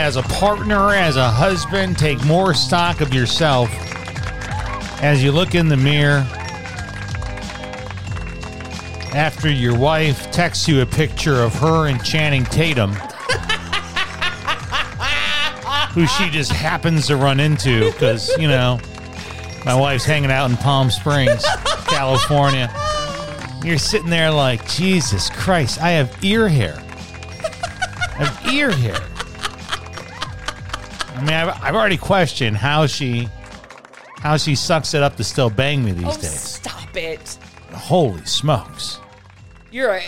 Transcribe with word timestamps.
as 0.00 0.16
a 0.16 0.22
partner, 0.22 0.94
as 0.94 1.16
a 1.16 1.30
husband, 1.30 1.98
take 1.98 2.24
more 2.24 2.54
stock 2.54 3.02
of 3.02 3.12
yourself 3.12 3.70
as 5.02 5.22
you 5.22 5.30
look 5.30 5.54
in 5.54 5.68
the 5.68 5.76
mirror 5.76 6.26
after 9.12 9.50
your 9.50 9.76
wife 9.76 10.30
texts 10.32 10.66
you 10.66 10.80
a 10.80 10.86
picture 10.86 11.42
of 11.42 11.54
her 11.56 11.86
and 11.86 12.02
Channing 12.02 12.44
Tatum, 12.44 12.92
who 15.92 16.06
she 16.06 16.30
just 16.30 16.50
happens 16.50 17.06
to 17.08 17.16
run 17.16 17.38
into 17.38 17.92
because, 17.92 18.30
you 18.38 18.48
know, 18.48 18.80
my 19.66 19.74
wife's 19.74 20.06
hanging 20.06 20.30
out 20.30 20.48
in 20.48 20.56
Palm 20.56 20.90
Springs, 20.90 21.44
California. 21.86 22.72
You're 23.62 23.76
sitting 23.76 24.08
there 24.08 24.30
like, 24.30 24.66
Jesus 24.66 25.28
Christ, 25.28 25.78
I 25.82 25.90
have 25.90 26.24
ear 26.24 26.48
hair. 26.48 26.82
I 28.18 28.24
have 28.24 28.46
ear 28.50 28.70
hair. 28.70 29.09
I 31.20 31.24
mean, 31.24 31.34
I've, 31.34 31.62
I've 31.62 31.74
already 31.74 31.96
questioned 31.98 32.56
how 32.56 32.86
she, 32.86 33.28
how 34.18 34.36
she 34.36 34.54
sucks 34.54 34.94
it 34.94 35.02
up 35.02 35.16
to 35.16 35.24
still 35.24 35.50
bang 35.50 35.84
me 35.84 35.92
these 35.92 36.06
Oh, 36.06 36.14
days. 36.20 36.40
stop 36.40 36.96
it. 36.96 37.38
Holy 37.72 38.24
smokes! 38.24 38.98
You're 39.70 39.94
a, 39.94 40.02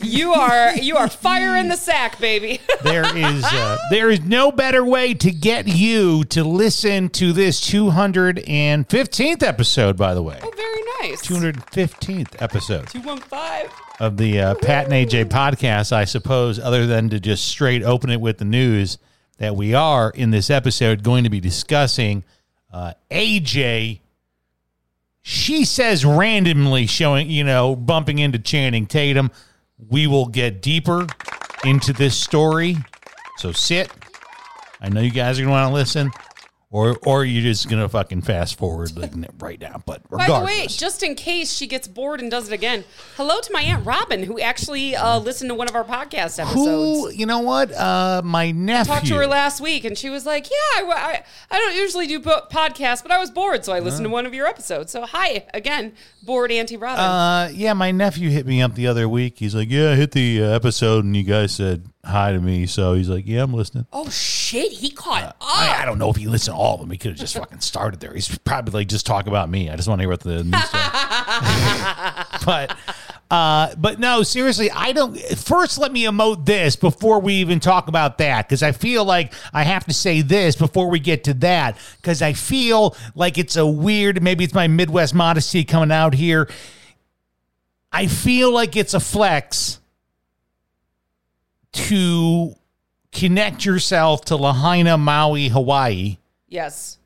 you 0.00 0.32
are 0.32 0.74
you 0.76 0.96
are 0.96 1.08
fire 1.08 1.56
in 1.56 1.68
the 1.68 1.76
sack, 1.76 2.18
baby. 2.18 2.60
There 2.82 3.04
is 3.16 3.44
uh, 3.44 3.78
there 3.90 4.08
is 4.10 4.20
no 4.22 4.50
better 4.52 4.82
way 4.84 5.12
to 5.14 5.30
get 5.30 5.66
you 5.68 6.24
to 6.24 6.42
listen 6.44 7.08
to 7.10 7.32
this 7.34 7.60
215th 7.60 9.42
episode. 9.42 9.96
By 9.96 10.14
the 10.14 10.22
way, 10.22 10.38
oh, 10.42 10.50
very 10.56 11.08
nice. 11.10 11.20
215th 11.26 12.40
episode 12.40 12.88
Two 12.88 13.00
one 13.00 13.18
five. 13.20 13.70
of 14.00 14.16
the 14.16 14.40
uh, 14.40 14.54
Pat 14.56 14.90
and 14.90 14.94
AJ 14.94 15.26
podcast, 15.26 15.92
I 15.92 16.04
suppose, 16.04 16.58
other 16.58 16.86
than 16.86 17.10
to 17.10 17.20
just 17.20 17.46
straight 17.46 17.82
open 17.82 18.08
it 18.10 18.20
with 18.20 18.38
the 18.38 18.44
news 18.46 18.96
that 19.38 19.56
we 19.56 19.74
are 19.74 20.10
in 20.10 20.30
this 20.30 20.50
episode 20.50 21.02
going 21.02 21.24
to 21.24 21.30
be 21.30 21.40
discussing 21.40 22.24
uh, 22.72 22.94
AJ. 23.10 24.00
She 25.22 25.64
says 25.64 26.04
randomly 26.04 26.86
showing, 26.86 27.30
you 27.30 27.44
know, 27.44 27.74
bumping 27.74 28.18
into 28.18 28.38
Channing 28.38 28.86
Tatum. 28.86 29.30
We 29.88 30.06
will 30.06 30.26
get 30.26 30.62
deeper 30.62 31.06
into 31.64 31.92
this 31.92 32.16
story. 32.16 32.76
So 33.38 33.52
sit. 33.52 33.90
I 34.80 34.88
know 34.88 35.00
you 35.00 35.10
guys 35.10 35.38
are 35.38 35.42
going 35.42 35.48
to 35.48 35.52
want 35.52 35.70
to 35.70 35.74
listen. 35.74 36.10
Or, 36.74 36.96
or 37.06 37.24
you're 37.24 37.44
just 37.44 37.68
gonna 37.68 37.88
fucking 37.88 38.22
fast 38.22 38.58
forward 38.58 38.96
like 38.96 39.12
right 39.38 39.60
now. 39.60 39.80
But 39.86 40.10
By 40.10 40.26
the 40.26 40.44
way, 40.44 40.66
just 40.66 41.04
in 41.04 41.14
case 41.14 41.52
she 41.52 41.68
gets 41.68 41.86
bored 41.86 42.20
and 42.20 42.28
does 42.28 42.48
it 42.48 42.52
again, 42.52 42.82
hello 43.16 43.40
to 43.40 43.52
my 43.52 43.62
aunt 43.62 43.86
Robin, 43.86 44.24
who 44.24 44.40
actually 44.40 44.96
uh, 44.96 45.20
listened 45.20 45.50
to 45.50 45.54
one 45.54 45.68
of 45.68 45.76
our 45.76 45.84
podcast 45.84 46.40
episodes. 46.40 46.54
Who, 46.54 47.12
you 47.12 47.26
know 47.26 47.38
what? 47.38 47.70
Uh, 47.72 48.22
my 48.24 48.50
nephew. 48.50 48.92
Talked 48.92 49.06
to 49.06 49.14
her 49.14 49.28
last 49.28 49.60
week, 49.60 49.84
and 49.84 49.96
she 49.96 50.10
was 50.10 50.26
like, 50.26 50.50
"Yeah, 50.50 50.56
I, 50.56 50.82
I, 50.82 51.24
I 51.52 51.58
don't 51.60 51.76
usually 51.76 52.08
do 52.08 52.18
po- 52.18 52.48
podcasts, 52.50 53.04
but 53.04 53.12
I 53.12 53.18
was 53.20 53.30
bored, 53.30 53.64
so 53.64 53.72
I 53.72 53.78
listened 53.78 54.06
to 54.06 54.10
one 54.10 54.26
of 54.26 54.34
your 54.34 54.48
episodes. 54.48 54.90
So 54.90 55.06
hi 55.06 55.46
again, 55.54 55.92
bored 56.24 56.50
Auntie 56.50 56.76
Robin. 56.76 57.04
Uh, 57.04 57.50
yeah, 57.54 57.72
my 57.74 57.92
nephew 57.92 58.30
hit 58.30 58.46
me 58.46 58.60
up 58.60 58.74
the 58.74 58.88
other 58.88 59.08
week. 59.08 59.38
He's 59.38 59.54
like, 59.54 59.70
"Yeah, 59.70 59.92
I 59.92 59.94
hit 59.94 60.10
the 60.10 60.42
uh, 60.42 60.46
episode, 60.48 61.04
and 61.04 61.16
you 61.16 61.22
guys 61.22 61.54
said 61.54 61.86
hi 62.04 62.32
to 62.32 62.40
me." 62.40 62.66
So 62.66 62.94
he's 62.94 63.08
like, 63.08 63.26
"Yeah, 63.26 63.42
I'm 63.42 63.54
listening." 63.54 63.86
oh 63.92 64.08
shit, 64.10 64.72
he 64.72 64.90
caught 64.90 65.22
up. 65.22 65.36
I, 65.40 65.78
I 65.82 65.84
don't 65.84 65.98
know 65.98 66.10
if 66.10 66.16
he 66.16 66.26
listened 66.26 66.56
to 66.56 66.60
all 66.60 66.74
of 66.74 66.80
them. 66.80 66.90
He 66.90 66.98
could 66.98 67.12
have 67.12 67.18
just 67.18 67.36
fucking 67.36 67.60
started 67.60 68.00
there. 68.00 68.12
He's 68.12 68.36
probably 68.38 68.72
like, 68.72 68.88
just 68.88 69.06
talk 69.06 69.26
about 69.26 69.48
me. 69.48 69.70
I 69.70 69.76
just 69.76 69.88
want 69.88 70.00
to 70.00 70.02
hear 70.02 70.10
what 70.10 70.20
the 70.20 70.44
news 70.44 70.52
but, 72.44 72.76
uh, 73.30 73.74
but 73.76 73.98
no, 73.98 74.22
seriously, 74.22 74.70
I 74.70 74.92
don't. 74.92 75.18
First, 75.18 75.78
let 75.78 75.92
me 75.92 76.04
emote 76.04 76.44
this 76.44 76.76
before 76.76 77.20
we 77.20 77.34
even 77.34 77.60
talk 77.60 77.88
about 77.88 78.18
that, 78.18 78.48
because 78.48 78.62
I 78.62 78.72
feel 78.72 79.04
like 79.04 79.32
I 79.52 79.62
have 79.62 79.84
to 79.86 79.94
say 79.94 80.20
this 80.20 80.56
before 80.56 80.90
we 80.90 81.00
get 81.00 81.24
to 81.24 81.34
that, 81.34 81.78
because 81.96 82.22
I 82.22 82.32
feel 82.32 82.96
like 83.14 83.38
it's 83.38 83.56
a 83.56 83.66
weird. 83.66 84.22
Maybe 84.22 84.44
it's 84.44 84.54
my 84.54 84.68
Midwest 84.68 85.14
modesty 85.14 85.64
coming 85.64 85.92
out 85.92 86.14
here. 86.14 86.48
I 87.90 88.08
feel 88.08 88.52
like 88.52 88.76
it's 88.76 88.92
a 88.92 89.00
flex 89.00 89.78
to 91.74 92.56
connect 93.12 93.64
yourself 93.64 94.24
to 94.26 94.36
Lahaina, 94.36 94.96
Maui, 94.98 95.48
Hawaii 95.48 96.16
yes, 96.48 96.98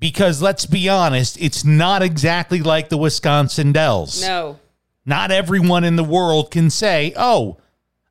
because 0.00 0.42
let's 0.42 0.66
be 0.66 0.88
honest, 0.88 1.36
it's 1.40 1.64
not 1.64 2.02
exactly 2.02 2.60
like 2.60 2.88
the 2.88 2.96
Wisconsin 2.98 3.72
Dells. 3.72 4.20
no, 4.22 4.58
Not 5.06 5.30
everyone 5.30 5.84
in 5.84 5.96
the 5.96 6.04
world 6.04 6.50
can 6.50 6.70
say, 6.70 7.12
"Oh, 7.16 7.58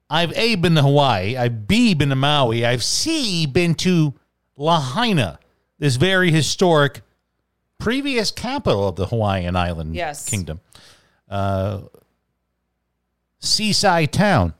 I've 0.10 0.32
A 0.38 0.56
been 0.56 0.76
to 0.76 0.82
Hawaii, 0.82 1.36
I've 1.38 1.68
B 1.68 1.94
been 1.94 2.10
to 2.10 2.16
Maui, 2.16 2.66
I've 2.66 2.84
C 2.84 3.46
been 3.46 3.76
to 3.76 4.14
Lahaina, 4.58 5.40
this 5.80 5.96
very 5.98 6.30
historic 6.32 7.02
previous 7.80 8.32
capital 8.32 8.88
of 8.88 8.96
the 8.96 9.08
Hawaiian 9.08 9.56
island 9.56 9.96
Yes. 9.96 10.26
kingdom, 10.30 10.62
uh, 11.30 11.80
seaside 13.40 14.12
town." 14.14 14.54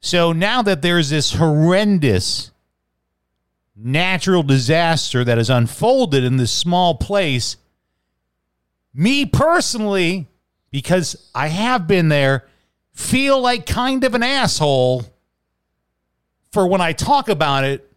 So 0.00 0.32
now 0.32 0.62
that 0.62 0.82
there's 0.82 1.10
this 1.10 1.32
horrendous 1.32 2.50
natural 3.76 4.42
disaster 4.42 5.24
that 5.24 5.38
has 5.38 5.50
unfolded 5.50 6.24
in 6.24 6.36
this 6.36 6.52
small 6.52 6.94
place, 6.94 7.56
me 8.94 9.26
personally, 9.26 10.26
because 10.70 11.30
I 11.34 11.48
have 11.48 11.86
been 11.86 12.08
there, 12.08 12.46
feel 12.92 13.40
like 13.40 13.66
kind 13.66 14.04
of 14.04 14.14
an 14.14 14.22
asshole 14.22 15.04
for 16.50 16.66
when 16.66 16.80
I 16.80 16.92
talk 16.92 17.28
about 17.28 17.64
it 17.64 17.89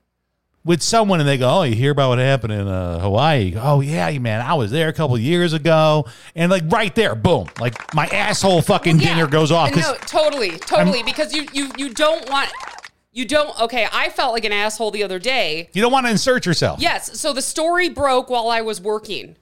with 0.65 0.81
someone 0.81 1.19
and 1.19 1.27
they 1.27 1.37
go, 1.37 1.49
"Oh, 1.49 1.63
you 1.63 1.75
hear 1.75 1.91
about 1.91 2.09
what 2.09 2.19
happened 2.19 2.53
in 2.53 2.67
uh, 2.67 2.99
Hawaii?" 2.99 3.53
Oh 3.57 3.81
yeah, 3.81 4.17
man, 4.19 4.41
I 4.41 4.53
was 4.53 4.71
there 4.71 4.87
a 4.89 4.93
couple 4.93 5.17
years 5.17 5.53
ago, 5.53 6.05
and 6.35 6.49
like 6.51 6.63
right 6.71 6.93
there, 6.95 7.15
boom, 7.15 7.47
like 7.59 7.93
my 7.93 8.05
asshole 8.07 8.61
fucking 8.61 8.99
Yeah. 8.99 9.09
dinger 9.15 9.27
goes 9.27 9.51
off. 9.51 9.75
No, 9.75 9.95
totally, 10.05 10.51
totally, 10.59 11.03
because 11.03 11.33
you 11.33 11.47
you 11.53 11.71
you 11.77 11.89
don't 11.93 12.29
want 12.29 12.49
you 13.11 13.25
don't. 13.25 13.59
Okay, 13.61 13.87
I 13.91 14.09
felt 14.09 14.33
like 14.33 14.45
an 14.45 14.51
asshole 14.53 14.91
the 14.91 15.03
other 15.03 15.19
day. 15.19 15.69
you 15.73 15.81
don't 15.81 15.91
want 15.91 16.05
to 16.05 16.11
insert 16.11 16.45
yourself. 16.45 16.79
Yes, 16.79 17.19
so 17.19 17.33
the 17.33 17.41
story 17.41 17.89
broke 17.89 18.29
while 18.29 18.49
I 18.49 18.61
was 18.61 18.79
working, 18.81 19.35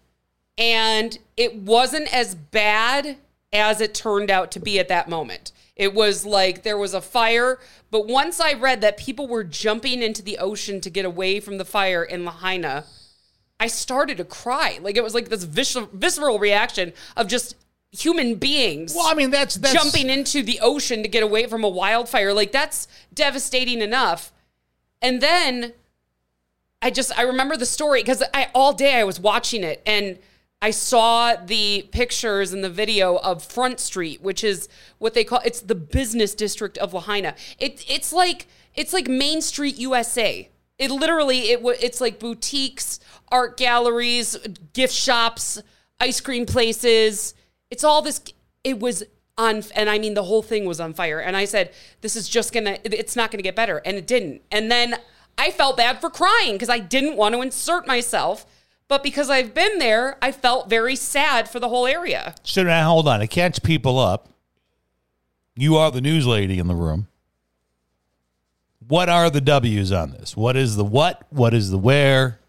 and 0.57 1.17
it 1.37 1.55
wasn't 1.55 2.13
as 2.13 2.35
bad 2.35 3.17
as 3.53 3.79
it 3.81 3.93
turned 3.93 4.31
out 4.31 4.51
to 4.51 4.59
be 4.59 4.79
at 4.79 4.87
that 4.87 5.09
moment. 5.09 5.51
It 5.81 5.95
was 5.95 6.27
like 6.27 6.61
there 6.61 6.77
was 6.77 6.93
a 6.93 7.01
fire, 7.01 7.57
but 7.89 8.07
once 8.07 8.39
I 8.39 8.53
read 8.53 8.81
that 8.81 8.97
people 8.97 9.27
were 9.27 9.43
jumping 9.43 10.03
into 10.03 10.21
the 10.21 10.37
ocean 10.37 10.79
to 10.79 10.91
get 10.91 11.05
away 11.05 11.39
from 11.39 11.57
the 11.57 11.65
fire 11.65 12.03
in 12.03 12.23
Lahaina, 12.23 12.85
I 13.59 13.65
started 13.65 14.17
to 14.17 14.23
cry. 14.23 14.77
Like 14.79 14.95
it 14.95 15.03
was 15.03 15.15
like 15.15 15.29
this 15.29 15.43
vis- 15.43 15.87
visceral 15.91 16.37
reaction 16.37 16.93
of 17.17 17.25
just 17.25 17.55
human 17.91 18.35
beings 18.35 18.93
Well, 18.95 19.07
I 19.07 19.15
mean 19.15 19.31
that's 19.31 19.55
that's 19.55 19.73
jumping 19.73 20.11
into 20.11 20.43
the 20.43 20.59
ocean 20.61 21.01
to 21.01 21.09
get 21.09 21.23
away 21.23 21.47
from 21.47 21.63
a 21.63 21.69
wildfire. 21.69 22.31
Like 22.31 22.51
that's 22.51 22.87
devastating 23.11 23.81
enough. 23.81 24.31
And 25.01 25.19
then 25.19 25.73
I 26.79 26.91
just 26.91 27.11
I 27.17 27.23
remember 27.23 27.57
the 27.57 27.65
story 27.65 28.03
because 28.03 28.21
I 28.35 28.51
all 28.53 28.73
day 28.73 28.99
I 28.99 29.03
was 29.03 29.19
watching 29.19 29.63
it 29.63 29.81
and 29.87 30.19
I 30.61 30.71
saw 30.71 31.35
the 31.35 31.89
pictures 31.91 32.53
and 32.53 32.63
the 32.63 32.69
video 32.69 33.17
of 33.17 33.43
Front 33.43 33.79
Street, 33.79 34.21
which 34.21 34.43
is 34.43 34.69
what 34.99 35.13
they 35.15 35.23
call 35.23 35.39
it's 35.43 35.61
the 35.61 35.75
business 35.75 36.35
district 36.35 36.77
of 36.77 36.93
Lahaina. 36.93 37.35
It 37.57 37.83
it's 37.89 38.13
like 38.13 38.47
it's 38.75 38.93
like 38.93 39.07
Main 39.07 39.41
Street 39.41 39.77
USA. 39.77 40.49
It 40.77 40.91
literally 40.91 41.49
it 41.49 41.61
it's 41.81 41.99
like 41.99 42.19
boutiques, 42.19 42.99
art 43.29 43.57
galleries, 43.57 44.37
gift 44.73 44.93
shops, 44.93 45.61
ice 45.99 46.21
cream 46.21 46.45
places. 46.45 47.33
It's 47.71 47.83
all 47.83 48.03
this 48.03 48.21
it 48.63 48.79
was 48.79 49.03
on 49.39 49.63
and 49.75 49.89
I 49.89 49.97
mean 49.97 50.13
the 50.13 50.23
whole 50.23 50.43
thing 50.43 50.65
was 50.65 50.79
on 50.79 50.93
fire 50.93 51.19
and 51.19 51.35
I 51.35 51.45
said 51.45 51.73
this 52.01 52.15
is 52.15 52.29
just 52.29 52.53
going 52.53 52.65
to 52.65 52.99
it's 52.99 53.15
not 53.15 53.31
going 53.31 53.39
to 53.39 53.43
get 53.43 53.55
better 53.55 53.81
and 53.83 53.97
it 53.97 54.05
didn't. 54.05 54.43
And 54.51 54.69
then 54.69 54.95
I 55.39 55.49
felt 55.49 55.77
bad 55.77 55.99
for 55.99 56.11
crying 56.11 56.53
because 56.53 56.69
I 56.69 56.77
didn't 56.77 57.17
want 57.17 57.33
to 57.33 57.41
insert 57.41 57.87
myself, 57.87 58.45
but 58.91 59.03
because 59.03 59.29
I've 59.29 59.53
been 59.53 59.79
there, 59.79 60.17
I 60.21 60.33
felt 60.33 60.69
very 60.69 60.97
sad 60.97 61.47
for 61.47 61.61
the 61.61 61.69
whole 61.69 61.87
area. 61.87 62.35
So 62.43 62.61
now 62.61 62.89
hold 62.89 63.07
on 63.07 63.21
to 63.21 63.25
catch 63.27 63.63
people 63.63 63.97
up. 63.97 64.27
You 65.55 65.77
are 65.77 65.91
the 65.91 66.01
news 66.01 66.27
lady 66.27 66.59
in 66.59 66.67
the 66.67 66.75
room. 66.75 67.07
What 68.85 69.07
are 69.07 69.29
the 69.29 69.39
W's 69.39 69.93
on 69.93 70.11
this? 70.11 70.35
What 70.35 70.57
is 70.57 70.75
the 70.75 70.83
what? 70.83 71.25
What 71.29 71.53
is 71.53 71.69
the 71.71 71.77
where? 71.77 72.39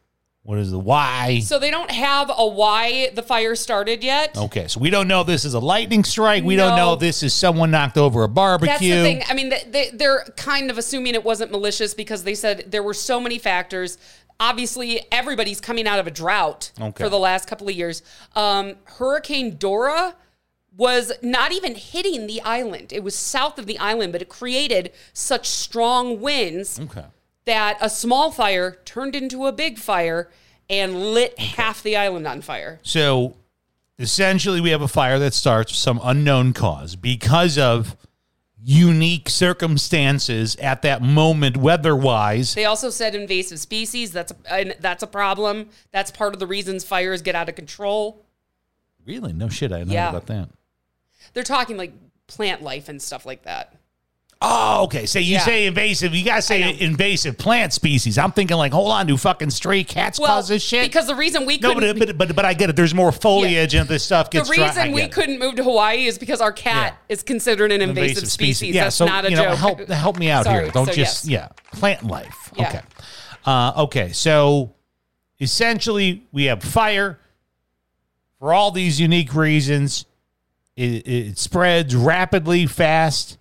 What 0.45 0.59
is 0.59 0.73
the 0.73 0.79
why? 0.81 1.39
So 1.39 1.61
they 1.61 1.71
don't 1.71 1.93
have 1.93 2.29
a 2.37 2.45
why 2.45 3.11
the 3.15 3.23
fire 3.23 3.55
started 3.55 4.03
yet. 4.03 4.37
Okay, 4.37 4.67
so 4.67 4.81
we 4.81 4.91
don't 4.91 5.07
know 5.07 5.21
if 5.21 5.29
this 5.29 5.45
is 5.45 5.55
a 5.55 5.61
lightning 5.61 6.03
strike. 6.03 6.43
We 6.43 6.57
don't 6.57 6.77
know 6.77 6.95
if 6.95 6.99
this 6.99 7.23
is 7.23 7.33
someone 7.33 7.71
knocked 7.71 7.97
over 7.97 8.25
a 8.25 8.29
barbecue. 8.29 8.67
That's 8.73 8.81
the 8.81 9.03
thing. 9.03 9.23
I 9.29 9.35
mean, 9.35 9.51
they- 9.51 9.63
they, 9.71 9.91
they're 9.95 10.25
kind 10.37 10.69
of 10.73 10.79
assuming 10.79 11.15
it 11.15 11.23
wasn't 11.23 11.53
malicious 11.53 11.95
because 11.95 12.25
they 12.25 12.35
said 12.35 12.65
there 12.73 12.83
were 12.83 12.95
so 12.95 13.21
many 13.21 13.39
factors. 13.39 13.99
Obviously, 14.41 15.01
everybody's 15.13 15.61
coming 15.61 15.87
out 15.87 15.99
of 15.99 16.07
a 16.07 16.11
drought 16.11 16.73
Okay. 16.81 17.05
for 17.05 17.09
the 17.09 17.19
last 17.19 17.47
couple 17.49 17.69
of 17.69 17.75
years. 17.75 18.03
Um, 18.35 18.75
Hurricane 18.85 19.57
Dora 19.57 20.17
was 20.77 21.13
not 21.23 21.53
even 21.53 21.75
hitting 21.75 22.27
the 22.27 22.41
island. 22.43 22.93
It 22.93 23.03
was 23.05 23.15
south 23.15 23.59
of 23.59 23.67
the 23.67 23.79
island, 23.79 24.13
but 24.13 24.23
it 24.23 24.29
created 24.29 24.93
such 25.13 25.47
strong 25.49 26.21
winds 26.21 26.81
Okay. 26.81 27.05
that 27.45 27.77
a 27.81 27.91
small 27.91 28.31
fire 28.31 28.79
turned 28.85 29.15
into 29.15 29.47
a 29.47 29.53
big 29.53 29.79
fire 29.79 30.31
and 30.71 31.13
lit 31.13 31.39
half 31.39 31.83
the 31.83 31.97
island 31.97 32.27
on 32.27 32.41
fire. 32.41 32.81
So 32.83 33.37
essentially, 33.99 34.61
we 34.63 34.71
have 34.71 34.81
a 34.83 34.89
fire 34.89 35.19
that 35.19 35.35
starts 35.35 35.73
with 35.73 35.79
some 35.79 36.01
unknown 36.03 36.55
cause 36.55 36.97
because 36.97 37.59
of 37.59 37.97
unique 38.65 39.29
circumstances 39.29 40.57
at 40.57 40.83
that 40.83 41.03
moment, 41.03 41.57
weather 41.57 41.97
wise. 41.97 42.55
They 42.55 42.65
also 42.65 42.91
said 42.91 43.15
invasive 43.15 43.59
species. 43.59 44.13
That's 44.13 44.33
a, 44.33 44.53
and 44.53 44.77
that's 44.81 45.03
a 45.03 45.07
problem. 45.07 45.69
That's 45.91 46.11
part 46.11 46.33
of 46.35 46.41
the 46.41 46.47
reasons 46.47 46.85
fires 46.85 47.23
get 47.23 47.35
out 47.35 47.49
of 47.49 47.55
control. 47.55 48.25
Really? 49.05 49.33
No 49.33 49.49
shit. 49.49 49.73
I 49.73 49.79
didn't 49.79 49.93
Yeah. 49.93 50.05
know 50.05 50.11
about 50.11 50.27
that. 50.27 50.49
They're 51.35 51.43
talking 51.43 51.77
like 51.77 51.93
plant 52.27 52.63
life 52.63 52.89
and 52.89 53.01
stuff 53.03 53.27
like 53.27 53.43
that. 53.43 53.75
Oh, 54.45 54.83
okay. 54.85 55.07
So 55.07 55.21
you 55.21 55.35
Yeah. 55.35 55.45
say 55.45 55.67
invasive. 55.67 56.15
You 56.15 56.25
gotta 56.25 56.43
say 56.43 56.65
I 56.65 56.73
know. 56.73 56.79
invasive 56.81 57.39
plant 57.39 57.73
species. 57.73 58.19
I'm 58.19 58.33
thinking 58.33 58.57
like, 58.57 58.73
hold 58.73 58.91
on, 58.91 59.07
do 59.07 59.17
fucking 59.17 59.51
stray 59.51 59.85
cats 59.85 60.19
cause 60.19 60.49
this 60.49 60.63
shit? 60.65 60.85
because 60.85 61.07
the 61.07 61.15
reason 61.15 61.47
we 61.47 61.59
no, 61.59 61.75
couldn't, 61.75 61.99
but, 61.99 62.09
but 62.09 62.19
but 62.29 62.37
but 62.37 62.45
I 62.45 62.53
get 62.55 62.69
it. 62.69 62.75
There's 62.75 62.93
more 62.95 63.13
foliage 63.13 63.75
and 63.75 63.89
this 63.89 64.03
stuff 64.03 64.31
the 64.31 64.39
gets 64.39 64.51
dry. 64.51 64.65
I 64.65 64.69
reason 64.69 64.93
we 64.93 65.03
get 65.03 65.11
it. 65.11 65.13
couldn't 65.13 65.39
move 65.39 65.55
to 65.57 65.63
Hawaii 65.65 66.07
is 66.07 66.19
because 66.19 66.41
our 66.41 66.53
cat 66.53 66.99
is 67.09 67.23
considered 67.23 67.71
an 67.71 67.81
invasive, 67.83 68.29
species. 68.29 68.75
Yeah, 68.75 68.85
That's 68.85 68.97
so 68.97 69.07
not 69.07 69.25
a 69.25 69.31
you 69.31 69.37
know, 69.37 69.45
joke. 69.51 69.59
help 69.59 69.89
help 69.89 70.19
me 70.19 70.29
out 70.29 70.45
Sorry. 70.45 70.65
here. 70.65 70.73
Don't 70.73 70.87
So, 70.87 70.93
just 70.93 71.25
yes. 71.27 71.53
yeah, 71.73 71.79
plant 71.79 72.05
life. 72.05 72.53
Yeah. 72.57 72.69
Okay. 72.69 72.81
Uh, 73.45 73.73
okay, 73.85 74.11
so 74.13 74.73
essentially 75.41 76.25
we 76.33 76.45
have 76.45 76.63
fire 76.63 77.19
for 78.39 78.53
all 78.53 78.71
these 78.71 79.01
unique 79.01 79.35
reasons. 79.35 80.05
It, 80.77 81.07
it 81.07 81.39
spreads 81.39 81.95
rapidly, 81.95 82.67
fast. 82.67 83.39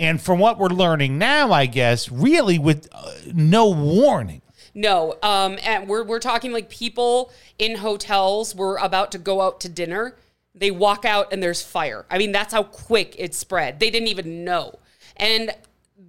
And 0.00 0.20
from 0.20 0.38
what 0.38 0.58
we're 0.58 0.68
learning 0.68 1.18
now, 1.18 1.52
I 1.52 1.66
guess, 1.66 2.10
really 2.10 2.58
with 2.58 2.88
uh, 2.90 3.12
no 3.34 3.68
warning. 3.68 4.40
No, 4.74 5.16
um, 5.22 5.58
and 5.62 5.88
we're 5.88 6.04
we're 6.04 6.20
talking 6.20 6.52
like 6.52 6.70
people 6.70 7.30
in 7.58 7.76
hotels 7.76 8.54
were 8.54 8.76
about 8.76 9.12
to 9.12 9.18
go 9.18 9.42
out 9.42 9.60
to 9.60 9.68
dinner. 9.68 10.16
They 10.54 10.70
walk 10.70 11.04
out 11.04 11.32
and 11.32 11.42
there's 11.42 11.62
fire. 11.62 12.06
I 12.10 12.16
mean, 12.16 12.32
that's 12.32 12.54
how 12.54 12.62
quick 12.62 13.14
it 13.18 13.34
spread. 13.34 13.78
They 13.78 13.90
didn't 13.90 14.08
even 14.08 14.42
know. 14.42 14.78
And 15.16 15.52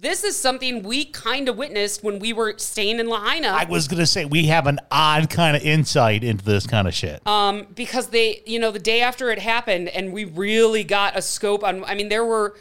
this 0.00 0.24
is 0.24 0.36
something 0.36 0.82
we 0.82 1.04
kind 1.04 1.48
of 1.48 1.58
witnessed 1.58 2.02
when 2.02 2.18
we 2.18 2.32
were 2.32 2.54
staying 2.56 2.98
in 2.98 3.08
Lahaina. 3.08 3.48
I 3.48 3.64
was 3.64 3.88
going 3.88 4.00
to 4.00 4.06
say 4.06 4.24
we 4.24 4.46
have 4.46 4.66
an 4.66 4.80
odd 4.90 5.28
kind 5.28 5.54
of 5.54 5.62
insight 5.62 6.24
into 6.24 6.44
this 6.44 6.66
kind 6.66 6.88
of 6.88 6.94
shit. 6.94 7.24
Um, 7.26 7.66
because 7.74 8.08
they, 8.08 8.42
you 8.46 8.58
know, 8.58 8.70
the 8.70 8.78
day 8.78 9.02
after 9.02 9.30
it 9.30 9.38
happened, 9.38 9.88
and 9.88 10.12
we 10.12 10.24
really 10.24 10.82
got 10.82 11.16
a 11.16 11.22
scope 11.22 11.62
on. 11.62 11.84
I 11.84 11.94
mean, 11.94 12.08
there 12.08 12.24
were 12.24 12.56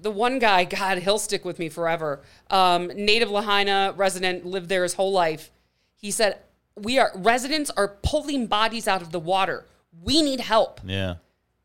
the 0.00 0.10
one 0.10 0.38
guy. 0.38 0.64
God, 0.72 0.98
he'll 0.98 1.18
stick 1.18 1.44
with 1.44 1.58
me 1.58 1.68
forever. 1.68 2.22
Um, 2.50 2.88
native 2.88 3.30
Lahaina 3.30 3.94
resident, 3.96 4.44
lived 4.44 4.68
there 4.68 4.82
his 4.82 4.94
whole 4.94 5.12
life. 5.12 5.50
He 5.94 6.10
said, 6.10 6.40
"We 6.76 6.98
are 6.98 7.12
residents 7.14 7.70
are 7.70 7.96
pulling 8.02 8.48
bodies 8.48 8.88
out 8.88 9.02
of 9.02 9.12
the 9.12 9.20
water. 9.20 9.66
We 10.02 10.20
need 10.22 10.40
help." 10.40 10.80
yeah. 10.84 11.14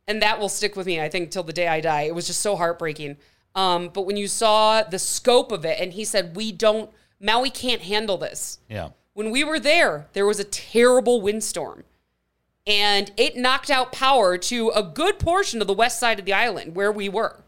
and 0.07 0.21
that 0.21 0.39
will 0.39 0.49
stick 0.49 0.75
with 0.75 0.85
me 0.85 1.01
i 1.01 1.09
think 1.09 1.31
till 1.31 1.43
the 1.43 1.51
day 1.53 1.67
i 1.67 1.81
die 1.81 2.03
it 2.03 2.15
was 2.15 2.27
just 2.27 2.41
so 2.41 2.55
heartbreaking 2.55 3.17
um, 3.57 3.89
but 3.89 4.03
when 4.03 4.15
you 4.15 4.27
saw 4.27 4.83
the 4.83 4.99
scope 4.99 5.51
of 5.51 5.65
it 5.65 5.79
and 5.81 5.93
he 5.93 6.05
said 6.05 6.35
we 6.35 6.51
don't 6.53 6.91
maui 7.19 7.49
can't 7.49 7.81
handle 7.81 8.17
this. 8.17 8.59
Yeah. 8.69 8.89
when 9.13 9.31
we 9.31 9.43
were 9.43 9.59
there 9.59 10.07
there 10.13 10.25
was 10.25 10.39
a 10.39 10.45
terrible 10.45 11.19
windstorm 11.19 11.83
and 12.65 13.11
it 13.17 13.35
knocked 13.35 13.71
out 13.71 13.91
power 13.91 14.37
to 14.37 14.69
a 14.69 14.83
good 14.83 15.19
portion 15.19 15.59
of 15.59 15.67
the 15.67 15.73
west 15.73 15.99
side 15.99 16.19
of 16.19 16.25
the 16.25 16.33
island 16.33 16.75
where 16.75 16.91
we 16.91 17.09
were. 17.09 17.43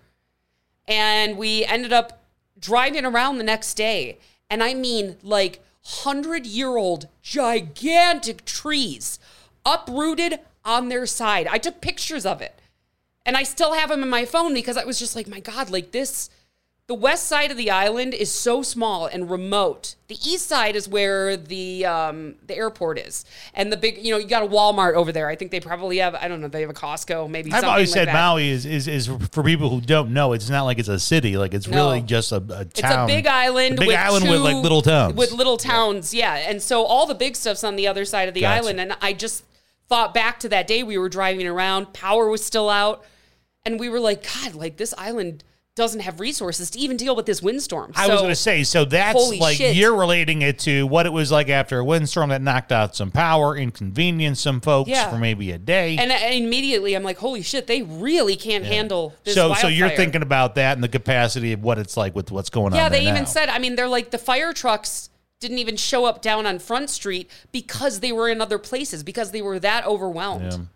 And 0.88 1.38
we 1.38 1.64
ended 1.66 1.94
up 1.94 2.24
driving 2.60 3.06
around 3.06 3.38
the 3.38 3.44
next 3.44 3.76
day 3.76 4.18
and 4.50 4.62
i 4.62 4.74
mean 4.74 5.16
like 5.24 5.62
100 6.04 6.46
year 6.46 6.76
old 6.76 7.08
gigantic 7.22 8.44
trees 8.44 9.18
uprooted 9.66 10.40
on 10.66 10.90
their 10.90 11.06
side. 11.06 11.48
I 11.48 11.58
took 11.58 11.82
pictures 11.82 12.26
of 12.26 12.42
it 12.42 12.59
and 13.30 13.38
i 13.38 13.44
still 13.44 13.74
have 13.74 13.90
them 13.90 14.02
in 14.04 14.10
my 14.10 14.26
phone 14.26 14.54
because 14.54 14.76
i 14.76 14.84
was 14.84 14.98
just 15.00 15.16
like 15.16 15.28
my 15.28 15.40
god 15.40 15.70
like 15.70 15.92
this 15.92 16.30
the 16.90 16.96
west 16.96 17.28
side 17.28 17.52
of 17.52 17.58
the 17.58 17.70
island 17.70 18.16
is 18.16 18.32
so 18.32 18.64
small 18.64 19.06
and 19.06 19.30
remote. 19.30 19.94
The 20.08 20.16
east 20.16 20.48
side 20.48 20.76
is 20.76 20.90
where 20.90 21.38
the 21.38 21.86
um, 21.86 22.34
the 22.48 22.56
airport 22.58 22.98
is, 22.98 23.26
and 23.54 23.72
the 23.72 23.78
big 23.78 24.04
you 24.04 24.12
know 24.12 24.18
you 24.18 24.26
got 24.28 24.42
a 24.42 24.48
Walmart 24.48 24.96
over 24.96 25.12
there. 25.12 25.30
I 25.30 25.36
think 25.36 25.52
they 25.52 25.60
probably 25.60 26.00
have 26.00 26.16
I 26.16 26.28
don't 26.28 26.42
know 26.42 26.48
they 26.48 26.62
have 26.62 26.70
a 26.72 26.74
Costco 26.74 27.30
maybe. 27.30 27.52
I've 27.52 27.58
something 27.60 27.70
always 27.70 27.92
like 27.92 27.94
said 27.94 28.08
that. 28.08 28.14
Maui 28.14 28.50
is, 28.50 28.66
is 28.66 28.88
is 28.88 29.06
for 29.32 29.44
people 29.44 29.70
who 29.70 29.82
don't 29.82 30.14
know. 30.14 30.34
It's 30.34 30.50
not 30.50 30.64
like 30.64 30.80
it's 30.80 30.88
a 30.90 30.98
city. 30.98 31.38
Like 31.38 31.54
it's 31.54 31.68
No. 31.68 31.90
really 31.90 32.02
just 32.02 32.32
a, 32.32 32.38
a 32.38 32.62
It's 32.62 32.82
a 32.82 33.06
big 33.06 33.28
island. 33.28 33.78
A 33.78 33.82
big 33.82 33.90
with 33.90 33.96
island 33.96 34.28
with 34.28 34.42
like 34.42 34.56
little 34.56 34.82
towns. 34.82 35.14
With 35.14 35.32
little 35.32 35.58
towns, 35.58 36.12
yeah. 36.12 36.38
And 36.50 36.60
so 36.60 36.86
all 36.86 37.06
the 37.06 37.14
big 37.14 37.36
stuff's 37.36 37.64
on 37.64 37.76
the 37.76 37.86
other 37.86 38.04
side 38.04 38.28
of 38.28 38.34
the 38.34 38.42
Gotcha. 38.42 38.64
island. 38.64 38.80
And 38.80 38.98
I 39.00 39.14
just 39.14 39.44
thought 39.90 40.16
back 40.16 40.40
to 40.40 40.50
that 40.50 40.66
day 40.66 40.82
we 40.82 40.98
were 40.98 41.10
driving 41.10 41.46
around, 41.46 41.94
power 41.94 42.30
was 42.30 42.44
still 42.44 42.68
out, 42.68 43.06
and 43.66 43.80
we 43.80 43.90
were 43.90 44.00
like, 44.00 44.24
God, 44.24 44.56
like 44.56 44.78
this 44.78 44.94
island 44.98 45.44
doesn't 45.76 46.02
have 46.02 46.20
resources 46.20 46.70
to 46.72 46.80
even 46.80 46.98
deal 46.98 47.16
with 47.16 47.26
this 47.26 47.42
windstorm. 47.42 47.94
I 47.96 48.08
was 48.10 48.20
going 48.20 48.32
to 48.32 48.36
say, 48.36 48.64
so 48.66 48.84
that's 48.84 49.40
like 49.40 49.56
shit. 49.56 49.78
you're 49.78 49.96
relating 49.96 50.42
it 50.42 50.60
to 50.60 50.86
what 50.86 51.06
it 51.06 51.14
was 51.14 51.32
like 51.32 51.48
after 51.48 51.80
a 51.80 51.86
windstorm 51.86 52.32
that 52.32 52.42
knocked 52.42 52.74
out 52.74 52.98
some 52.98 53.12
power, 53.12 53.56
inconvenienced 53.56 54.42
some 54.42 54.60
folks 54.60 54.90
Yeah. 54.90 55.10
for 55.10 55.18
maybe 55.18 55.52
a 55.52 55.58
day. 55.58 55.96
And 55.96 56.12
I- 56.12 56.32
immediately 56.32 56.96
I'm 56.96 57.04
like, 57.04 57.18
holy 57.18 57.44
shit, 57.44 57.68
they 57.68 57.84
really 57.84 58.36
can't 58.36 58.66
handle 58.66 59.14
this. 59.24 59.36
so, 59.36 59.54
so 59.54 59.68
you're 59.70 59.90
thinking 59.92 60.22
about 60.22 60.56
that 60.56 60.74
and 60.76 60.84
the 60.84 60.90
capacity 60.90 61.54
of 61.54 61.64
what 61.64 61.78
it's 61.78 61.96
like 61.96 62.14
with 62.14 62.30
what's 62.30 62.50
going 62.50 62.74
Yeah, 62.74 62.86
on. 62.88 62.92
Yeah, 62.92 63.00
they 63.00 63.04
even 63.04 63.14
now. 63.16 63.24
said, 63.26 63.48
I 63.48 63.58
mean, 63.60 63.76
they're 63.78 63.88
like 63.88 64.12
the 64.12 64.18
fire 64.18 64.52
trucks 64.52 65.10
didn't 65.40 65.60
even 65.60 65.78
show 65.78 66.04
up 66.04 66.22
down 66.22 66.46
on 66.46 66.60
Front 66.60 66.90
Street 66.90 67.32
because 67.54 68.02
they 68.02 68.12
were 68.12 68.28
in 68.28 68.42
other 68.42 68.60
places 68.60 69.02
because 69.04 69.32
they 69.32 69.42
were 69.42 69.60
that 69.60 69.86
overwhelmed. 69.86 70.68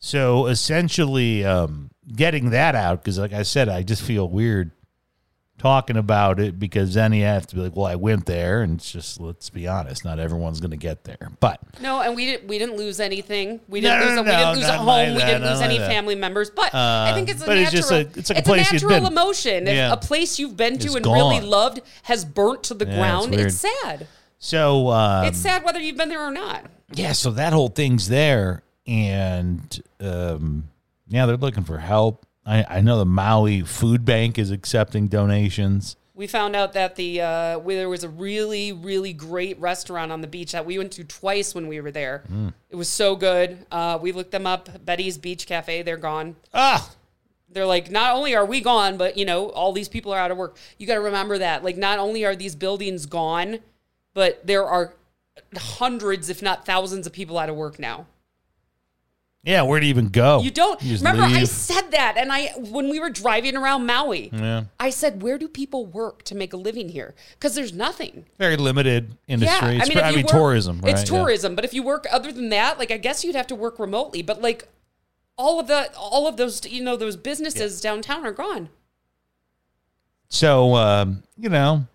So 0.00 0.46
essentially, 0.46 1.44
um, 1.46 1.90
getting 2.14 2.50
that 2.50 2.74
out 2.74 3.02
because, 3.02 3.18
like 3.18 3.32
I 3.32 3.42
said, 3.42 3.68
I 3.68 3.82
just 3.82 4.02
feel 4.02 4.28
weird 4.28 4.70
talking 5.58 5.96
about 5.96 6.38
it 6.38 6.56
because 6.56 6.94
then 6.94 7.12
you 7.12 7.24
have 7.24 7.44
to 7.48 7.56
be 7.56 7.60
like, 7.60 7.74
"Well, 7.74 7.86
I 7.86 7.96
went 7.96 8.26
there," 8.26 8.62
and 8.62 8.76
it's 8.78 8.90
just 8.92 9.20
let's 9.20 9.50
be 9.50 9.66
honest, 9.66 10.04
not 10.04 10.20
everyone's 10.20 10.60
going 10.60 10.70
to 10.70 10.76
get 10.76 11.02
there. 11.04 11.30
But 11.40 11.58
No, 11.80 12.00
and 12.00 12.14
we 12.14 12.26
didn't 12.26 12.46
we 12.48 12.58
didn't 12.58 12.76
lose 12.76 13.00
anything. 13.00 13.60
We 13.68 13.80
didn't 13.80 13.98
no, 13.98 14.06
lose 14.06 14.14
no, 14.14 14.20
a, 14.20 14.24
we 14.24 14.30
didn't 14.30 14.40
no, 14.46 14.52
lose 14.54 14.64
a 14.68 14.72
home. 14.78 14.86
like 14.86 15.08
we 15.14 15.18
didn't 15.18 15.42
lose 15.42 15.60
any 15.60 15.78
that. 15.78 15.88
family 15.90 16.14
members. 16.14 16.50
But 16.50 16.72
I 16.74 17.12
think 17.12 17.28
it's 17.28 17.42
a 17.42 17.46
but 17.46 17.58
it's 17.58 17.72
natural 17.72 18.04
just 18.04 18.16
a- 18.16 18.18
it's 18.20 18.30
like 18.30 18.38
a 18.38 18.42
place 18.42 18.72
you've 18.72 18.82
natural 18.82 19.06
emotion. 19.08 19.66
If 19.66 19.74
Yeah. 19.74 19.92
a 19.92 19.96
place 19.96 20.38
you've 20.38 20.56
been 20.56 20.78
to 20.78 20.86
It's 20.86 20.94
and 20.96 21.06
really 21.06 21.40
loved 21.40 21.80
has 22.04 22.24
burnt 22.24 22.62
to 22.64 22.74
the 22.74 22.86
Yeah, 22.86 22.94
ground, 22.96 23.34
it's 23.34 23.62
it's, 23.64 23.72
sad. 23.82 24.06
so 24.38 24.88
um, 24.90 25.24
it's 25.24 25.38
sad 25.38 25.64
whether 25.64 25.80
you've 25.80 25.96
been 25.96 26.08
there 26.08 26.24
or 26.24 26.30
not. 26.30 26.66
yeah, 26.94 27.12
so 27.12 27.32
that 27.32 27.52
whole 27.52 27.68
thing's 27.68 28.06
there, 28.08 28.62
and 28.86 29.82
um, 30.00 30.68
yeah, 31.08 31.26
they're 31.26 31.36
looking 31.36 31.64
for 31.64 31.78
help. 31.78 32.26
I, 32.46 32.64
I 32.68 32.80
know 32.80 32.98
the 32.98 33.06
Maui 33.06 33.62
Food 33.62 34.04
Bank 34.04 34.38
is 34.38 34.50
accepting 34.50 35.08
donations. 35.08 35.96
We 36.14 36.26
found 36.26 36.56
out 36.56 36.72
that 36.72 36.96
the 36.96 37.20
uh, 37.20 37.58
where 37.60 37.76
there 37.76 37.88
was 37.88 38.02
a 38.02 38.08
really 38.08 38.72
really 38.72 39.12
great 39.12 39.58
restaurant 39.60 40.10
on 40.10 40.20
the 40.20 40.26
beach 40.26 40.52
that 40.52 40.66
we 40.66 40.76
went 40.78 40.92
to 40.92 41.04
twice 41.04 41.54
when 41.54 41.68
we 41.68 41.80
were 41.80 41.92
there. 41.92 42.24
Mm. 42.30 42.52
It 42.70 42.76
was 42.76 42.88
so 42.88 43.14
good. 43.14 43.66
Uh, 43.70 43.98
we 44.00 44.12
looked 44.12 44.32
them 44.32 44.46
up. 44.46 44.84
Betty's 44.84 45.16
Beach 45.16 45.46
Cafe. 45.46 45.82
They're 45.82 45.96
gone. 45.96 46.34
Ah, 46.52 46.90
they're 47.50 47.66
like 47.66 47.90
not 47.90 48.14
only 48.14 48.34
are 48.34 48.44
we 48.44 48.60
gone 48.60 48.96
but 48.96 49.16
you 49.16 49.24
know 49.24 49.50
all 49.50 49.72
these 49.72 49.88
people 49.88 50.12
are 50.12 50.18
out 50.18 50.30
of 50.30 50.36
work 50.36 50.56
you 50.78 50.86
got 50.86 50.94
to 50.94 51.00
remember 51.00 51.38
that 51.38 51.64
like 51.64 51.76
not 51.76 51.98
only 51.98 52.24
are 52.24 52.36
these 52.36 52.54
buildings 52.54 53.06
gone 53.06 53.58
but 54.14 54.46
there 54.46 54.66
are 54.66 54.94
hundreds 55.56 56.28
if 56.28 56.42
not 56.42 56.66
thousands 56.66 57.06
of 57.06 57.12
people 57.12 57.38
out 57.38 57.48
of 57.48 57.56
work 57.56 57.78
now 57.78 58.06
yeah, 59.48 59.62
where 59.62 59.80
do 59.80 59.86
you 59.86 59.90
even 59.90 60.08
go? 60.08 60.40
you 60.42 60.50
don't 60.50 60.78
just 60.80 61.02
remember 61.04 61.22
i 61.24 61.38
leave? 61.40 61.48
said 61.48 61.90
that 61.92 62.14
and 62.16 62.30
i 62.32 62.48
when 62.56 62.88
we 62.90 63.00
were 63.00 63.10
driving 63.10 63.56
around 63.56 63.86
maui 63.86 64.30
Yeah. 64.32 64.64
i 64.78 64.90
said 64.90 65.22
where 65.22 65.38
do 65.38 65.48
people 65.48 65.86
work 65.86 66.22
to 66.24 66.34
make 66.34 66.52
a 66.52 66.56
living 66.56 66.88
here 66.90 67.14
because 67.32 67.54
there's 67.54 67.72
nothing 67.72 68.26
very 68.38 68.56
limited 68.56 69.16
industry. 69.26 69.76
yeah 69.76 69.82
It's 69.82 69.86
i 69.86 69.88
mean, 69.88 69.92
pr- 69.94 69.98
if 69.98 70.04
I 70.04 70.10
you 70.10 70.16
mean 70.16 70.24
work- 70.26 70.32
tourism. 70.32 70.80
Right? 70.80 70.92
it's 70.92 71.10
Yeah. 71.10 71.18
tourism 71.18 71.54
but 71.54 71.64
if 71.64 71.72
you 71.74 71.82
work 71.82 72.06
other 72.12 72.30
than 72.32 72.48
that 72.50 72.78
like 72.78 72.90
i 72.90 72.96
guess 72.98 73.24
you'd 73.24 73.34
have 73.36 73.46
to 73.48 73.54
work 73.54 73.78
remotely 73.78 74.22
but 74.22 74.40
like 74.42 74.68
all 75.36 75.58
of 75.60 75.66
the 75.68 75.90
all 75.96 76.26
of 76.26 76.36
those 76.36 76.66
you 76.66 76.82
know 76.82 76.96
those 76.96 77.16
businesses 77.16 77.80
downtown 77.80 78.26
are 78.26 78.32
gone 78.32 78.68
So 80.28 80.74
um, 80.74 81.22
you 81.38 81.48
know, 81.48 81.86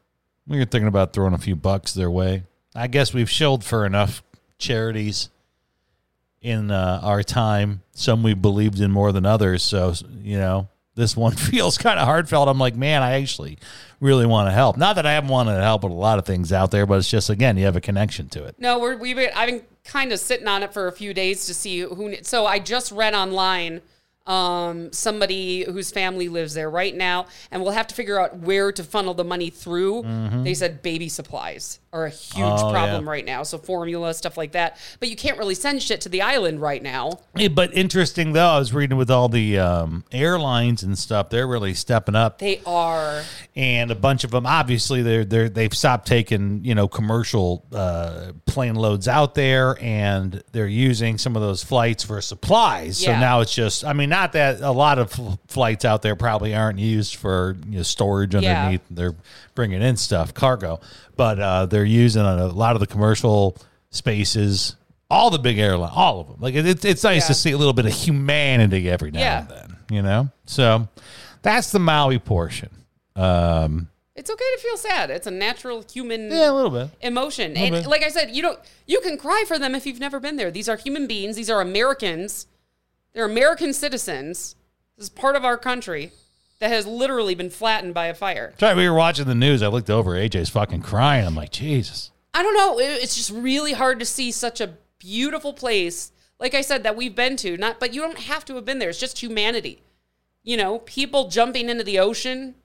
we 0.47 0.57
were 0.57 0.65
thinking 0.65 0.87
about 0.87 1.13
throwing 1.13 1.33
a 1.33 1.37
few 1.37 1.55
bucks 1.55 1.93
their 1.93 2.09
way. 2.09 2.43
I 2.75 2.87
guess 2.87 3.13
we've 3.13 3.29
shilled 3.29 3.63
for 3.63 3.85
enough 3.85 4.23
charities 4.57 5.29
in 6.43 6.69
uh, 6.69 6.99
our 7.01 7.23
time. 7.23 7.81
Some 7.93 8.21
we 8.21 8.35
believed 8.35 8.79
in 8.79 8.91
more 8.91 9.11
than 9.11 9.25
others. 9.25 9.63
So, 9.63 9.93
you 10.21 10.37
know, 10.37 10.67
this 10.93 11.17
one 11.17 11.31
feels 11.35 11.77
kind 11.77 11.97
of 11.97 12.05
heartfelt. 12.05 12.47
I'm 12.47 12.59
like, 12.59 12.75
man, 12.75 13.01
I 13.01 13.21
actually 13.21 13.57
really 13.99 14.25
want 14.25 14.47
to 14.47 14.51
help. 14.51 14.77
Not 14.77 14.97
that 14.97 15.05
I 15.05 15.13
haven't 15.13 15.29
wanted 15.29 15.55
to 15.55 15.63
help 15.63 15.83
with 15.83 15.93
a 15.93 15.95
lot 15.95 16.19
of 16.19 16.25
things 16.25 16.51
out 16.53 16.69
there, 16.69 16.85
but 16.85 16.99
it's 16.99 17.09
just, 17.09 17.29
again, 17.29 17.57
you 17.57 17.65
have 17.65 17.77
a 17.77 17.81
connection 17.81 18.29
to 18.29 18.43
it. 18.43 18.55
No, 18.59 18.77
we're, 18.77 18.97
we've 18.97 19.15
been, 19.15 19.31
I've 19.33 19.49
been 19.49 19.63
kind 19.85 20.11
of 20.11 20.19
sitting 20.19 20.47
on 20.47 20.61
it 20.61 20.73
for 20.73 20.87
a 20.87 20.91
few 20.91 21.13
days 21.13 21.47
to 21.47 21.53
see 21.53 21.79
who. 21.79 22.15
So 22.21 22.45
I 22.45 22.59
just 22.59 22.91
read 22.91 23.13
online 23.13 23.81
um, 24.25 24.91
somebody 24.93 25.63
whose 25.65 25.91
family 25.91 26.29
lives 26.29 26.53
there 26.53 26.69
right 26.69 26.95
now, 26.95 27.25
and 27.51 27.61
we'll 27.61 27.71
have 27.73 27.87
to 27.87 27.95
figure 27.95 28.19
out 28.19 28.37
where 28.37 28.71
to 28.71 28.83
funnel 28.83 29.13
the 29.13 29.23
money 29.25 29.49
through. 29.49 30.03
They 30.43 30.53
said 30.53 30.81
baby 30.81 31.09
supplies 31.09 31.79
are 31.91 32.05
a 32.05 32.09
huge 32.09 32.33
Mm-hmm. 32.43 32.67
Oh, 32.67 32.71
problem 32.71 33.05
yeah. 33.05 33.11
right 33.11 33.25
now, 33.25 33.43
so 33.43 33.57
formula 33.57 34.13
stuff 34.13 34.37
like 34.37 34.53
that. 34.53 34.77
But 34.99 35.09
you 35.09 35.15
can't 35.15 35.37
really 35.37 35.53
send 35.55 35.81
shit 35.83 36.01
to 36.01 36.09
the 36.09 36.21
island 36.23 36.59
right 36.61 36.81
now. 36.81 37.19
Yeah, 37.35 37.49
but 37.49 37.73
interesting, 37.75 38.33
though, 38.33 38.47
I 38.47 38.59
was 38.59 38.73
reading 38.73 38.97
with 38.97 39.11
all 39.11 39.29
the 39.29 39.59
um, 39.59 40.03
airlines 40.11 40.81
and 40.83 40.97
stuff, 40.97 41.29
they're 41.29 41.47
really 41.47 41.73
stepping 41.73 42.15
up. 42.15 42.39
They 42.39 42.61
are. 42.65 43.23
and 43.55 43.91
a 43.91 43.95
bunch 43.95 44.23
of 44.23 44.31
them 44.31 44.45
obviously 44.47 45.01
they're 45.03 45.23
they're 45.25 45.49
they've 45.49 45.73
stopped 45.75 46.07
taking 46.07 46.63
you 46.65 46.73
know 46.73 46.87
commercial 46.87 47.63
uh, 47.71 48.31
plane 48.47 48.73
loads 48.75 49.07
out 49.07 49.35
there 49.35 49.77
and 49.81 50.41
they're 50.51 50.65
using 50.67 51.17
some 51.19 51.35
of 51.35 51.41
those 51.41 51.63
flights 51.63 52.03
for 52.03 52.19
supplies 52.21 52.97
so 52.97 53.11
now 53.11 53.41
it's 53.41 53.53
just 53.53 53.85
i 53.85 53.93
mean 53.93 54.09
not 54.13 54.33
that 54.33 54.61
a 54.61 54.71
lot 54.71 54.97
of 54.99 55.11
flights 55.47 55.83
out 55.85 56.01
there 56.03 56.15
probably 56.15 56.53
aren't 56.53 56.79
used 56.79 57.15
for 57.15 57.55
you 57.67 57.77
know, 57.77 57.83
storage 57.83 58.33
Yeah. 58.35 58.59
underneath 58.61 58.81
they're 58.91 59.15
bringing 59.55 59.81
in 59.81 59.97
stuff 59.97 60.33
cargo 60.33 60.79
but 61.15 61.39
uh, 61.39 61.65
they're 61.65 61.83
using 62.05 62.21
a 62.21 62.47
lot 62.47 62.75
of 62.75 62.79
the 62.79 62.87
commercial 62.87 63.57
spaces 64.03 64.75
all 65.09 65.29
the 65.29 65.39
big 65.39 65.57
airline 65.59 65.91
all 65.93 66.19
of 66.21 66.27
them 66.27 66.37
like 66.39 66.55
it, 66.55 66.65
it's, 66.65 66.85
it's 66.85 67.03
nice 67.03 67.27
to 67.27 67.33
see 67.33 67.51
a 67.51 67.57
little 67.57 67.73
bit 67.73 67.85
of 67.85 67.93
humanity 67.93 68.89
every 68.89 69.11
now 69.11 69.19
Yeah. 69.19 69.39
and 69.39 69.49
then 69.49 69.77
you 69.89 70.01
know 70.01 70.29
so 70.45 70.87
that's 71.41 71.71
the 71.71 71.79
maui 71.79 72.19
portion 72.19 72.69
um, 73.15 73.89
It's 74.15 74.29
okay 74.29 74.49
to 74.55 74.61
feel 74.61 74.77
sad. 74.77 75.09
It's 75.11 75.27
a 75.27 75.31
natural 75.31 75.83
human 75.91 76.31
yeah, 76.31 76.49
a 76.49 76.53
little 76.53 76.71
bit. 76.71 76.89
emotion. 77.01 77.53
Little 77.53 77.65
And 77.75 77.83
bit. 77.83 77.87
like 77.89 78.03
I 78.03 78.09
said, 78.09 78.31
you 78.35 78.41
don't 78.41 78.59
you 78.87 79.01
can 79.01 79.17
cry 79.17 79.43
for 79.47 79.57
them 79.59 79.75
if 79.75 79.85
you've 79.85 79.99
never 79.99 80.19
been 80.19 80.35
there. 80.35 80.49
These 80.51 80.67
are 80.69 80.77
human 80.77 81.05
beings. 81.07 81.35
These 81.35 81.49
are 81.51 81.61
Americans. 81.61 82.47
They're 83.13 83.25
American 83.25 83.73
citizens. 83.73 84.55
This 84.97 85.05
is 85.05 85.09
part 85.09 85.35
of 85.35 85.45
our 85.45 85.57
country 85.57 86.11
that 86.59 86.69
has 86.69 86.85
literally 86.85 87.35
been 87.35 87.49
flattened 87.49 87.93
by 87.93 88.07
a 88.07 88.13
fire. 88.13 88.53
Sorry, 88.59 88.75
we 88.75 88.87
were 88.89 88.95
watching 88.95 89.25
the 89.25 89.35
news. 89.35 89.61
I 89.61 89.67
looked 89.67 89.89
over. 89.89 90.11
AJ's 90.11 90.49
fucking 90.49 90.81
crying. 90.81 91.25
I'm 91.25 91.35
like, 91.35 91.51
Jesus. 91.51 92.11
I 92.33 92.41
don't 92.41 92.55
know. 92.55 92.79
It's 92.79 93.15
just 93.15 93.31
really 93.31 93.73
hard 93.73 93.99
to 93.99 94.05
see 94.05 94.31
such 94.31 94.59
a 94.61 94.75
beautiful 94.99 95.53
place, 95.53 96.11
like 96.39 96.53
I 96.53 96.61
said, 96.61 96.83
that 96.83 96.95
we've 96.95 97.15
been 97.15 97.35
to. 97.37 97.57
Not, 97.57 97.79
but 97.79 97.93
you 97.93 98.01
don't 98.01 98.17
have 98.19 98.45
to 98.45 98.55
have 98.55 98.65
been 98.65 98.79
there. 98.79 98.89
It's 98.89 98.99
just 98.99 99.19
humanity. 99.19 99.83
You 100.43 100.57
know, 100.57 100.79
people 100.79 101.29
jumping 101.29 101.69
into 101.69 101.83
the 101.83 101.99
ocean 101.99 102.55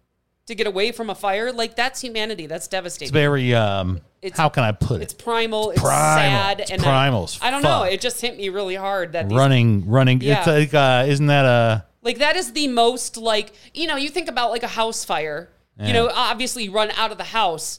to 0.46 0.54
get 0.54 0.66
away 0.66 0.92
from 0.92 1.10
a 1.10 1.14
fire. 1.14 1.52
Like 1.52 1.76
that's 1.76 2.00
humanity. 2.00 2.46
That's 2.46 2.64
It's 2.66 2.70
devastating. 2.70 3.12
very. 3.12 3.54
Um, 3.54 4.00
It's- 4.22 4.36
how 4.38 4.48
can 4.48 4.64
I 4.64 4.72
put 4.72 5.00
It's 5.00 5.12
it? 5.12 5.18
primal. 5.22 5.70
It's 5.70 5.80
Primal. 5.80 6.18
sad. 6.18 6.60
It's 6.60 6.70
and 6.70 6.82
primal 6.82 7.28
I, 7.40 7.48
I 7.48 7.50
don't 7.50 7.62
know. 7.62 7.84
It 7.84 8.00
just 8.00 8.20
hit 8.20 8.36
me 8.36 8.48
really 8.48 8.74
hard 8.74 9.12
that 9.12 9.28
these, 9.28 9.38
running, 9.38 9.88
running. 9.88 10.18
It's 10.18 10.24
Yeah. 10.26 10.44
like, 10.52 10.74
uh, 10.74 11.04
isn't 11.06 11.26
that 11.26 11.44
a? 11.44 11.84
like 12.02 12.18
that 12.18 12.36
is 12.36 12.52
the 12.52 12.68
most 12.68 13.16
like 13.16 13.52
you 13.74 13.86
know 13.86 13.96
you 13.96 14.08
think 14.08 14.28
about 14.28 14.50
like 14.50 14.62
a 14.62 14.68
house 14.68 15.04
fire. 15.04 15.48
You 15.80 15.92
know, 15.92 16.10
obviously 16.12 16.64
you 16.64 16.72
run 16.72 16.90
out 16.96 17.12
of 17.12 17.18
the 17.18 17.24
house. 17.24 17.78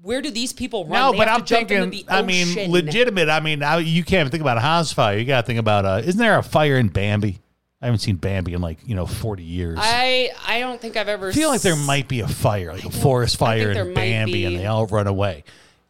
Where 0.00 0.22
do 0.22 0.30
these 0.30 0.54
people 0.54 0.84
run? 0.86 0.92
No, 0.92 1.12
They 1.12 1.18
but 1.18 1.28
I'm 1.28 1.44
thinking. 1.44 2.04
I 2.08 2.22
mean, 2.22 2.70
legitimate. 2.70 3.28
I 3.28 3.40
mean, 3.40 3.62
I, 3.62 3.78
you 3.78 4.02
can't 4.02 4.20
even 4.20 4.30
think 4.30 4.40
about 4.40 4.56
a 4.56 4.60
house 4.60 4.92
fire. 4.92 5.18
You 5.18 5.26
got 5.26 5.42
to 5.42 5.46
think 5.46 5.58
about. 5.58 5.84
Uh, 5.84 6.00
isn't 6.04 6.18
there 6.18 6.38
a 6.38 6.42
fire 6.42 6.76
in 6.78 6.88
Bambi? 6.88 7.40
I 7.82 7.86
haven't 7.86 7.98
seen 8.00 8.16
Bambi 8.16 8.54
in 8.54 8.62
like 8.62 8.78
you 8.86 8.94
know 8.94 9.04
40 9.04 9.42
years. 9.42 9.78
I 9.82 10.30
I 10.46 10.60
don't 10.60 10.80
think 10.80 10.96
I've 10.96 11.08
ever. 11.08 11.28
I 11.28 11.32
feel 11.32 11.50
like 11.50 11.60
there 11.60 11.76
might 11.76 12.08
be 12.08 12.20
a 12.20 12.28
fire, 12.28 12.72
like 12.72 12.86
a 12.86 12.90
forest 12.90 13.36
fire 13.36 13.72
in 13.72 13.92
Bambi, 13.92 14.46
and 14.46 14.56
they 14.58 14.64
all 14.64 14.86
run 14.86 15.06
away. 15.06 15.44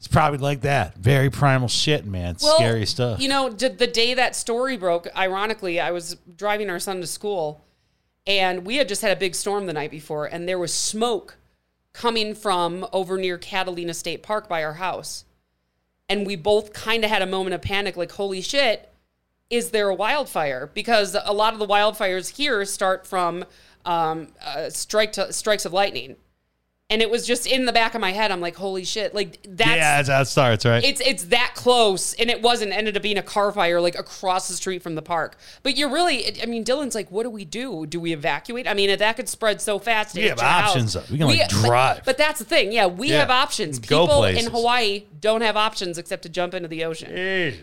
It's 0.05 0.13
probably 0.13 0.39
like 0.41 0.61
that. 0.61 0.97
Very 0.97 1.31
primal 1.31 1.67
shit, 1.67 2.05
man. 2.05 2.37
Well, 2.43 2.57
Scary 2.57 2.85
stuff. 2.85 3.21
You 3.21 3.29
know, 3.31 3.49
the 3.49 3.87
day 3.87 4.13
that 4.13 4.37
story 4.37 4.77
broke, 4.77 5.09
ironically, 5.17 5.81
I 5.81 5.93
was 5.93 6.19
driving 6.37 6.69
our 6.69 6.79
son 6.79 7.01
to 7.01 7.07
school, 7.07 7.65
and 8.27 8.67
we 8.67 8.77
had 8.77 8.87
just 8.87 9.01
had 9.01 9.17
a 9.17 9.19
big 9.19 9.35
storm 9.35 9.65
the 9.65 9.73
night 9.73 9.91
before, 9.91 10.27
and 10.27 10.47
there 10.47 10.59
was 10.59 10.75
smoke 10.75 11.39
coming 11.95 12.35
from 12.35 12.87
over 12.93 13.17
near 13.17 13.39
Catalina 13.39 13.95
State 13.95 14.23
Park 14.23 14.47
by 14.47 14.63
our 14.63 14.75
house. 14.75 15.25
And 16.07 16.27
we 16.27 16.37
both 16.37 16.75
kind 16.75 17.03
of 17.03 17.09
had 17.09 17.23
a 17.23 17.27
moment 17.27 17.55
of 17.55 17.63
panic 17.63 17.97
like, 17.97 18.13
holy 18.13 18.43
shit, 18.43 18.93
is 19.49 19.71
there 19.71 19.89
a 19.89 19.95
wildfire? 19.95 20.71
Because 20.75 21.17
a 21.25 21.33
lot 21.33 21.55
of 21.55 21.59
the 21.59 21.67
wildfires 21.67 22.37
here 22.37 22.67
start 22.67 23.07
from 23.07 23.47
um, 23.87 24.29
uh, 24.45 24.69
strike 24.69 25.13
to, 25.13 25.33
strikes 25.33 25.65
of 25.65 25.73
lightning. 25.73 26.17
And 26.95 27.03
it 27.03 27.11
was 27.11 27.27
just 27.27 27.45
in 27.45 27.65
the 27.67 27.73
back 27.73 27.97
of 27.97 28.01
my 28.01 28.13
head. 28.13 28.31
I'm 28.31 28.41
like, 28.41 28.55
holy 28.55 28.85
shit. 28.85 29.17
Like, 29.17 29.41
that's 29.49 29.69
yeah, 29.69 29.97
that's 30.01 30.09
how 30.09 30.21
it 30.21 30.27
starts, 30.27 30.65
right? 30.65 30.85
it's 30.85 31.01
it's 31.01 31.25
that 31.25 31.51
close 31.57 32.15
and 32.15 32.31
it 32.31 32.41
wasn't 32.41 32.71
ended 32.73 32.97
up 32.97 33.03
being 33.03 33.19
a 33.19 33.23
car 33.23 33.51
fire 33.51 33.81
like 33.81 33.99
across 33.99 34.47
the 34.47 34.55
street 34.55 34.81
from 34.83 34.95
the 34.95 35.03
park 35.03 35.37
but 35.65 35.77
you're 35.77 35.89
really 35.91 36.41
i 36.43 36.47
mean 36.47 36.63
dylan's 36.65 36.95
like 36.95 37.11
what 37.11 37.23
do 37.25 37.31
we 37.31 37.45
do 37.45 37.85
do 37.87 37.99
we 37.99 38.13
evacuate 38.13 38.69
i 38.69 38.75
mean 38.75 38.97
that 38.97 39.17
could 39.17 39.29
spread 39.29 39.61
so 39.61 39.79
fast 39.81 40.15
We 40.15 40.23
have 40.23 40.39
hit 40.39 40.47
house. 40.47 40.71
options, 40.71 40.93
though. 40.93 41.03
We 41.11 41.19
can, 41.19 41.27
like, 41.27 41.49
drive. 41.49 42.03
but, 42.05 42.17
that's 42.19 42.39
the 42.39 42.45
thing 42.45 42.71
yeah 42.71 42.87
we 42.87 43.11
Yeah. 43.11 43.21
have 43.21 43.31
options 43.31 43.79
Go 43.81 44.07
people 44.07 44.25
in 44.25 44.47
hawaii 44.51 45.05
don't 45.21 45.41
have 45.41 45.57
options 45.57 45.99
except 45.99 46.23
to 46.25 46.29
jump 46.29 46.55
into 46.55 46.69
the 46.69 46.85
ocean 46.85 47.55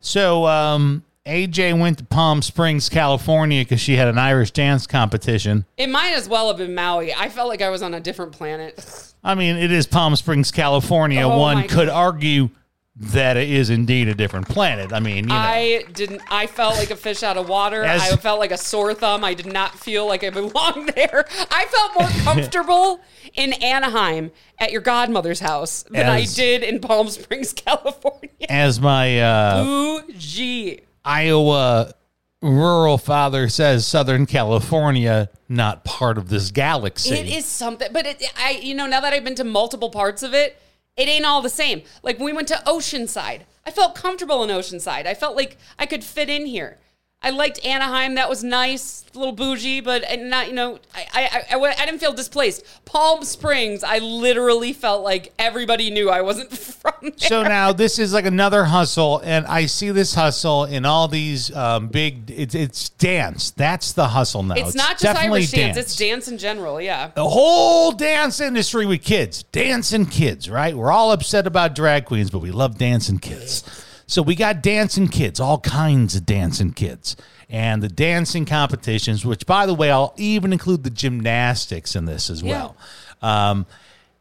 So 0.00 0.46
um, 0.46 1.04
AJ 1.26 1.78
went 1.78 1.98
to 1.98 2.04
Palm 2.04 2.40
Springs, 2.40 2.88
California, 2.88 3.62
because 3.62 3.80
she 3.80 3.96
had 3.96 4.08
an 4.08 4.16
Irish 4.18 4.52
dance 4.52 4.86
competition. 4.86 5.66
it 5.76 5.88
might 5.88 6.12
as 6.14 6.28
well 6.28 6.48
have 6.48 6.56
been 6.58 6.74
maui 6.74 7.12
i 7.12 7.28
felt 7.28 7.48
like 7.48 7.60
i 7.62 7.68
was 7.68 7.82
on 7.82 7.94
a 7.94 8.00
different 8.00 8.32
planet 8.32 9.12
I 9.24 9.34
mean, 9.34 9.56
it 9.56 9.72
is 9.72 9.88
Palm 9.88 10.14
Springs, 10.14 10.52
California. 10.52 11.22
Oh 11.22 11.36
One 11.40 11.62
could 11.66 11.88
God. 11.88 11.88
argue 11.88 12.50
that 12.94 13.36
it 13.36 13.50
is 13.50 13.70
indeed 13.70 14.06
a 14.06 14.14
different 14.14 14.48
planet. 14.48 14.92
I 14.92 15.00
mean, 15.00 15.24
you 15.24 15.30
know, 15.30 15.34
I 15.34 15.84
didn't. 15.92 16.22
I 16.30 16.46
felt 16.46 16.76
like 16.76 16.92
a 16.92 16.96
fish 16.96 17.24
out 17.24 17.36
of 17.36 17.48
water. 17.48 17.82
As- 17.82 18.12
I 18.12 18.16
felt 18.16 18.38
like 18.38 18.52
a 18.52 18.56
sore 18.56 18.94
thumb. 18.94 19.24
I 19.24 19.34
did 19.34 19.46
not 19.52 19.76
feel 19.76 20.06
like 20.06 20.22
I 20.22 20.30
belonged 20.30 20.90
there. 20.94 21.24
I 21.50 21.64
felt 21.64 21.98
more 21.98 22.08
comfortable 22.34 23.00
in 23.34 23.52
Anaheim 23.54 24.30
at 24.60 24.70
your 24.70 24.80
godmother's 24.80 25.40
house 25.40 25.82
than 25.90 26.06
I 26.08 26.24
did 26.24 26.62
in 26.62 26.78
Palm 26.78 27.08
Springs, 27.08 27.52
California. 27.56 28.30
as 28.48 28.78
my 28.80 29.18
uh, 29.20 29.64
Bougie. 29.64 30.82
Iowa 31.06 31.94
rural 32.42 32.98
father 32.98 33.48
says, 33.48 33.86
Southern 33.86 34.26
California 34.26 35.30
not 35.48 35.84
part 35.84 36.18
of 36.18 36.28
this 36.28 36.50
galaxy. 36.50 37.14
It 37.14 37.26
is 37.28 37.44
something, 37.46 37.88
but 37.92 38.06
it, 38.06 38.22
I, 38.36 38.60
you 38.62 38.74
know, 38.74 38.86
now 38.86 39.00
that 39.00 39.12
I've 39.12 39.24
been 39.24 39.36
to 39.36 39.44
multiple 39.44 39.90
parts 39.90 40.22
of 40.22 40.34
it, 40.34 40.60
it 40.96 41.08
ain't 41.08 41.24
all 41.24 41.42
the 41.42 41.48
same. 41.48 41.82
Like 42.02 42.18
when 42.18 42.26
we 42.26 42.32
went 42.32 42.48
to 42.48 42.62
Oceanside, 42.66 43.42
I 43.64 43.70
felt 43.70 43.94
comfortable 43.94 44.42
in 44.42 44.50
Oceanside. 44.50 45.06
I 45.06 45.14
felt 45.14 45.36
like 45.36 45.56
I 45.78 45.86
could 45.86 46.04
fit 46.04 46.28
in 46.28 46.46
here. 46.46 46.78
I 47.26 47.30
liked 47.30 47.66
Anaheim. 47.66 48.14
That 48.14 48.28
was 48.28 48.44
nice, 48.44 49.04
a 49.12 49.18
little 49.18 49.34
bougie, 49.34 49.80
but 49.80 50.04
not, 50.20 50.46
you 50.46 50.52
know, 50.52 50.78
I, 50.94 51.44
I, 51.50 51.56
I, 51.56 51.74
I 51.76 51.84
didn't 51.84 51.98
feel 51.98 52.12
displaced. 52.12 52.64
Palm 52.84 53.24
Springs, 53.24 53.82
I 53.82 53.98
literally 53.98 54.72
felt 54.72 55.02
like 55.02 55.32
everybody 55.36 55.90
knew 55.90 56.08
I 56.08 56.20
wasn't 56.20 56.52
from 56.56 56.92
there. 57.02 57.12
So 57.16 57.42
now 57.42 57.72
this 57.72 57.98
is 57.98 58.12
like 58.12 58.26
another 58.26 58.62
hustle, 58.62 59.20
and 59.24 59.44
I 59.46 59.66
see 59.66 59.90
this 59.90 60.14
hustle 60.14 60.66
in 60.66 60.84
all 60.84 61.08
these 61.08 61.52
um, 61.56 61.88
big. 61.88 62.30
It's, 62.30 62.54
it's 62.54 62.90
dance. 62.90 63.50
That's 63.50 63.92
the 63.92 64.06
hustle 64.06 64.44
now. 64.44 64.54
it's, 64.54 64.76
not 64.76 64.96
just 64.96 65.20
Irish 65.20 65.50
dance, 65.50 65.76
it's 65.76 65.96
dance 65.96 66.28
in 66.28 66.38
general, 66.38 66.80
yeah. 66.80 67.10
the 67.16 67.28
whole 67.28 67.90
dance 67.90 68.38
industry 68.38 68.86
with 68.86 69.02
kids, 69.02 69.42
dancing 69.50 70.06
kids, 70.06 70.48
right? 70.48 70.76
We're 70.76 70.92
all 70.92 71.10
upset 71.10 71.48
about 71.48 71.74
drag 71.74 72.04
queens, 72.04 72.30
but 72.30 72.38
we 72.38 72.52
love 72.52 72.78
dancing 72.78 73.18
kids. 73.18 73.64
So 74.06 74.22
we 74.22 74.34
got 74.34 74.62
dancing 74.62 75.08
kids, 75.08 75.40
all 75.40 75.58
kinds 75.58 76.14
of 76.14 76.24
dancing 76.24 76.72
kids. 76.72 77.16
And 77.48 77.82
the 77.82 77.88
dancing 77.88 78.44
competitions, 78.44 79.24
which 79.24 79.46
by 79.46 79.66
the 79.66 79.74
way, 79.74 79.90
I'll 79.90 80.14
even 80.16 80.52
include 80.52 80.84
the 80.84 80.90
gymnastics 80.90 81.94
in 81.94 82.04
this 82.04 82.30
as 82.30 82.42
well. 82.42 82.76
Um, 83.22 83.66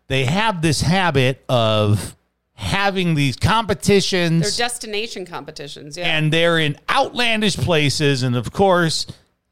they 0.08 0.26
have 0.26 0.62
this 0.62 0.82
habit 0.82 1.44
of 1.50 2.16
having 2.54 3.16
these 3.16 3.36
competitions. 3.36 4.58
They're 4.58 4.68
destination 4.68 5.26
competitions, 5.26 5.98
yeah. 5.98 6.18
and 6.18 6.32
they're 6.32 6.60
in 6.60 6.78
outlandish 6.90 7.58
places 7.58 8.24
and 8.24 8.36
of 8.36 8.52
course 8.52 9.06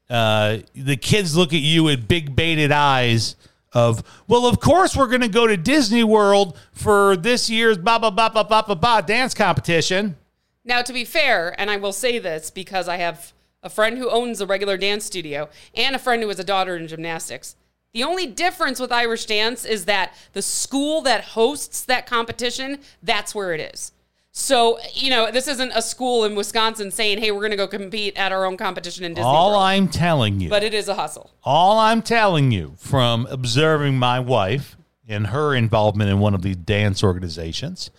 uh, 0.08 0.58
the 0.74 0.96
kids 0.96 1.36
look 1.36 1.52
at 1.52 1.60
you 1.60 1.84
with 1.84 2.08
big 2.08 2.34
baited 2.34 2.72
eyes 2.72 3.36
of 3.72 4.02
well 4.28 4.46
of 4.46 4.60
course 4.60 4.96
we're 4.96 5.08
going 5.08 5.20
to 5.20 5.28
go 5.28 5.46
to 5.46 5.56
disney 5.56 6.04
world 6.04 6.56
for 6.72 7.16
this 7.16 7.50
year's 7.50 7.76
blah 7.76 7.98
blah 7.98 8.10
blah 8.10 8.28
blah 8.28 8.42
blah 8.42 8.62
blah, 8.62 8.74
blah 8.74 9.00
dance 9.00 9.34
competition 9.34 10.16
Now, 10.64 10.82
to 10.82 10.92
be 10.92 11.04
fair, 11.04 11.54
and 11.60 11.70
I 11.70 11.76
will 11.76 11.92
say 11.92 12.18
this 12.18 12.50
because 12.50 12.88
I 12.88 12.96
have 12.96 13.32
a 13.62 13.68
friend 13.70 13.98
who 13.98 14.10
owns 14.10 14.40
a 14.40 14.46
regular 14.46 14.76
dance 14.76 15.04
studio 15.04 15.48
and 15.74 15.94
a 15.94 15.98
friend 15.98 16.22
who 16.22 16.28
has 16.28 16.38
a 16.38 16.44
daughter 16.44 16.76
in 16.76 16.86
gymnastics, 16.88 17.56
The 17.92 18.02
only 18.02 18.26
difference 18.26 18.80
with 18.80 18.90
Irish 18.90 19.24
dance 19.26 19.64
is 19.64 19.84
that 19.84 20.14
the 20.32 20.42
school 20.42 21.00
that 21.02 21.22
hosts 21.22 21.84
that 21.84 22.06
competition, 22.06 22.80
that's 23.04 23.36
where 23.36 23.54
it 23.54 23.60
is. 23.72 23.92
So, 24.32 24.80
you 24.92 25.10
know, 25.10 25.30
this 25.30 25.46
isn't 25.46 25.70
a 25.76 25.80
school 25.80 26.24
in 26.24 26.34
Wisconsin 26.34 26.90
saying, 26.90 27.18
hey, 27.18 27.30
we're 27.30 27.38
going 27.38 27.52
to 27.52 27.56
go 27.56 27.68
compete 27.68 28.16
at 28.16 28.32
our 28.32 28.44
own 28.46 28.56
competition 28.56 29.04
in 29.04 29.14
Disney. 29.14 29.24
All 29.30 29.50
World. 29.50 29.62
I'm 29.62 29.86
telling 29.86 30.40
you, 30.40 30.48
but 30.50 30.64
it 30.64 30.74
is 30.74 30.88
a 30.88 30.94
hustle. 30.96 31.30
all 31.44 31.78
I'm 31.78 32.02
telling 32.02 32.50
you 32.50 32.74
from 32.78 33.28
observing 33.30 33.96
my 33.96 34.18
wife 34.18 34.76
and 35.06 35.28
her 35.28 35.54
involvement 35.54 36.10
in 36.10 36.18
one 36.18 36.34
of 36.34 36.42
these 36.42 36.56
dance 36.56 37.04
organizations 37.04 37.92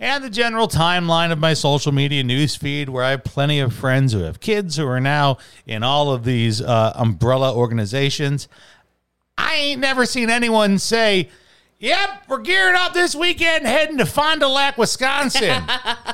and 0.00 0.24
the 0.24 0.30
general 0.30 0.66
timeline 0.66 1.30
of 1.30 1.38
my 1.38 1.52
social 1.52 1.92
media 1.92 2.24
news 2.24 2.56
feed 2.56 2.88
where 2.88 3.04
I 3.04 3.10
have 3.10 3.22
plenty 3.22 3.60
of 3.60 3.74
friends 3.74 4.14
who 4.14 4.20
have 4.20 4.40
kids 4.40 4.76
who 4.76 4.86
are 4.86 5.00
now 5.00 5.36
in 5.66 5.82
all 5.82 6.10
of 6.10 6.24
these 6.24 6.62
uh, 6.62 6.92
umbrella 6.96 7.54
organizations. 7.54 8.48
I 9.36 9.54
ain't 9.56 9.80
never 9.80 10.06
seen 10.06 10.30
anyone 10.30 10.78
say, 10.78 11.28
Yep, 11.78 12.24
we're 12.28 12.40
gearing 12.40 12.76
up 12.76 12.92
this 12.92 13.14
weekend, 13.14 13.66
heading 13.66 13.96
to 13.98 14.06
Fond 14.06 14.40
du 14.40 14.48
Lac, 14.48 14.76
Wisconsin 14.76 15.62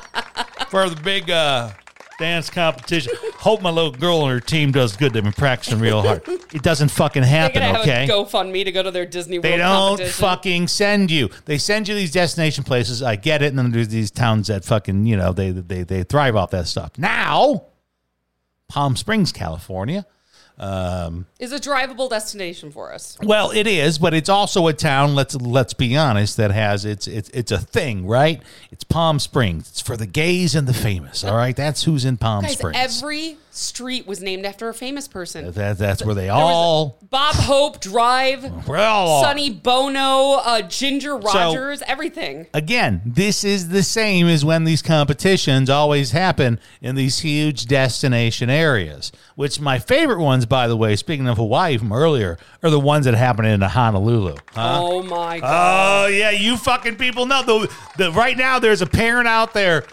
for 0.69 0.89
the 0.89 0.99
big 1.03 1.29
uh, 1.29 1.71
dance 2.19 2.49
competition. 2.49 3.13
Hope 3.35 3.61
my 3.61 3.69
little 3.69 3.91
girl 3.91 4.23
and 4.23 4.31
her 4.31 4.39
team 4.39 4.71
does 4.71 4.95
good. 4.97 5.13
They've 5.13 5.23
been 5.23 5.31
practicing 5.33 5.79
real 5.79 6.01
hard. 6.01 6.21
It 6.53 6.63
doesn't 6.63 6.89
fucking 6.89 7.21
They're 7.21 7.29
happen, 7.29 7.61
going 7.61 7.73
to 7.73 7.79
have 7.79 7.87
okay? 7.87 8.05
a 8.05 8.07
GoFundMe 8.07 8.63
to 8.65 8.71
go 8.71 8.83
to 8.83 8.91
their 8.91 9.05
Disney 9.05 9.37
World 9.37 9.43
They 9.43 9.57
don't 9.57 9.89
competition. 9.97 10.13
fucking 10.25 10.67
send 10.67 11.11
you. 11.11 11.29
They 11.45 11.57
send 11.57 11.87
you 11.87 11.95
these 11.95 12.11
destination 12.11 12.63
places. 12.63 13.03
I 13.03 13.15
get 13.15 13.41
it. 13.41 13.47
And 13.47 13.57
then 13.59 13.71
there's 13.71 13.89
these 13.89 14.11
towns 14.11 14.47
that 14.47 14.65
fucking, 14.65 15.05
you 15.05 15.17
know, 15.17 15.33
they 15.33 15.51
they 15.51 15.83
they 15.83 16.03
thrive 16.03 16.35
off 16.35 16.51
that 16.51 16.67
stuff. 16.67 16.91
Now, 16.97 17.65
Palm 18.67 18.95
Springs, 18.95 19.31
California. 19.31 20.05
Is 20.59 21.51
a 21.51 21.59
drivable 21.59 22.09
destination 22.09 22.71
for 22.71 22.91
us. 22.93 23.17
Well, 23.21 23.51
it 23.51 23.67
is, 23.67 23.97
but 23.97 24.13
it's 24.13 24.29
also 24.29 24.67
a 24.67 24.73
town. 24.73 25.15
Let's 25.15 25.35
let's 25.35 25.73
be 25.73 25.95
honest. 25.95 26.37
That 26.37 26.51
has 26.51 26.85
it's 26.85 27.07
it's 27.07 27.29
it's 27.29 27.51
a 27.51 27.59
thing, 27.59 28.07
right? 28.07 28.41
It's 28.71 28.83
Palm 28.83 29.19
Springs. 29.19 29.69
It's 29.69 29.81
for 29.81 29.95
the 29.97 30.07
gays 30.07 30.55
and 30.55 30.67
the 30.67 30.73
famous. 30.73 31.23
All 31.23 31.35
right, 31.37 31.55
that's 31.55 31.83
who's 31.83 32.05
in 32.05 32.17
Palm 32.17 32.43
Guys, 32.43 32.53
Springs. 32.57 32.77
every 32.77 33.37
street 33.57 34.05
was 34.07 34.21
named 34.21 34.45
after 34.45 34.69
a 34.69 34.73
famous 34.73 35.07
person. 35.07 35.51
that, 35.51 35.77
that's 35.77 36.05
where 36.05 36.15
they 36.15 36.29
all. 36.29 36.99
Bob 37.09 37.35
Hope 37.35 37.79
Drive, 37.81 38.67
Well, 38.67 39.21
Sonny 39.21 39.49
Bono, 39.49 40.39
uh, 40.43 40.61
Ginger 40.61 41.17
Rogers, 41.17 41.81
everything. 41.87 42.47
again, 42.53 43.01
this 43.05 43.43
is 43.43 43.69
the 43.69 43.83
same 43.83 44.27
as 44.27 44.45
when 44.45 44.63
these 44.63 44.81
competitions 44.81 45.69
always 45.69 46.11
happen 46.11 46.59
in 46.81 46.95
these 46.95 47.19
huge 47.19 47.65
destination 47.65 48.49
areas. 48.49 49.11
Which 49.35 49.59
my 49.59 49.79
favorite 49.79 50.19
ones, 50.19 50.45
by 50.45 50.67
the 50.67 50.75
way, 50.77 50.95
speaking 50.95 51.27
of 51.27 51.37
Hawaii 51.37 51.77
from 51.77 51.93
earlier, 51.93 52.37
are 52.63 52.69
the 52.69 52.79
ones 52.79 53.05
that 53.05 53.13
happen 53.13 53.45
in 53.45 53.61
Honolulu. 53.61 54.35
Huh? 54.53 54.79
Oh 54.81 55.03
my 55.03 55.39
god! 55.39 56.05
Oh 56.05 56.07
yeah, 56.07 56.31
you 56.31 56.57
fucking 56.57 56.95
people 56.95 57.25
know 57.25 57.43
the, 57.43 57.73
the 57.97 58.11
right 58.11 58.35
now. 58.37 58.57
There's 58.59 58.81
a 58.81 58.87
parent 58.87 59.27
out 59.27 59.53
there 59.53 59.83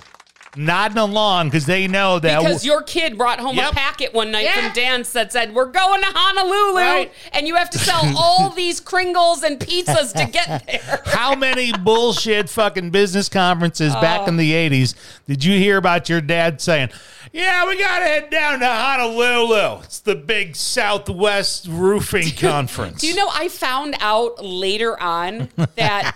nodding 0.56 0.98
along 0.98 1.48
because 1.48 1.66
they 1.66 1.86
know 1.86 2.18
that 2.18 2.40
because 2.40 2.64
your 2.64 2.82
kid 2.82 3.18
brought 3.18 3.40
home 3.40 3.56
Yep. 3.56 3.72
a 3.72 3.74
packet 3.74 4.14
one 4.14 4.30
night 4.30 4.44
Yeah. 4.44 4.62
from 4.62 4.72
dance 4.72 5.10
that 5.12 5.32
said, 5.32 5.54
"We're 5.54 5.66
going 5.66 6.00
to 6.02 6.08
Honolulu, 6.14 6.76
Right. 6.78 7.12
and 7.32 7.46
you 7.48 7.56
have 7.56 7.70
to 7.70 7.78
sell 7.78 8.16
all 8.16 8.50
these 8.56 8.80
Kringles 8.80 9.42
and 9.42 9.58
pizzas 9.58 10.12
to 10.14 10.30
get 10.30 10.66
there." 10.66 11.02
How 11.06 11.34
many 11.34 11.72
bullshit 11.72 12.48
fucking 12.48 12.90
business 12.90 13.28
conferences 13.28 13.94
back 13.96 14.28
in 14.28 14.34
oh. 14.34 14.38
the 14.38 14.52
80s 14.52 14.94
did 15.28 15.44
you 15.44 15.58
hear 15.58 15.76
about 15.76 16.08
your 16.08 16.20
dad 16.20 16.60
saying, 16.60 16.90
Yeah, 17.32 17.66
we 17.66 17.76
got 17.78 17.98
to 17.98 18.04
head 18.04 18.30
down 18.30 18.60
to 18.60 18.66
Honolulu? 18.66 19.80
It's 19.82 19.98
the 19.98 20.14
big 20.14 20.54
Southwest 20.54 21.66
roofing 21.68 22.30
conference. 22.36 23.00
Do 23.00 23.08
you 23.08 23.16
know 23.16 23.28
I 23.32 23.48
found 23.48 23.96
out 24.00 24.44
later 24.44 25.00
on 25.00 25.48
that 25.76 26.14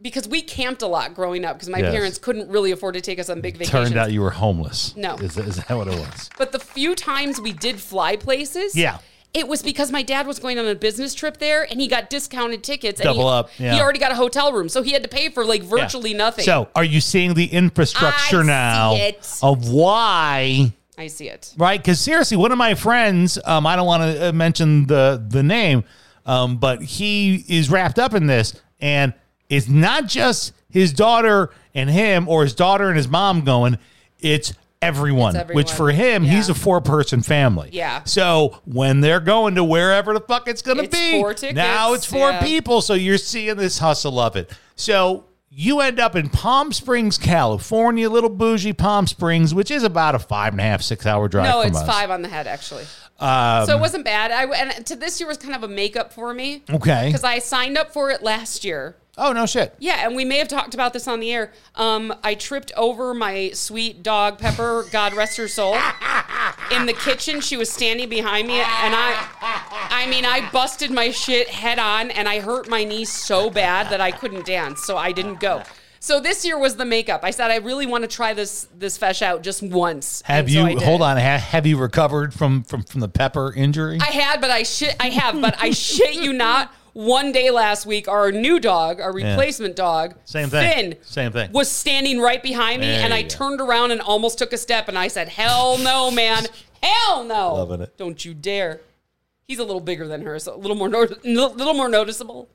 because 0.00 0.28
we 0.28 0.42
camped 0.42 0.82
a 0.82 0.86
lot 0.86 1.14
growing 1.14 1.44
up 1.44 1.56
because 1.56 1.68
my 1.68 1.78
Yes. 1.78 1.92
parents 1.92 2.18
couldn't 2.18 2.48
really 2.48 2.70
afford 2.70 2.94
to 2.94 3.00
take 3.00 3.18
us 3.18 3.28
on 3.28 3.40
big 3.40 3.54
vacations. 3.56 3.88
Turned 3.90 3.98
out 3.98 4.12
you 4.12 4.20
were 4.22 4.30
homeless. 4.30 4.94
No. 4.96 5.16
Is, 5.16 5.36
is 5.36 5.56
that 5.56 5.70
what 5.76 5.88
it 5.88 5.98
was? 5.98 6.30
But 6.38 6.52
the 6.52 6.58
few 6.60 6.94
times 6.94 7.40
we 7.40 7.52
did 7.52 7.80
fly 7.80 8.16
places, 8.16 8.76
Yeah. 8.76 8.98
It 9.34 9.46
was 9.46 9.62
because 9.62 9.92
my 9.92 10.02
dad 10.02 10.26
was 10.26 10.38
going 10.38 10.58
on 10.58 10.66
a 10.66 10.74
business 10.74 11.12
trip 11.12 11.36
there 11.36 11.66
and 11.70 11.78
he 11.78 11.86
got 11.86 12.08
discounted 12.08 12.64
tickets. 12.64 12.98
and 12.98 13.04
Double 13.08 13.24
he, 13.30 13.38
up, 13.38 13.50
yeah. 13.58 13.74
He 13.74 13.80
already 13.80 13.98
got 13.98 14.10
a 14.10 14.14
hotel 14.14 14.52
room. 14.54 14.70
So 14.70 14.82
he 14.82 14.92
had 14.92 15.02
to 15.02 15.08
pay 15.08 15.28
for 15.28 15.44
like 15.44 15.62
virtually 15.62 16.12
Yeah. 16.12 16.16
nothing. 16.16 16.44
So, 16.46 16.68
are 16.74 16.82
you 16.82 17.02
seeing 17.02 17.34
the 17.34 17.44
infrastructure 17.44 18.38
I 18.38 18.42
see 18.42 18.46
now 18.46 18.94
it. 18.94 19.38
of 19.42 19.68
why 19.68 20.72
I 20.96 21.08
see 21.08 21.28
it. 21.28 21.52
right? 21.58 21.78
Because 21.80 22.00
seriously, 22.00 22.38
one 22.38 22.52
of 22.52 22.58
my 22.58 22.74
friends, 22.74 23.38
um, 23.44 23.66
I 23.66 23.76
don't 23.76 23.86
want 23.86 24.02
to 24.02 24.28
uh, 24.30 24.32
mention 24.32 24.86
the 24.86 25.22
the 25.28 25.42
name, 25.42 25.84
um, 26.24 26.56
but 26.56 26.82
he 26.82 27.44
is 27.48 27.70
wrapped 27.70 27.98
up 27.98 28.14
in 28.14 28.26
this, 28.26 28.54
and 28.80 29.12
it's 29.48 29.68
not 29.68 30.06
just 30.06 30.52
his 30.70 30.92
daughter 30.92 31.50
and 31.74 31.88
him, 31.88 32.28
or 32.28 32.42
his 32.42 32.54
daughter 32.54 32.88
and 32.88 32.96
his 32.96 33.08
mom 33.08 33.42
going. 33.42 33.78
It's 34.20 34.52
everyone, 34.82 35.30
It's 35.30 35.40
everyone. 35.40 35.56
which 35.56 35.72
for 35.72 35.90
him, 35.90 36.24
he's 36.24 36.48
a 36.48 36.54
four 36.54 36.80
person 36.80 37.22
family. 37.22 37.70
Yeah. 37.72 38.04
So 38.04 38.60
when 38.64 39.00
they're 39.00 39.20
going 39.20 39.54
to 39.56 39.64
wherever 39.64 40.12
the 40.14 40.20
fuck 40.20 40.48
it's 40.48 40.62
going 40.62 40.78
to 40.78 40.88
be, 40.88 41.20
four 41.20 41.34
tickets, 41.34 41.56
now 41.56 41.94
it's 41.94 42.04
four 42.04 42.30
yeah. 42.30 42.42
people. 42.42 42.80
So 42.80 42.94
you're 42.94 43.18
seeing 43.18 43.56
this 43.56 43.78
hustle 43.78 44.18
of 44.18 44.36
it. 44.36 44.50
So 44.76 45.24
you 45.50 45.80
end 45.80 45.98
up 45.98 46.14
in 46.14 46.28
Palm 46.28 46.72
Springs, 46.72 47.18
California, 47.18 48.08
little 48.08 48.30
bougie 48.30 48.72
Palm 48.72 49.06
Springs, 49.06 49.54
which 49.54 49.70
is 49.70 49.82
about 49.82 50.14
a 50.14 50.18
five 50.18 50.52
and 50.52 50.60
a 50.60 50.64
half, 50.64 50.82
six 50.82 51.06
hour 51.06 51.28
drive. 51.28 51.48
No, 51.48 51.60
it's 51.62 51.78
us. 51.78 51.86
five 51.86 52.10
on 52.10 52.22
the 52.22 52.28
head 52.28 52.46
actually. 52.46 52.84
Um, 53.18 53.66
so 53.66 53.76
it 53.76 53.80
wasn't 53.80 54.04
bad. 54.04 54.30
I 54.30 54.44
and 54.44 54.86
to 54.86 54.94
this 54.94 55.18
year 55.18 55.26
was 55.26 55.38
kind 55.38 55.54
of 55.54 55.64
a 55.64 55.68
makeup 55.68 56.12
for 56.12 56.32
me. 56.32 56.62
Okay. 56.70 57.06
Because 57.06 57.24
I 57.24 57.40
signed 57.40 57.76
up 57.76 57.92
for 57.92 58.10
it 58.10 58.22
last 58.22 58.64
year. 58.64 58.96
Oh 59.18 59.32
no 59.32 59.46
shit. 59.46 59.74
Yeah, 59.80 60.06
and 60.06 60.14
we 60.14 60.24
may 60.24 60.38
have 60.38 60.46
talked 60.46 60.74
about 60.74 60.92
this 60.92 61.08
on 61.08 61.18
the 61.18 61.32
air. 61.32 61.52
Um, 61.74 62.14
I 62.22 62.36
tripped 62.36 62.70
over 62.76 63.12
my 63.12 63.50
sweet 63.50 64.04
dog 64.04 64.38
Pepper, 64.38 64.84
God 64.92 65.12
rest 65.12 65.36
her 65.38 65.48
soul, 65.48 65.74
in 66.70 66.86
the 66.86 66.92
kitchen. 66.92 67.40
She 67.40 67.56
was 67.56 67.68
standing 67.68 68.08
behind 68.08 68.46
me, 68.46 68.54
and 68.54 68.94
I, 68.94 69.88
I 69.90 70.06
mean, 70.08 70.24
I 70.24 70.48
busted 70.52 70.92
my 70.92 71.10
shit 71.10 71.48
head 71.48 71.80
on, 71.80 72.12
and 72.12 72.28
I 72.28 72.38
hurt 72.38 72.68
my 72.68 72.84
knee 72.84 73.04
so 73.04 73.50
bad 73.50 73.90
that 73.90 74.00
I 74.00 74.12
couldn't 74.12 74.46
dance, 74.46 74.84
so 74.84 74.96
I 74.96 75.10
didn't 75.10 75.40
go. 75.40 75.64
So 76.00 76.20
this 76.20 76.44
year 76.44 76.56
was 76.56 76.76
the 76.76 76.84
makeup. 76.84 77.20
I 77.24 77.32
said 77.32 77.50
I 77.50 77.56
really 77.56 77.86
want 77.86 78.02
to 78.02 78.08
try 78.08 78.32
this 78.32 78.68
this 78.76 78.96
feis 78.96 79.20
out 79.20 79.42
just 79.42 79.62
once. 79.62 80.22
Have 80.22 80.48
so 80.50 80.66
you 80.66 80.78
hold 80.78 81.02
on? 81.02 81.16
Ha, 81.16 81.38
have 81.38 81.66
you 81.66 81.76
recovered 81.76 82.32
from 82.32 82.62
from 82.62 82.84
from 82.84 83.00
the 83.00 83.08
pepper 83.08 83.52
injury? 83.52 83.98
I 84.00 84.12
had, 84.12 84.40
but 84.40 84.50
I 84.50 84.62
shit. 84.62 84.94
I 85.00 85.10
have, 85.10 85.40
but 85.40 85.56
I 85.60 85.70
shit 85.70 86.14
you 86.14 86.32
not. 86.32 86.72
One 86.98 87.30
day 87.30 87.50
last 87.50 87.86
week, 87.86 88.08
our 88.08 88.32
new 88.32 88.58
dog, 88.58 89.00
our 89.00 89.12
replacement 89.12 89.76
dog, 89.76 90.16
Same 90.24 90.48
thing. 90.48 90.72
Finn, 90.90 90.96
Same 91.02 91.30
thing. 91.30 91.52
was 91.52 91.70
standing 91.70 92.18
right 92.18 92.42
behind 92.42 92.80
me, 92.80 92.88
There 92.88 93.04
and 93.04 93.14
I 93.14 93.22
go. 93.22 93.28
turned 93.28 93.60
around 93.60 93.92
and 93.92 94.00
almost 94.00 94.36
took 94.36 94.52
a 94.52 94.58
step, 94.58 94.88
and 94.88 94.98
I 94.98 95.06
said, 95.06 95.28
"Hell 95.28 95.78
no, 95.78 96.10
man! 96.10 96.46
Hell 96.82 97.22
no! 97.22 97.54
Loving 97.54 97.82
it. 97.82 97.96
Don't 97.96 98.24
you 98.24 98.34
dare!" 98.34 98.80
He's 99.46 99.60
a 99.60 99.64
little 99.64 99.80
bigger 99.80 100.08
than 100.08 100.22
her, 100.22 100.40
so 100.40 100.56
a 100.56 100.58
little 100.58 100.76
more, 100.76 100.88
no- 100.88 101.06
little 101.46 101.74
more 101.74 101.88
noticeable. 101.88 102.48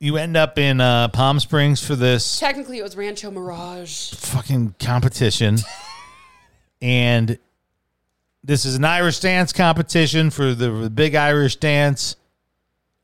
you 0.00 0.16
end 0.16 0.36
up 0.36 0.58
in 0.58 0.80
uh, 0.80 1.06
Palm 1.06 1.38
Springs 1.38 1.80
for 1.80 1.94
this 1.94 2.40
Technically, 2.40 2.78
it 2.78 2.82
was 2.82 2.96
Rancho 2.96 3.30
Mirage. 3.30 4.10
fucking 4.14 4.74
competition, 4.80 5.58
and 6.82 7.38
this 8.42 8.64
is 8.64 8.74
an 8.74 8.84
Irish 8.84 9.20
dance 9.20 9.52
competition 9.52 10.30
for 10.30 10.54
the, 10.54 10.70
the 10.72 10.90
Big 10.90 11.14
Irish 11.14 11.54
Dance 11.54 12.16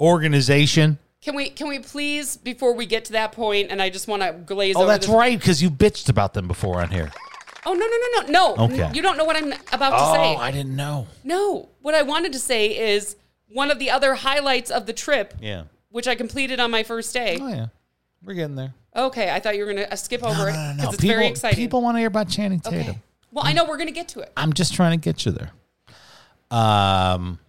organization. 0.00 0.98
Can 1.22 1.34
we, 1.34 1.50
can 1.50 1.68
we 1.68 1.78
please, 1.80 2.36
before 2.36 2.74
we 2.74 2.86
get 2.86 3.04
to 3.06 3.12
that 3.12 3.32
point, 3.32 3.70
and 3.70 3.82
I 3.82 3.90
just 3.90 4.06
want 4.06 4.22
to 4.22 4.32
glaze 4.32 4.76
Oh, 4.76 4.82
over 4.82 4.92
that's 4.92 5.06
this- 5.06 5.14
right, 5.14 5.38
because 5.38 5.62
you 5.62 5.70
bitched 5.70 6.08
about 6.08 6.34
them 6.34 6.46
before 6.46 6.80
on 6.80 6.90
here. 6.90 7.10
Oh 7.68 7.72
no, 7.72 7.80
no, 7.84 7.86
no, 7.88 8.54
no, 8.54 8.54
no! 8.54 8.64
Okay. 8.84 8.94
You 8.96 9.02
don't 9.02 9.16
know 9.16 9.24
what 9.24 9.34
I'm 9.34 9.52
about 9.72 9.90
to 9.90 10.14
say. 10.14 10.34
Oh, 10.34 10.36
I 10.36 10.52
didn't 10.52 10.76
know. 10.76 11.08
No, 11.24 11.68
what 11.82 11.96
I 11.96 12.02
wanted 12.02 12.32
to 12.34 12.38
say 12.38 12.94
is 12.94 13.16
one 13.48 13.72
of 13.72 13.80
the 13.80 13.90
other 13.90 14.14
highlights 14.14 14.70
of 14.70 14.86
the 14.86 14.92
trip, 14.92 15.34
Yeah. 15.40 15.64
which 15.90 16.06
I 16.06 16.14
completed 16.14 16.60
on 16.60 16.70
my 16.70 16.84
first 16.84 17.12
day. 17.12 17.38
Oh 17.40 17.48
yeah, 17.48 17.66
we're 18.24 18.34
getting 18.34 18.54
there. 18.54 18.72
Okay, 18.94 19.30
I 19.30 19.40
thought 19.40 19.56
you 19.56 19.66
were 19.66 19.72
going 19.74 19.88
to 19.88 19.96
skip 19.96 20.22
over 20.22 20.44
No, 20.44 20.46
it 20.46 20.52
no, 20.52 20.58
no, 20.68 20.74
because 20.76 20.94
it's 20.94 21.02
People, 21.02 21.16
very 21.16 21.26
exciting. 21.26 21.56
people 21.58 21.82
want 21.82 21.96
to 21.96 21.98
hear 21.98 22.06
about 22.06 22.28
Channing 22.28 22.60
Tatum. 22.60 22.80
okay. 22.80 22.98
Well, 23.32 23.44
I 23.44 23.52
know 23.52 23.64
we're 23.64 23.76
going 23.78 23.88
to 23.88 23.92
get 23.92 24.06
to 24.10 24.20
it. 24.20 24.32
I'm 24.36 24.52
just 24.52 24.72
trying 24.72 24.92
to 24.98 25.04
get 25.04 25.26
you 25.26 25.32
there. 25.32 25.50
Um. 26.56 27.40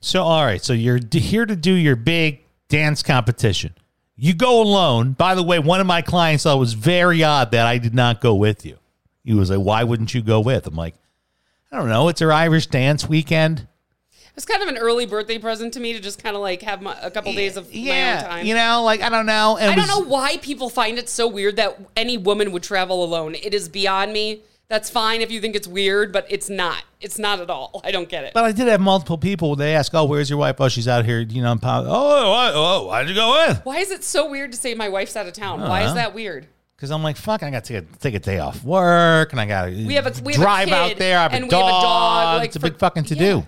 So 0.00 0.22
all 0.22 0.44
right, 0.44 0.62
so 0.62 0.72
you're 0.72 1.00
here 1.10 1.44
to 1.46 1.56
do 1.56 1.72
your 1.72 1.96
big 1.96 2.44
dance 2.68 3.02
competition. 3.02 3.74
You 4.16 4.34
go 4.34 4.60
alone. 4.62 5.12
By 5.12 5.34
the 5.34 5.42
way, 5.42 5.58
one 5.58 5.80
of 5.80 5.86
my 5.86 6.02
clients 6.02 6.44
thought 6.44 6.56
it 6.56 6.60
was 6.60 6.72
very 6.74 7.22
odd 7.22 7.52
that 7.52 7.66
I 7.66 7.78
did 7.78 7.94
not 7.94 8.20
go 8.20 8.34
with 8.34 8.64
you. 8.66 8.78
He 9.24 9.34
was 9.34 9.50
like, 9.50 9.60
"Why 9.60 9.84
wouldn't 9.84 10.14
you 10.14 10.22
go 10.22 10.40
with?" 10.40 10.66
I'm 10.66 10.74
like, 10.74 10.94
"I 11.70 11.76
don't 11.76 11.88
know. 11.88 12.08
It's 12.08 12.22
our 12.22 12.32
Irish 12.32 12.66
dance 12.66 13.08
weekend. 13.08 13.66
It 14.10 14.34
was 14.34 14.44
kind 14.44 14.62
of 14.62 14.68
an 14.68 14.76
early 14.76 15.04
birthday 15.06 15.38
present 15.38 15.74
to 15.74 15.80
me 15.80 15.92
to 15.92 16.00
just 16.00 16.22
kind 16.22 16.36
of 16.36 16.42
like 16.42 16.62
have 16.62 16.80
my, 16.80 16.96
a 17.02 17.10
couple 17.10 17.32
days 17.32 17.56
of 17.56 17.72
my 17.72 17.80
own 17.80 18.24
time. 18.24 18.46
you 18.46 18.54
know, 18.54 18.82
like 18.84 19.02
I 19.02 19.08
don't 19.08 19.26
know. 19.26 19.56
And 19.56 19.70
I 19.70 19.72
it 19.72 19.76
don't 19.76 19.88
know 19.88 20.08
why 20.08 20.36
people 20.38 20.68
find 20.70 20.96
it 20.98 21.08
so 21.08 21.26
weird 21.26 21.56
that 21.56 21.78
any 21.96 22.16
woman 22.16 22.52
would 22.52 22.62
travel 22.62 23.02
alone. 23.02 23.34
It 23.34 23.52
is 23.52 23.68
beyond 23.68 24.12
me. 24.12 24.42
That's 24.68 24.90
fine 24.90 25.22
if 25.22 25.30
you 25.30 25.40
think 25.40 25.56
it's 25.56 25.66
weird, 25.66 26.12
but 26.12 26.26
it's 26.28 26.48
not. 26.48 26.84
It's 27.00 27.18
not 27.18 27.40
at 27.40 27.48
all. 27.48 27.80
I 27.84 27.92
don't 27.92 28.08
get 28.08 28.24
it. 28.24 28.34
But 28.34 28.44
I 28.44 28.52
did 28.52 28.66
have 28.66 28.80
multiple 28.80 29.18
people. 29.18 29.54
They 29.54 29.74
ask, 29.74 29.94
"Oh, 29.94 30.04
where's 30.04 30.28
your 30.28 30.38
wife? 30.38 30.56
Oh, 30.60 30.68
she's 30.68 30.88
out 30.88 31.04
here. 31.04 31.20
You 31.20 31.42
know, 31.42 31.56
Palo- 31.56 31.86
oh, 31.88 31.92
oh, 31.92 32.52
oh, 32.54 32.86
why'd 32.86 33.08
you 33.08 33.14
go 33.14 33.46
in? 33.48 33.56
Why 33.56 33.78
is 33.78 33.90
it 33.90 34.02
so 34.02 34.28
weird 34.28 34.50
to 34.52 34.58
say 34.58 34.74
my 34.74 34.88
wife's 34.88 35.14
out 35.16 35.26
of 35.26 35.32
town? 35.32 35.60
Why 35.60 35.82
is 35.82 35.86
uh-huh. 35.86 35.94
that 35.94 36.14
weird? 36.14 36.48
Because 36.76 36.90
I'm 36.90 37.02
like, 37.02 37.16
fuck, 37.16 37.42
I 37.42 37.50
got 37.50 37.64
to 37.64 37.80
take 37.80 37.92
a, 37.92 37.98
take 37.98 38.14
a 38.14 38.18
day 38.20 38.38
off 38.38 38.62
work, 38.62 39.32
and 39.32 39.40
I 39.40 39.46
got 39.46 39.66
to 39.66 39.70
We 39.70 39.94
have 39.94 40.06
a- 40.06 40.22
we 40.22 40.32
have 40.34 40.40
a 40.40 40.44
drive 40.44 40.68
out 40.70 40.96
there. 40.96 41.18
I 41.18 41.22
have 41.22 41.32
and 41.34 41.44
a 41.44 41.46
we 41.46 41.54
have 41.54 41.66
a 41.66 41.70
dog. 41.70 41.82
dog, 41.82 42.38
like, 42.38 42.46
it's 42.48 42.56
a 42.56 42.60
for- 42.60 42.70
big 42.70 42.78
fucking 42.78 43.04
to 43.04 43.14
yeah. 43.14 43.42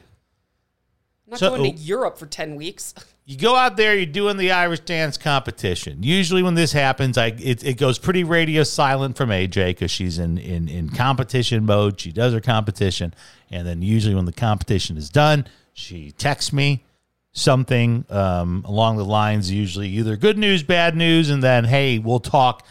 I'm 1.30 1.34
not 1.34 1.38
So- 1.38 1.56
going 1.56 1.76
to 1.76 1.80
Europe 1.80 2.18
for 2.18 2.26
10 2.26 2.56
weeks. 2.56 2.92
You 3.26 3.36
go 3.36 3.54
out 3.54 3.76
there, 3.76 3.94
you're 3.94 4.06
doing 4.06 4.38
the 4.38 4.50
Irish 4.50 4.80
dance 4.80 5.16
competition. 5.16 6.02
Usually, 6.02 6.42
when 6.42 6.54
this 6.54 6.72
happens, 6.72 7.16
I 7.16 7.26
it, 7.26 7.62
it 7.62 7.74
goes 7.74 7.96
pretty 7.96 8.24
radio 8.24 8.64
silent 8.64 9.16
from 9.16 9.28
AJ 9.28 9.66
because 9.68 9.92
she's 9.92 10.18
in, 10.18 10.36
in 10.36 10.68
in 10.68 10.88
competition 10.88 11.64
mode. 11.64 12.00
She 12.00 12.10
does 12.10 12.32
her 12.34 12.40
competition, 12.40 13.14
and 13.48 13.64
then 13.64 13.82
usually 13.82 14.16
when 14.16 14.24
the 14.24 14.32
competition 14.32 14.96
is 14.96 15.08
done, 15.10 15.46
she 15.74 16.10
texts 16.10 16.52
me 16.52 16.82
something 17.30 18.04
um, 18.10 18.64
along 18.66 18.96
the 18.96 19.04
lines, 19.04 19.48
usually 19.48 19.88
either 19.90 20.16
good 20.16 20.36
news, 20.38 20.64
bad 20.64 20.96
news, 20.96 21.30
and 21.30 21.40
then 21.40 21.62
hey, 21.66 22.00
we'll 22.00 22.18
talk 22.18 22.66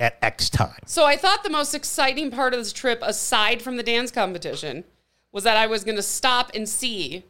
at 0.00 0.18
X 0.22 0.50
time. 0.50 0.80
So 0.86 1.04
I 1.04 1.16
thought 1.16 1.44
the 1.44 1.50
most 1.50 1.72
exciting 1.72 2.32
part 2.32 2.52
of 2.52 2.58
this 2.58 2.72
trip, 2.72 2.98
aside 3.02 3.62
from 3.62 3.76
the 3.76 3.84
dance 3.84 4.10
competition, 4.10 4.82
was 5.30 5.44
that 5.44 5.56
I 5.56 5.68
was 5.68 5.84
going 5.84 5.96
to 5.98 6.02
stop 6.02 6.50
and 6.52 6.68
see 6.68 7.22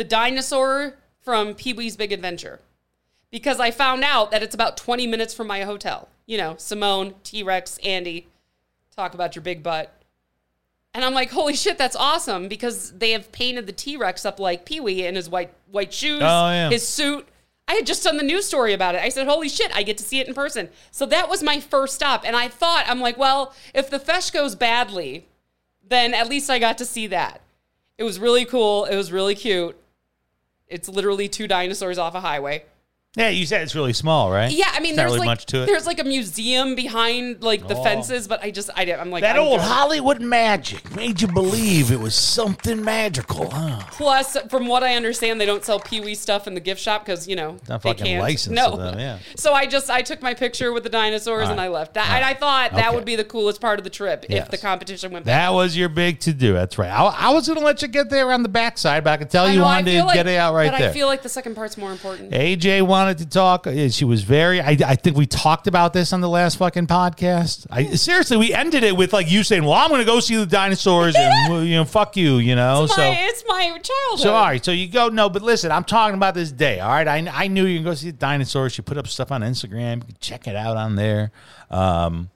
the 0.00 0.04
dinosaur 0.04 0.94
from 1.20 1.52
Pee 1.52 1.74
Wee's 1.74 1.94
Big 1.94 2.10
Adventure. 2.10 2.60
Because 3.30 3.60
I 3.60 3.70
found 3.70 4.02
out 4.02 4.30
that 4.30 4.42
it's 4.42 4.54
about 4.54 4.78
20 4.78 5.06
minutes 5.06 5.34
from 5.34 5.46
my 5.46 5.60
hotel. 5.64 6.08
You 6.24 6.38
know, 6.38 6.54
Simone, 6.56 7.16
T 7.22 7.42
Rex, 7.42 7.76
Andy, 7.84 8.26
talk 8.96 9.12
about 9.12 9.36
your 9.36 9.42
big 9.42 9.62
butt. 9.62 9.94
And 10.94 11.04
I'm 11.04 11.12
like, 11.12 11.30
holy 11.32 11.54
shit, 11.54 11.76
that's 11.76 11.94
awesome 11.96 12.48
because 12.48 12.92
they 12.92 13.10
have 13.10 13.30
painted 13.30 13.66
the 13.66 13.74
T 13.74 13.98
Rex 13.98 14.24
up 14.24 14.40
like 14.40 14.64
Pee 14.64 14.80
Wee 14.80 15.04
in 15.04 15.16
his 15.16 15.28
white 15.28 15.52
white 15.70 15.92
shoes, 15.92 16.22
Oh, 16.22 16.50
yeah. 16.50 16.70
his 16.70 16.88
suit. 16.88 17.28
I 17.68 17.74
had 17.74 17.86
just 17.86 18.02
done 18.02 18.16
the 18.16 18.22
news 18.24 18.46
story 18.46 18.72
about 18.72 18.94
it. 18.94 19.02
I 19.02 19.10
said, 19.10 19.26
holy 19.26 19.50
shit, 19.50 19.70
I 19.76 19.82
get 19.82 19.98
to 19.98 20.02
see 20.04 20.18
it 20.18 20.28
in 20.28 20.32
person. 20.34 20.70
So 20.90 21.04
that 21.06 21.28
was 21.28 21.42
my 21.42 21.60
first 21.60 21.94
stop. 21.94 22.22
And 22.24 22.34
I 22.34 22.48
thought, 22.48 22.86
I'm 22.88 23.00
like, 23.00 23.18
well, 23.18 23.54
if 23.74 23.90
the 23.90 23.98
feis 24.00 24.32
goes 24.32 24.54
badly, 24.54 25.26
then 25.86 26.14
at 26.14 26.26
least 26.30 26.48
I 26.48 26.58
got 26.58 26.78
to 26.78 26.86
see 26.86 27.06
that. 27.08 27.42
It 27.98 28.04
was 28.04 28.18
really 28.18 28.46
cool. 28.46 28.86
It 28.86 28.96
was 28.96 29.12
really 29.12 29.34
cute. 29.34 29.76
It's 30.70 30.88
literally 30.88 31.28
two 31.28 31.48
dinosaurs 31.48 31.98
off 31.98 32.14
a 32.14 32.20
highway. 32.20 32.64
Yeah, 33.16 33.28
you 33.30 33.44
said 33.44 33.62
it's 33.62 33.74
really 33.74 33.92
small, 33.92 34.30
right? 34.30 34.52
Yeah, 34.52 34.70
I 34.72 34.78
mean, 34.78 34.90
It's 34.90 34.96
not 34.96 35.02
there's 35.02 35.06
really 35.14 35.18
like 35.18 35.26
much 35.26 35.46
to 35.46 35.62
it. 35.64 35.66
there's 35.66 35.84
like 35.84 35.98
a 35.98 36.04
museum 36.04 36.76
behind 36.76 37.42
like 37.42 37.66
the 37.66 37.74
Oh. 37.74 37.82
fences, 37.82 38.28
but 38.28 38.40
I 38.40 38.52
just 38.52 38.70
I 38.76 38.84
didn't. 38.84 39.00
I'm 39.00 39.10
like 39.10 39.22
that 39.22 39.34
I'm 39.34 39.42
old 39.42 39.58
good. 39.58 39.66
Hollywood 39.66 40.20
magic 40.20 40.94
made 40.94 41.20
you 41.20 41.26
believe 41.26 41.90
it 41.90 41.98
was 41.98 42.14
something 42.14 42.84
magical, 42.84 43.50
huh? 43.50 43.80
Plus, 43.90 44.36
from 44.48 44.68
what 44.68 44.84
I 44.84 44.94
understand, 44.94 45.40
they 45.40 45.44
don't 45.46 45.64
sell 45.64 45.80
Pee 45.80 46.00
Wee 46.00 46.14
stuff 46.14 46.46
in 46.46 46.54
the 46.54 46.60
gift 46.60 46.80
shop 46.80 47.04
because 47.04 47.26
you 47.26 47.34
know 47.34 47.56
Not 47.68 47.82
they 47.82 47.88
fucking 47.90 48.06
can't. 48.06 48.22
licensed 48.22 48.54
no, 48.54 48.70
to 48.70 48.76
them, 48.76 49.00
yeah. 49.00 49.18
So 49.36 49.54
I 49.54 49.66
just 49.66 49.90
I 49.90 50.02
took 50.02 50.22
my 50.22 50.32
picture 50.34 50.72
with 50.72 50.84
the 50.84 50.88
dinosaurs 50.88 51.48
and 51.48 51.60
I 51.60 51.66
left. 51.66 51.94
That, 51.94 52.10
And 52.10 52.24
I 52.24 52.34
thought 52.34 52.70
that 52.74 52.86
Okay. 52.86 52.94
would 52.94 53.04
be 53.04 53.16
the 53.16 53.24
coolest 53.24 53.60
part 53.60 53.80
of 53.80 53.84
the 53.84 53.90
trip 53.90 54.24
Yes. 54.28 54.44
if 54.44 54.50
the 54.52 54.58
competition 54.58 55.10
went 55.10 55.24
bad. 55.26 55.32
That 55.36 55.52
was 55.52 55.76
your 55.76 55.88
big 55.88 56.20
to 56.20 56.32
do. 56.32 56.52
That's 56.52 56.78
right. 56.78 56.88
I, 56.90 57.02
I 57.02 57.30
was 57.30 57.48
going 57.48 57.58
to 57.58 57.64
let 57.64 57.82
you 57.82 57.88
get 57.88 58.08
there 58.08 58.30
on 58.30 58.44
the 58.44 58.48
backside, 58.48 59.02
but 59.02 59.14
I 59.14 59.16
could 59.16 59.30
tell 59.30 59.46
I 59.46 59.50
you 59.50 59.58
know, 59.58 59.64
I 59.64 59.78
wanted 59.78 59.90
feel 59.90 60.02
to 60.02 60.06
like- 60.06 60.14
get 60.14 60.28
it 60.28 60.36
out 60.38 60.54
right 60.54 60.70
but 60.70 60.78
there. 60.78 60.90
I 60.90 60.92
feel 60.92 61.08
like 61.08 61.22
the 61.22 61.28
second 61.28 61.56
part's 61.56 61.76
more 61.76 61.90
important. 61.90 62.30
AJ 62.32 62.82
wanted 63.00 63.18
to 63.18 63.26
talk. 63.26 63.66
She 63.90 64.04
was 64.04 64.22
very. 64.22 64.60
I, 64.60 64.76
I 64.84 64.94
think 64.94 65.16
we 65.16 65.26
talked 65.26 65.66
about 65.66 65.92
this 65.92 66.12
on 66.12 66.20
the 66.20 66.28
last 66.28 66.56
fucking 66.58 66.86
podcast. 66.86 67.66
I 67.70 67.94
seriously, 67.94 68.36
we 68.36 68.52
ended 68.52 68.84
it 68.84 68.96
with 68.96 69.12
like 69.12 69.30
you 69.30 69.42
saying, 69.42 69.64
"Well, 69.64 69.74
I'm 69.74 69.88
going 69.88 70.00
to 70.00 70.04
go 70.04 70.20
see 70.20 70.36
the 70.36 70.46
dinosaurs, 70.46 71.14
and 71.16 71.66
you 71.68 71.76
know, 71.76 71.84
fuck 71.84 72.16
you," 72.16 72.36
you 72.36 72.54
know. 72.54 72.84
it's, 72.84 72.94
so, 72.94 73.00
my, 73.00 73.18
it's 73.20 73.44
my 73.46 73.68
childhood. 73.68 74.20
so 74.20 74.34
all 74.34 74.44
right. 74.44 74.64
So 74.64 74.70
you 74.70 74.88
go. 74.88 75.08
No, 75.08 75.28
but 75.28 75.42
listen, 75.42 75.72
I'm 75.72 75.84
talking 75.84 76.14
about 76.14 76.34
this 76.34 76.52
day. 76.52 76.80
All 76.80 76.90
right. 76.90 77.08
I, 77.08 77.26
I 77.32 77.46
knew 77.48 77.64
you 77.66 77.78
can 77.78 77.84
go 77.84 77.94
see 77.94 78.10
the 78.10 78.16
dinosaurs. 78.16 78.72
She 78.72 78.82
put 78.82 78.98
up 78.98 79.06
stuff 79.06 79.32
on 79.32 79.42
Instagram. 79.42 79.96
You 79.96 80.02
can 80.02 80.16
check 80.20 80.46
it 80.46 80.56
out 80.56 80.76
on 80.76 80.96
there. 80.96 81.32
Um, 81.70 82.30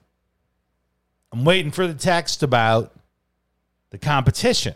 I'm 1.31 1.43
waiting 1.45 1.71
for 1.71 1.85
the 1.85 1.93
text 1.93 2.43
about 2.43 2.93
the 3.91 3.97
competition. 3.97 4.75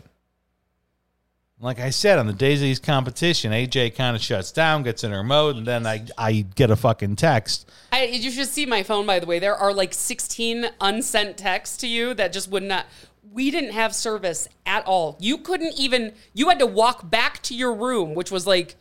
Like 1.62 1.78
I 1.78 1.90
said, 1.90 2.18
on 2.18 2.26
the 2.26 2.32
days 2.32 2.60
of 2.60 2.62
these 2.62 2.78
competition, 2.78 3.52
AJ 3.52 3.94
kind 3.94 4.16
of 4.16 4.22
shuts 4.22 4.50
down, 4.50 4.82
gets 4.82 5.04
in 5.04 5.10
her 5.12 5.22
mode, 5.22 5.56
and 5.56 5.66
then 5.66 5.86
I, 5.86 6.06
I 6.16 6.46
get 6.54 6.70
a 6.70 6.76
fucking 6.76 7.16
text. 7.16 7.68
I, 7.92 8.04
you 8.06 8.30
should 8.30 8.48
see 8.48 8.64
my 8.64 8.82
phone, 8.82 9.04
by 9.04 9.18
the 9.18 9.26
way. 9.26 9.38
There 9.38 9.54
are 9.54 9.74
like 9.74 9.92
16 9.92 10.70
unsent 10.80 11.36
texts 11.36 11.76
to 11.78 11.86
you 11.86 12.14
that 12.14 12.32
just 12.32 12.50
would 12.50 12.62
not. 12.62 12.86
We 13.30 13.50
didn't 13.50 13.72
have 13.72 13.94
service 13.94 14.48
at 14.64 14.86
all. 14.86 15.18
You 15.20 15.36
couldn't 15.36 15.74
even. 15.78 16.14
You 16.32 16.48
had 16.48 16.58
to 16.60 16.66
walk 16.66 17.10
back 17.10 17.42
to 17.42 17.54
your 17.54 17.74
room, 17.74 18.14
which 18.14 18.30
was 18.30 18.46
like 18.46 18.76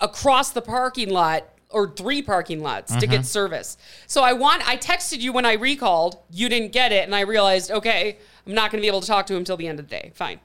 across 0.00 0.50
the 0.52 0.62
parking 0.62 1.10
lot 1.10 1.44
or 1.68 1.90
three 1.90 2.22
parking 2.22 2.60
lots 2.62 2.92
to 2.94 3.00
Mm-hmm. 3.00 3.10
get 3.10 3.26
service. 3.26 3.76
So 4.06 4.22
I 4.22 4.32
want. 4.32 4.66
I 4.66 4.78
texted 4.78 5.20
you 5.20 5.34
when 5.34 5.44
I 5.44 5.52
recalled. 5.52 6.16
You 6.30 6.48
didn't 6.48 6.72
get 6.72 6.92
it, 6.92 7.04
and 7.04 7.14
I 7.14 7.20
realized, 7.20 7.70
okay, 7.70 8.16
I'm 8.46 8.54
not 8.54 8.70
going 8.70 8.80
to 8.80 8.82
be 8.82 8.88
able 8.88 9.02
to 9.02 9.06
talk 9.06 9.26
to 9.26 9.34
him 9.34 9.44
till 9.44 9.58
the 9.58 9.68
end 9.68 9.78
of 9.80 9.86
the 9.86 9.90
day. 9.90 10.12
Fine. 10.14 10.40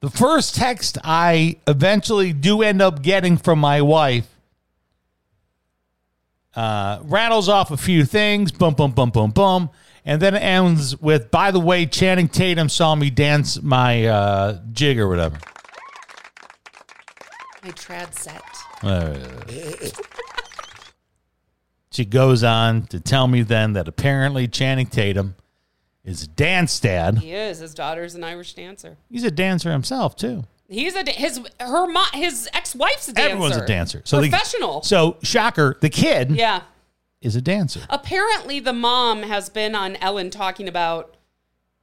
The 0.00 0.10
first 0.10 0.54
text 0.54 0.98
I 1.02 1.56
eventually 1.66 2.32
do 2.32 2.62
end 2.62 2.82
up 2.82 3.02
getting 3.02 3.36
from 3.36 3.58
my 3.58 3.80
wife 3.80 4.28
uh, 6.54 7.00
rattles 7.04 7.48
off 7.48 7.70
a 7.70 7.76
few 7.76 8.04
things, 8.04 8.50
boom, 8.50 8.74
boom, 8.74 8.92
boom, 8.92 9.10
boom, 9.10 9.30
boom, 9.30 9.70
and 10.04 10.22
then 10.22 10.34
it 10.34 10.42
ends 10.42 10.96
with, 11.00 11.30
by 11.30 11.50
the 11.50 11.60
way, 11.60 11.84
Channing 11.84 12.28
Tatum 12.28 12.68
saw 12.68 12.94
me 12.94 13.10
dance 13.10 13.60
my 13.60 14.06
uh, 14.06 14.60
jig 14.72 14.98
or 14.98 15.08
whatever. 15.08 15.38
My 17.62 17.70
trad 17.70 18.14
set. 18.14 18.42
She 21.90 22.04
goes 22.04 22.44
on 22.44 22.86
to 22.88 23.00
tell 23.00 23.26
me 23.26 23.42
then 23.42 23.72
that 23.74 23.88
apparently 23.88 24.48
Channing 24.48 24.86
Tatum 24.86 25.34
is 26.06 26.26
dance 26.28 26.80
dad. 26.80 27.18
He 27.18 27.32
is. 27.32 27.58
His 27.58 27.74
daughter's 27.74 28.14
an 28.14 28.24
Irish 28.24 28.54
dancer. 28.54 28.96
He's 29.10 29.24
a 29.24 29.30
dancer 29.30 29.70
himself, 29.70 30.16
too. 30.16 30.44
He's 30.68 30.94
a 30.94 31.04
da- 31.04 31.12
his 31.12 31.40
her 31.60 31.86
mom 31.86 32.06
his 32.14 32.48
ex 32.52 32.74
wife's 32.74 33.08
a 33.08 33.12
dancer. 33.12 33.30
Everyone's 33.30 33.56
a 33.56 33.66
dancer. 33.66 34.02
So 34.04 34.20
the- 34.20 34.30
professional. 34.30 34.82
so, 34.82 35.16
shocker, 35.22 35.76
the 35.80 35.90
kid 35.90 36.32
yeah. 36.32 36.62
is 37.20 37.36
a 37.36 37.40
dancer. 37.40 37.80
Apparently, 37.88 38.58
the 38.58 38.72
mom 38.72 39.22
has 39.22 39.48
been 39.48 39.74
on 39.74 39.96
Ellen 39.96 40.30
talking 40.30 40.66
about 40.66 41.16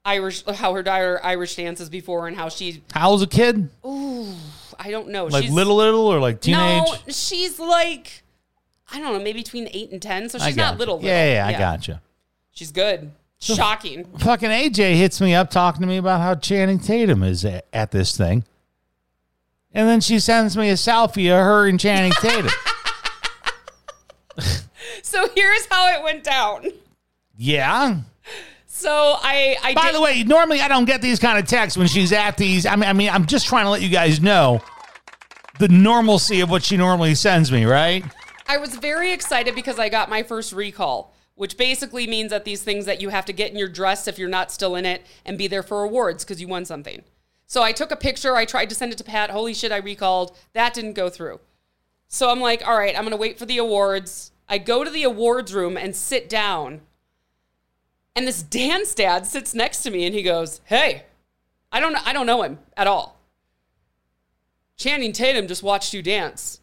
Irish 0.05 0.43
how 0.45 0.73
her 0.73 0.83
daughter 0.83 1.21
Irish 1.23 1.55
dances 1.55 1.89
before 1.89 2.27
and 2.27 2.35
how 2.35 2.49
she 2.49 2.83
How 2.93 3.11
old's 3.11 3.23
a 3.23 3.27
kid? 3.27 3.69
Ooh, 3.85 4.33
I 4.77 4.91
don't 4.91 5.09
know 5.09 5.27
Like 5.27 5.43
she's, 5.43 5.53
little, 5.53 5.77
little, 5.77 6.07
or 6.07 6.19
like 6.19 6.41
teenage? 6.41 6.83
No, 6.85 6.95
she's 7.07 7.59
like 7.59 8.23
I 8.91 8.99
don't 8.99 9.13
know 9.13 9.23
maybe 9.23 9.39
between 9.39 9.69
eight 9.71 9.91
and 9.91 10.01
ten. 10.01 10.27
So 10.27 10.39
she's 10.39 10.57
not 10.57 10.77
little. 10.77 10.99
Yeah, 11.01 11.23
little. 11.23 11.33
yeah, 11.33 11.47
I 11.47 11.53
gotcha. 11.53 12.01
She's 12.51 12.71
good. 12.71 13.11
Shocking. 13.43 14.05
Fucking 14.19 14.49
AJ 14.49 14.95
hits 14.95 15.19
me 15.21 15.33
up 15.35 15.49
talking 15.49 15.81
to 15.81 15.87
me 15.87 15.97
about 15.97 16.21
how 16.21 16.35
Channing 16.35 16.79
Tatum 16.79 17.23
is 17.23 17.43
at, 17.45 17.65
at 17.73 17.91
this 17.91 18.15
thing. 18.15 18.43
And 19.73 19.87
then 19.89 20.01
she 20.01 20.19
sends 20.19 20.55
me 20.55 20.69
a 20.69 20.73
selfie 20.73 21.31
of 21.31 21.43
her 21.43 21.67
and 21.67 21.79
Channing 21.79 22.11
Tatum. 22.13 22.51
So 25.01 25.27
here's 25.35 25.65
how 25.67 25.87
it 25.97 26.03
went 26.03 26.23
down. 26.23 26.67
yeah. 27.37 27.97
So 28.65 28.89
I 29.21 29.55
I 29.63 29.73
By 29.73 29.87
did, 29.87 29.95
the 29.95 30.01
way, 30.01 30.23
normally 30.23 30.59
I 30.59 30.67
don't 30.67 30.85
get 30.85 31.01
these 31.01 31.19
kind 31.19 31.37
of 31.37 31.45
texts 31.45 31.77
when 31.77 31.87
she's 31.87 32.11
at 32.11 32.35
these. 32.37 32.65
I 32.65 32.75
mean, 32.75 32.89
I 32.89 32.93
mean, 32.93 33.09
I'm 33.09 33.25
just 33.27 33.45
trying 33.47 33.65
to 33.65 33.69
let 33.69 33.81
you 33.81 33.89
guys 33.89 34.19
know 34.21 34.61
the 35.59 35.67
normalcy 35.69 36.41
of 36.41 36.49
what 36.49 36.63
she 36.63 36.75
normally 36.77 37.13
sends 37.15 37.51
me, 37.51 37.65
right? 37.65 38.03
I 38.47 38.57
was 38.57 38.75
very 38.75 39.11
excited 39.13 39.53
because 39.55 39.77
I 39.79 39.87
got 39.89 40.09
my 40.09 40.23
first 40.23 40.51
recall, 40.51 41.12
which 41.35 41.57
basically 41.57 42.07
means 42.07 42.29
that 42.29 42.45
these 42.45 42.63
things 42.63 42.85
that 42.85 43.01
you 43.01 43.09
have 43.09 43.25
to 43.25 43.33
get 43.33 43.51
in 43.51 43.57
your 43.57 43.67
dress 43.67 44.07
if 44.07 44.19
you're 44.19 44.29
not 44.29 44.51
still 44.51 44.75
in 44.75 44.85
it 44.85 45.05
and 45.25 45.37
be 45.37 45.47
there 45.47 45.63
for 45.63 45.83
awards 45.83 46.23
because 46.23 46.39
you 46.39 46.47
won 46.47 46.65
something. 46.65 47.03
So 47.47 47.61
I 47.61 47.71
took 47.71 47.91
a 47.91 47.95
picture. 47.95 48.35
I 48.35 48.45
tried 48.45 48.69
to 48.69 48.75
send 48.75 48.91
it 48.91 48.97
to 48.97 49.03
Pat. 49.03 49.29
Holy 49.29 49.53
shit, 49.53 49.71
I 49.71 49.77
recalled. 49.77 50.37
That 50.53 50.73
didn't 50.73 50.93
go 50.93 51.09
through. 51.09 51.39
So 52.07 52.29
I'm 52.29 52.39
like, 52.39 52.65
all 52.67 52.77
right, 52.77 52.95
I'm 52.95 53.03
going 53.03 53.11
to 53.11 53.17
wait 53.17 53.39
for 53.39 53.45
the 53.45 53.57
awards. 53.57 54.31
I 54.47 54.57
go 54.57 54.83
to 54.83 54.89
the 54.89 55.03
awards 55.03 55.53
room 55.53 55.77
and 55.77 55.95
sit 55.95 56.29
down. 56.29 56.81
And 58.15 58.27
this 58.27 58.43
dance 58.43 58.93
dad 58.93 59.25
sits 59.25 59.55
next 59.55 59.81
to 59.83 59.91
me 59.91 60.05
and 60.05 60.13
he 60.13 60.21
goes, 60.21 60.61
"Hey, 60.65 61.05
I 61.71 61.79
don't 61.79 61.95
I 62.07 62.13
don't 62.13 62.27
know 62.27 62.43
him 62.43 62.59
at 62.77 62.85
all. 62.85 63.19
Channing 64.77 65.13
Tatum 65.13 65.47
just 65.47 65.63
watched 65.63 65.93
you 65.93 66.03
dance." 66.03 66.59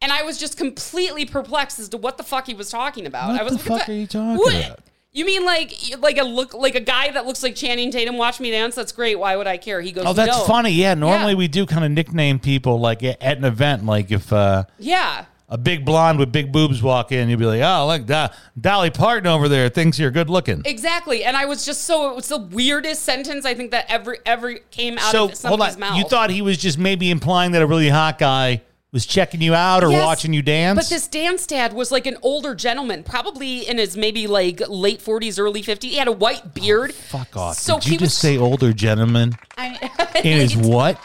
And 0.00 0.12
I 0.12 0.22
was 0.22 0.38
just 0.38 0.56
completely 0.56 1.24
perplexed 1.26 1.78
as 1.80 1.88
to 1.90 1.96
what 1.96 2.16
the 2.18 2.22
fuck 2.22 2.46
he 2.46 2.54
was 2.54 2.70
talking 2.70 3.06
about. 3.06 3.30
What 3.32 3.40
I 3.40 3.42
was 3.44 3.54
the 3.54 3.58
fuck 3.58 3.88
are 3.88 3.92
you 3.92 4.06
talking 4.06 4.36
what? 4.36 4.54
about? 4.54 4.80
You 5.12 5.24
mean 5.24 5.44
like 5.44 5.72
like 5.98 6.18
a 6.18 6.22
look 6.22 6.54
like 6.54 6.74
a 6.76 6.80
guy 6.80 7.10
that 7.10 7.26
looks 7.26 7.42
like 7.42 7.56
Channing 7.56 7.90
Tatum 7.90 8.16
watch 8.16 8.38
me 8.38 8.50
dance? 8.52 8.74
That's 8.76 8.92
great. 8.92 9.18
Why 9.18 9.34
would 9.36 9.46
I 9.48 9.56
care? 9.56 9.80
He 9.80 9.90
goes, 9.90 10.04
Oh, 10.06 10.12
that's 10.12 10.36
"No." 10.38 10.44
funny. 10.44 10.70
Yeah, 10.70 10.94
normally 10.94 11.32
Yeah. 11.32 11.38
we 11.38 11.48
do 11.48 11.66
kind 11.66 11.84
of 11.84 11.90
nickname 11.90 12.38
people 12.38 12.78
like 12.78 13.02
at 13.02 13.20
an 13.22 13.44
event, 13.44 13.84
like 13.86 14.12
if 14.12 14.32
uh 14.32 14.64
Yeah. 14.78 15.24
a 15.48 15.58
big 15.58 15.84
blonde 15.84 16.18
with 16.20 16.30
big 16.30 16.52
boobs 16.52 16.80
walk 16.82 17.10
in, 17.10 17.28
you'd 17.30 17.38
be 17.38 17.46
like, 17.46 17.62
oh, 17.62 17.86
look, 17.86 18.04
Do- 18.06 18.26
Dolly 18.60 18.90
Parton 18.90 19.26
over 19.26 19.48
there 19.48 19.68
thinks 19.70 19.98
you're 19.98 20.10
good 20.10 20.28
looking. 20.30 20.60
Exactly. 20.66 21.24
And 21.24 21.36
I 21.38 21.46
was 21.46 21.64
just 21.64 21.84
so 21.84 22.10
it 22.10 22.14
was 22.14 22.28
the 22.28 22.38
weirdest 22.38 23.02
sentence 23.02 23.44
I 23.46 23.54
think 23.54 23.72
that 23.72 23.86
ever 23.88 24.18
ever 24.26 24.54
came 24.70 24.98
out 24.98 25.10
So 25.10 25.24
of 25.24 25.30
hold 25.30 25.36
somebody's 25.38 25.74
on, 25.74 25.80
mouth. 25.80 25.96
you 25.98 26.04
thought 26.04 26.30
he 26.30 26.42
was 26.42 26.58
just 26.58 26.78
maybe 26.78 27.10
implying 27.10 27.52
that 27.52 27.62
a 27.62 27.66
really 27.66 27.88
hot 27.88 28.18
guy 28.18 28.60
was 28.92 29.04
checking 29.04 29.40
you 29.42 29.54
out 29.54 29.84
or 29.84 29.90
Yes, 29.90 30.04
watching 30.04 30.32
you 30.32 30.42
dance? 30.42 30.76
But 30.78 30.88
this 30.88 31.06
dance 31.08 31.46
dad 31.46 31.72
was 31.72 31.92
like 31.92 32.06
an 32.06 32.16
older 32.22 32.54
gentleman, 32.54 33.02
probably 33.02 33.68
in 33.68 33.78
his 33.78 33.96
maybe 33.96 34.26
like 34.26 34.60
late 34.68 35.00
40s, 35.00 35.38
early 35.38 35.62
50s. 35.62 35.82
He 35.84 35.96
had 35.96 36.08
a 36.08 36.12
white 36.12 36.42
oh, 36.44 36.50
beard. 36.54 36.94
Fuck 36.94 37.36
off! 37.36 37.56
So 37.56 37.74
Did 37.78 37.84
you 37.86 37.90
he 37.92 37.96
just 37.98 38.18
say 38.18 38.38
older 38.38 38.72
gentleman 38.72 39.34
I, 39.56 39.90
in 40.24 40.38
his 40.38 40.56
what? 40.56 40.98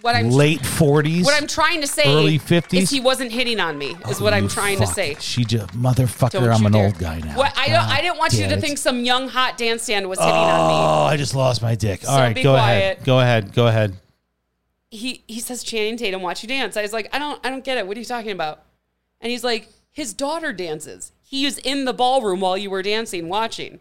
what 0.00 0.14
I'm 0.14 0.30
Late 0.30 0.64
forties. 0.64 1.24
what 1.24 1.34
I'm 1.40 1.48
trying 1.48 1.80
to 1.80 1.86
say 1.88 2.04
Early 2.06 2.38
50s? 2.38 2.82
is 2.82 2.90
he 2.90 3.00
wasn't 3.00 3.32
hitting 3.32 3.58
on 3.58 3.76
me. 3.76 3.96
Is 4.08 4.20
oh, 4.20 4.24
what 4.24 4.32
I'm 4.32 4.46
trying 4.48 4.78
to 4.78 4.86
say. 4.86 5.16
She 5.18 5.44
just 5.44 5.68
motherfucker. 5.70 6.30
Don't 6.30 6.48
I'm 6.48 6.64
an 6.66 6.72
dare. 6.72 6.84
old 6.86 6.98
guy 6.98 7.18
now. 7.18 7.36
What 7.36 7.52
I 7.58 7.66
don't. 7.66 7.84
I 7.84 8.00
didn't 8.00 8.16
want 8.18 8.32
you 8.34 8.46
to 8.48 8.60
think 8.60 8.78
some 8.78 9.04
young 9.04 9.28
hot 9.28 9.58
dance 9.58 9.82
stand 9.82 10.08
was 10.08 10.18
hitting 10.18 10.32
on 10.34 10.68
me. 10.68 10.74
Oh, 10.74 11.04
I 11.06 11.16
just 11.16 11.34
lost 11.34 11.62
my 11.62 11.74
dick. 11.74 12.02
All 12.08 12.14
So 12.14 12.20
right, 12.20 12.34
go 12.34 12.54
quiet. 12.54 12.78
ahead. 12.94 13.04
Go 13.04 13.20
ahead. 13.20 13.52
Go 13.52 13.66
ahead. 13.66 13.96
He 14.90 15.22
he 15.26 15.40
says 15.40 15.62
Channing 15.62 15.96
Tatum 15.96 16.22
watch 16.22 16.42
you 16.42 16.48
dance. 16.48 16.76
I 16.76 16.82
was 16.82 16.92
like, 16.92 17.08
I 17.12 17.18
don't 17.18 17.44
I 17.44 17.50
don't 17.50 17.64
get 17.64 17.78
it. 17.78 17.86
What 17.86 17.96
are 17.96 18.00
you 18.00 18.06
talking 18.06 18.30
about? 18.30 18.62
And 19.20 19.30
he's 19.30 19.44
like, 19.44 19.68
his 19.90 20.14
daughter 20.14 20.52
dances. 20.52 21.12
He 21.22 21.44
was 21.44 21.58
in 21.58 21.84
the 21.84 21.92
ballroom 21.92 22.40
while 22.40 22.56
you 22.56 22.70
were 22.70 22.82
dancing, 22.82 23.28
watching. 23.28 23.80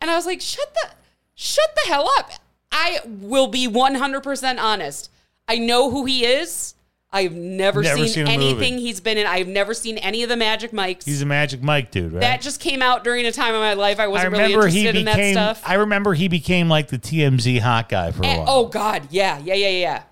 And 0.00 0.10
I 0.10 0.16
was 0.16 0.26
like, 0.26 0.40
shut 0.40 0.74
the 0.74 0.90
shut 1.34 1.74
the 1.76 1.88
hell 1.88 2.10
up. 2.18 2.32
I 2.70 3.00
will 3.04 3.48
be 3.48 3.68
100% 3.68 4.58
honest. 4.58 5.10
I 5.46 5.58
know 5.58 5.90
who 5.90 6.06
he 6.06 6.24
is. 6.24 6.74
I've 7.14 7.34
never, 7.34 7.82
Never 7.82 7.98
seen, 7.98 8.08
seen 8.08 8.26
anything 8.26 8.74
movie. 8.76 8.86
he's 8.86 9.00
been 9.00 9.18
in. 9.18 9.26
I've 9.26 9.46
never 9.46 9.74
seen 9.74 9.98
any 9.98 10.22
of 10.22 10.30
the 10.30 10.36
Magic 10.36 10.72
Mikes. 10.72 11.04
He's 11.04 11.20
a 11.20 11.26
Magic 11.26 11.62
Mike 11.62 11.90
dude, 11.90 12.12
right? 12.12 12.20
that 12.22 12.40
just 12.40 12.58
came 12.58 12.80
out 12.80 13.04
during 13.04 13.26
a 13.26 13.32
time 13.32 13.54
of 13.54 13.60
my 13.60 13.74
life 13.74 14.00
I 14.00 14.04
I 14.04 14.06
wasn't 14.08 14.32
really 14.32 14.44
remember 14.44 14.66
he 14.68 14.86
interested 14.88 14.98
in 14.98 15.34
that 15.34 15.56
stuff. 15.58 15.62
I 15.68 15.74
remember 15.74 16.14
he 16.14 16.28
became 16.28 16.70
like 16.70 16.88
the 16.88 16.98
TMZ 16.98 17.60
hot 17.60 17.90
guy 17.90 18.12
for 18.12 18.22
a 18.22 18.26
And- 18.26 18.38
while. 18.46 18.46
oh 18.48 18.66
God, 18.66 19.08
yeah, 19.10 19.38
yeah, 19.40 19.54
yeah, 19.54 19.68
yeah. 19.68 20.02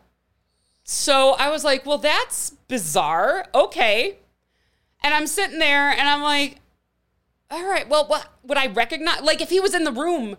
So 0.84 1.30
I 1.38 1.48
was 1.50 1.64
like, 1.64 1.86
well, 1.86 1.96
that's 1.98 2.50
bizarre. 2.68 3.46
Okay. 3.54 4.18
And 5.02 5.14
I'm 5.14 5.26
sitting 5.26 5.58
there 5.58 5.88
and 5.90 6.06
I'm 6.06 6.20
like, 6.22 6.56
all 7.50 7.64
right, 7.66 7.88
well, 7.88 8.06
what 8.08 8.28
would 8.44 8.58
I 8.58 8.66
recognize? 8.66 9.22
Like, 9.22 9.40
if 9.40 9.48
he 9.48 9.58
was 9.60 9.72
in 9.74 9.84
the 9.84 9.92
room, 9.92 10.36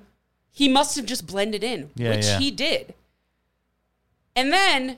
he 0.51 0.69
must 0.69 0.95
have 0.95 1.05
just 1.07 1.25
blended 1.25 1.63
in, 1.63 1.89
Yeah, 1.95 2.11
which 2.11 2.25
yeah. 2.25 2.37
he 2.37 2.51
did. 2.51 2.93
And 4.35 4.53
then 4.53 4.97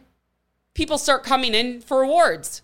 people 0.74 0.98
start 0.98 1.24
coming 1.24 1.54
in 1.54 1.82
for 1.82 2.02
awards. 2.02 2.62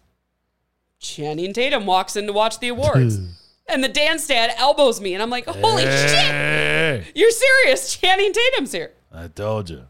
Channing 0.99 1.53
Tatum 1.53 1.85
walks 1.85 2.15
in 2.15 2.27
to 2.27 2.33
watch 2.33 2.59
the 2.59 2.67
awards. 2.69 3.17
Hmm. 3.17 3.25
and 3.67 3.83
the 3.83 3.87
dance 3.87 4.27
dad 4.27 4.51
elbows 4.57 4.99
me, 4.99 5.13
and 5.13 5.23
I'm 5.23 5.29
like, 5.29 5.45
holy 5.45 5.83
shit, 5.83 7.05
you're 7.15 7.31
serious. 7.31 7.95
Channing 7.97 8.33
Tatum's 8.33 8.71
here. 8.71 8.93
I 9.11 9.27
told 9.27 9.69
you. 9.69 9.83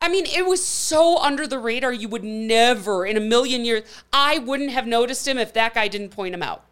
I 0.00 0.08
mean, 0.08 0.26
it 0.26 0.44
was 0.44 0.64
so 0.64 1.18
under 1.18 1.46
the 1.46 1.60
radar. 1.60 1.92
You 1.92 2.08
would 2.08 2.24
never, 2.24 3.06
in 3.06 3.16
a 3.16 3.20
million 3.20 3.64
years, 3.64 3.84
I 4.12 4.38
wouldn't 4.38 4.70
have 4.70 4.86
noticed 4.86 5.26
him 5.28 5.38
if 5.38 5.52
that 5.52 5.74
guy 5.74 5.86
didn't 5.86 6.08
point 6.08 6.34
him 6.34 6.42
out. 6.42 6.64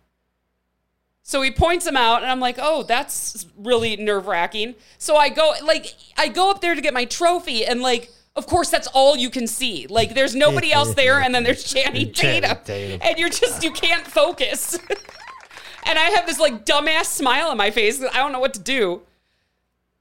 So 1.22 1.40
he 1.42 1.52
points 1.52 1.86
him 1.86 1.96
out, 1.96 2.22
and 2.22 2.30
I'm 2.30 2.40
like, 2.40 2.56
oh, 2.58 2.82
that's 2.82 3.46
really 3.56 3.96
nerve 3.96 4.26
wracking. 4.26 4.74
So 4.98 5.14
I 5.14 5.28
go, 5.28 5.54
like, 5.62 5.94
I 6.18 6.26
go 6.26 6.50
up 6.50 6.60
there 6.60 6.74
to 6.74 6.80
get 6.80 6.92
my 6.92 7.04
trophy, 7.04 7.64
and 7.64 7.80
like, 7.80 8.10
of 8.40 8.46
course, 8.46 8.70
that's 8.70 8.86
all 8.88 9.18
you 9.18 9.28
can 9.28 9.46
see. 9.46 9.86
Like, 9.86 10.14
there's 10.14 10.34
nobody 10.34 10.72
else 10.78 10.94
there, 10.94 11.20
and 11.20 11.34
then 11.34 11.44
there's 11.44 11.62
Channing 11.72 12.10
Tatum, 12.10 12.56
Tatum. 12.64 13.00
and 13.02 13.18
you're 13.18 13.28
just, 13.28 13.62
you 13.62 13.70
can't 13.70 14.06
focus. 14.06 14.78
and 15.84 15.98
I 15.98 16.10
have 16.16 16.26
this 16.26 16.40
like 16.40 16.64
dumbass 16.64 17.04
smile 17.04 17.48
on 17.48 17.58
my 17.58 17.70
face. 17.70 18.02
I 18.02 18.16
don't 18.16 18.32
know 18.32 18.40
what 18.40 18.54
to 18.54 18.60
do. 18.60 19.02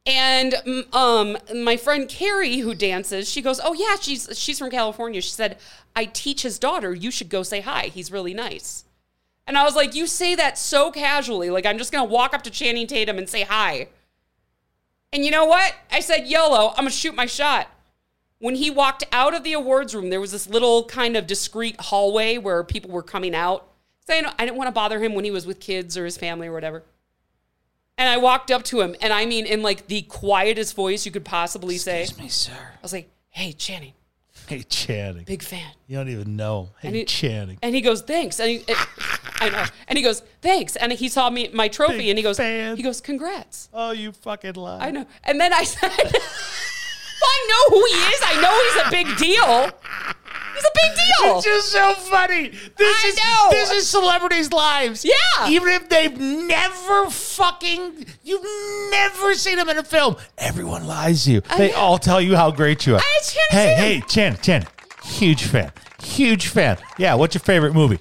And 0.06 0.56
um, 0.94 1.38
my 1.54 1.76
friend 1.76 2.08
Carrie, 2.08 2.60
who 2.60 2.74
dances, 2.74 3.30
she 3.30 3.42
goes, 3.42 3.60
"Oh 3.62 3.74
yeah, 3.74 3.98
she's 4.00 4.30
she's 4.40 4.58
from 4.58 4.72
California." 4.72 5.20
She 5.20 5.32
said, 5.32 5.58
"I 5.98 6.06
teach 6.06 6.44
his 6.44 6.58
daughter. 6.58 6.96
You 6.96 7.12
should 7.12 7.28
go 7.30 7.44
say 7.44 7.60
hi. 7.60 7.88
He's 7.88 8.10
really 8.10 8.34
nice." 8.34 8.86
And 9.46 9.58
I 9.58 9.66
was 9.66 9.76
like, 9.76 9.96
"You 9.96 10.08
say 10.08 10.34
that 10.36 10.58
so 10.58 10.92
casually, 10.92 11.50
like 11.50 11.66
I'm 11.66 11.78
just 11.78 11.92
gonna 11.92 12.10
walk 12.10 12.34
up 12.34 12.44
to 12.44 12.50
Channing 12.50 12.88
Tatum 12.88 13.18
and 13.18 13.28
say 13.28 13.44
hi." 13.44 13.90
And 15.12 15.26
you 15.26 15.32
know 15.32 15.46
what? 15.46 15.76
I 15.92 16.00
said, 16.00 16.28
"YOLO, 16.28 16.70
I'm 16.70 16.86
gonna 16.86 16.92
shoot 16.92 17.14
my 17.14 17.26
shot." 17.26 17.68
When 18.40 18.56
he 18.56 18.70
walked 18.72 19.04
out 19.12 19.34
of 19.34 19.44
the 19.44 19.54
awards 19.54 19.94
room, 19.94 20.10
there 20.10 20.22
was 20.22 20.32
this 20.32 20.48
little 20.50 20.86
kind 20.86 21.18
of 21.18 21.28
discreet 21.28 21.76
hallway 21.80 22.38
where 22.38 22.64
people 22.64 22.90
were 22.92 23.04
coming 23.04 23.36
out. 23.36 23.66
Know, 24.08 24.32
I 24.40 24.46
didn't 24.46 24.58
want 24.58 24.68
to 24.70 24.72
bother 24.72 25.00
him 25.04 25.14
when 25.14 25.24
he 25.24 25.30
was 25.30 25.46
with 25.46 25.60
kids 25.60 25.96
or 25.96 26.04
his 26.06 26.18
family 26.18 26.48
or 26.48 26.52
whatever. 26.52 26.84
And 27.96 28.10
I 28.10 28.18
walked 28.18 28.50
up 28.50 28.64
to 28.64 28.82
him, 28.82 28.96
and 29.02 29.14
I 29.14 29.26
mean, 29.28 29.46
in 29.46 29.62
like 29.62 29.86
the 29.88 30.02
quietest 30.04 30.74
voice 30.76 31.06
you 31.06 31.12
could 31.12 31.26
possibly 31.26 31.78
say, 31.78 32.02
Excuse 32.04 32.20
me, 32.20 32.28
sir. 32.30 32.54
I 32.54 32.82
was 32.82 32.92
like, 32.94 33.10
"Hey, 33.30 33.52
Channing, 33.52 33.94
Hey, 34.48 34.64
Channing. 34.64 35.26
big 35.26 35.44
fan." 35.44 35.70
You 35.86 35.98
don't 35.98 36.10
even 36.10 36.36
know. 36.38 36.70
Hey, 36.80 36.88
And 36.88 36.98
he- 36.98 37.06
Channing. 37.06 37.60
And 37.62 37.76
he 37.76 37.82
goes, 37.82 38.02
"Thanks." 38.02 38.40
And 38.40 38.50
he, 38.50 38.56
it- 38.68 38.78
I 39.42 39.50
know. 39.50 39.66
And 39.88 39.98
he 39.98 40.04
goes, 40.04 40.22
"Thanks." 40.42 40.76
And 40.78 40.92
he 40.94 41.08
saw 41.10 41.30
me 41.30 41.50
my 41.54 41.68
trophy, 41.68 41.98
Big 41.98 42.08
and 42.10 42.18
he 42.18 42.24
goes, 42.24 42.38
fan. 42.38 42.78
"He 42.78 42.84
goes, 42.84 43.02
congrats." 43.02 43.70
Oh, 43.74 43.92
you 43.92 44.12
fucking 44.14 44.54
lie. 44.56 44.80
I 44.88 44.92
know. 44.92 45.06
And 45.26 45.40
then 45.40 45.54
I 45.54 45.66
said, 45.66 45.92
"I 47.24 47.48
know 47.50 47.78
who 47.78 47.86
he 47.86 48.00
is. 48.14 48.22
I 48.24 48.42
know 48.42 48.54
he's 48.64 48.88
a 48.88 48.90
big 48.92 49.18
deal. 49.18 49.70
He's 50.56 50.66
a 50.66 50.72
big 50.74 50.96
deal." 50.96 51.38
It's 51.38 51.46
just 51.46 51.72
so 51.72 51.94
funny. 51.94 52.50
This 52.50 53.04
I 53.04 53.08
is 53.08 53.18
know. 53.18 53.48
this 53.52 53.72
is 53.72 53.90
celebrities' 53.90 54.52
lives. 54.52 55.06
Yeah. 55.06 55.48
Even 55.50 55.70
if 55.70 55.90
they've 55.90 56.18
never 56.18 57.10
fucking 57.10 58.06
you've 58.24 58.46
never 58.92 59.34
seen 59.36 59.58
them 59.58 59.70
in 59.70 59.78
a 59.78 59.84
film, 59.84 60.16
everyone 60.38 60.86
lies 60.88 61.26
to 61.26 61.32
you. 61.34 61.42
They 61.58 61.72
know. 61.72 61.78
all 61.78 61.98
tell 61.98 62.22
you 62.22 62.36
how 62.36 62.52
great 62.52 62.86
you 62.86 62.96
are. 62.96 63.00
I- 63.00 63.22
hey, 63.52 63.76
hey, 63.76 64.02
Chan, 64.08 64.38
Chan. 64.42 64.66
Huge 65.04 65.44
fan. 65.44 65.72
Huge 66.04 66.48
fan. 66.48 66.78
Yeah, 66.98 67.16
what's 67.16 67.36
your 67.36 67.42
favorite 67.42 67.74
movie? 67.74 68.00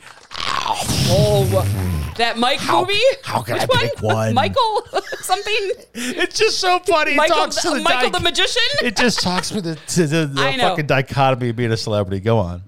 Oh, 1.10 2.14
that 2.18 2.36
Mike 2.38 2.60
movie? 2.70 2.98
how 3.22 3.40
can 3.40 3.54
Which 3.54 3.62
I 3.62 3.86
pick 3.88 4.02
one? 4.02 4.34
Michael 4.34 4.82
something? 5.20 5.70
It's 5.94 6.38
just 6.38 6.58
so 6.58 6.78
funny. 6.80 7.12
It 7.12 7.16
Michael, 7.16 7.36
talks 7.36 7.62
to 7.62 7.70
the 7.70 7.80
Michael 7.80 8.10
the 8.10 8.20
magician? 8.20 8.62
It 8.82 8.96
just 8.96 9.20
talks 9.20 9.50
with 9.50 9.64
the, 9.64 9.76
to 9.76 10.06
the, 10.06 10.26
the 10.26 10.56
fucking 10.58 10.86
dichotomy 10.86 11.50
of 11.50 11.56
being 11.56 11.72
a 11.72 11.76
celebrity. 11.76 12.20
Go 12.20 12.38
on. 12.38 12.62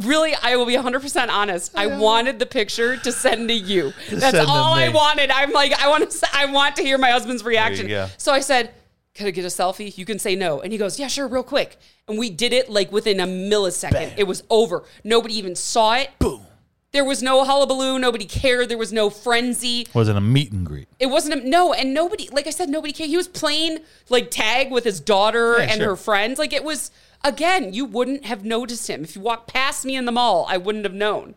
really, 0.00 0.34
I 0.42 0.56
will 0.56 0.66
be 0.66 0.74
100% 0.74 1.28
honest. 1.28 1.76
I 1.76 1.86
wanted 1.98 2.38
the 2.38 2.46
picture 2.46 2.96
to 2.96 3.12
send 3.12 3.48
to 3.48 3.54
you. 3.54 3.92
That's 4.10 4.36
send 4.36 4.48
all 4.48 4.72
I 4.74 4.88
wanted. 4.88 5.30
I'm 5.30 5.52
like, 5.52 5.72
I 5.74 5.88
want 5.88 6.10
to, 6.10 6.28
I 6.32 6.46
want 6.46 6.76
to 6.76 6.82
hear 6.82 6.98
my 6.98 7.10
husband's 7.10 7.44
reaction. 7.44 8.08
So 8.16 8.32
I 8.32 8.40
said, 8.40 8.74
"Can 9.14 9.26
I 9.26 9.30
get 9.30 9.44
a 9.44 9.48
selfie?" 9.48 9.96
You 9.96 10.04
can 10.04 10.18
say 10.18 10.34
no, 10.34 10.60
and 10.60 10.72
he 10.72 10.78
goes, 10.78 10.98
"Yeah, 10.98 11.08
sure, 11.08 11.28
real 11.28 11.42
quick." 11.42 11.76
And 12.08 12.18
we 12.18 12.30
did 12.30 12.52
it 12.52 12.68
like 12.68 12.90
within 12.90 13.20
a 13.20 13.26
millisecond. 13.26 14.14
It 14.16 14.24
was 14.24 14.42
over. 14.50 14.84
Nobody 15.04 15.36
even 15.38 15.54
saw 15.54 15.94
it. 15.94 16.10
Boom. 16.18 16.46
There 16.92 17.04
was 17.04 17.22
no 17.22 17.44
hullabaloo. 17.44 17.98
Nobody 17.98 18.26
cared. 18.26 18.68
There 18.68 18.76
was 18.76 18.92
no 18.92 19.08
frenzy. 19.08 19.86
Wasn't 19.94 20.18
a 20.18 20.20
meet 20.20 20.52
and 20.52 20.64
greet. 20.66 20.88
It 20.98 21.06
wasn't 21.06 21.42
a, 21.42 21.48
no, 21.48 21.72
and 21.72 21.94
nobody, 21.94 22.28
like 22.30 22.46
I 22.46 22.50
said, 22.50 22.68
nobody 22.68 22.92
cared. 22.92 23.08
He 23.08 23.16
was 23.16 23.28
playing 23.28 23.78
like 24.10 24.30
tag 24.30 24.70
with 24.70 24.84
his 24.84 25.00
daughter 25.00 25.56
Yeah, 25.58 25.64
and 25.64 25.80
sure. 25.80 25.90
her 25.90 25.96
friends. 25.96 26.38
Like 26.38 26.52
it 26.52 26.64
was, 26.64 26.90
again, 27.24 27.72
you 27.72 27.86
wouldn't 27.86 28.26
have 28.26 28.44
noticed 28.44 28.90
him. 28.90 29.04
If 29.04 29.16
you 29.16 29.22
walked 29.22 29.50
past 29.52 29.86
me 29.86 29.96
in 29.96 30.04
the 30.04 30.12
mall, 30.12 30.44
I 30.50 30.58
wouldn't 30.58 30.84
have 30.84 30.92
known. 30.92 31.34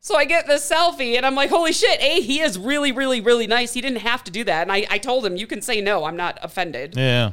So 0.00 0.16
I 0.16 0.26
get 0.26 0.46
this 0.46 0.70
selfie 0.70 1.16
and 1.16 1.24
I'm 1.24 1.34
like, 1.34 1.48
holy 1.50 1.72
shit, 1.72 2.00
A, 2.02 2.20
he 2.20 2.40
is 2.40 2.58
really, 2.58 2.92
really, 2.92 3.20
really 3.22 3.46
nice. 3.46 3.72
He 3.72 3.80
didn't 3.80 4.00
have 4.00 4.22
to 4.24 4.30
do 4.30 4.44
that. 4.44 4.62
And 4.62 4.72
I, 4.72 4.86
I 4.90 4.98
told 4.98 5.24
him, 5.24 5.36
you 5.36 5.46
can 5.46 5.62
say 5.62 5.80
no. 5.80 6.04
I'm 6.04 6.16
not 6.16 6.38
offended. 6.42 6.94
Yeah. 6.94 7.32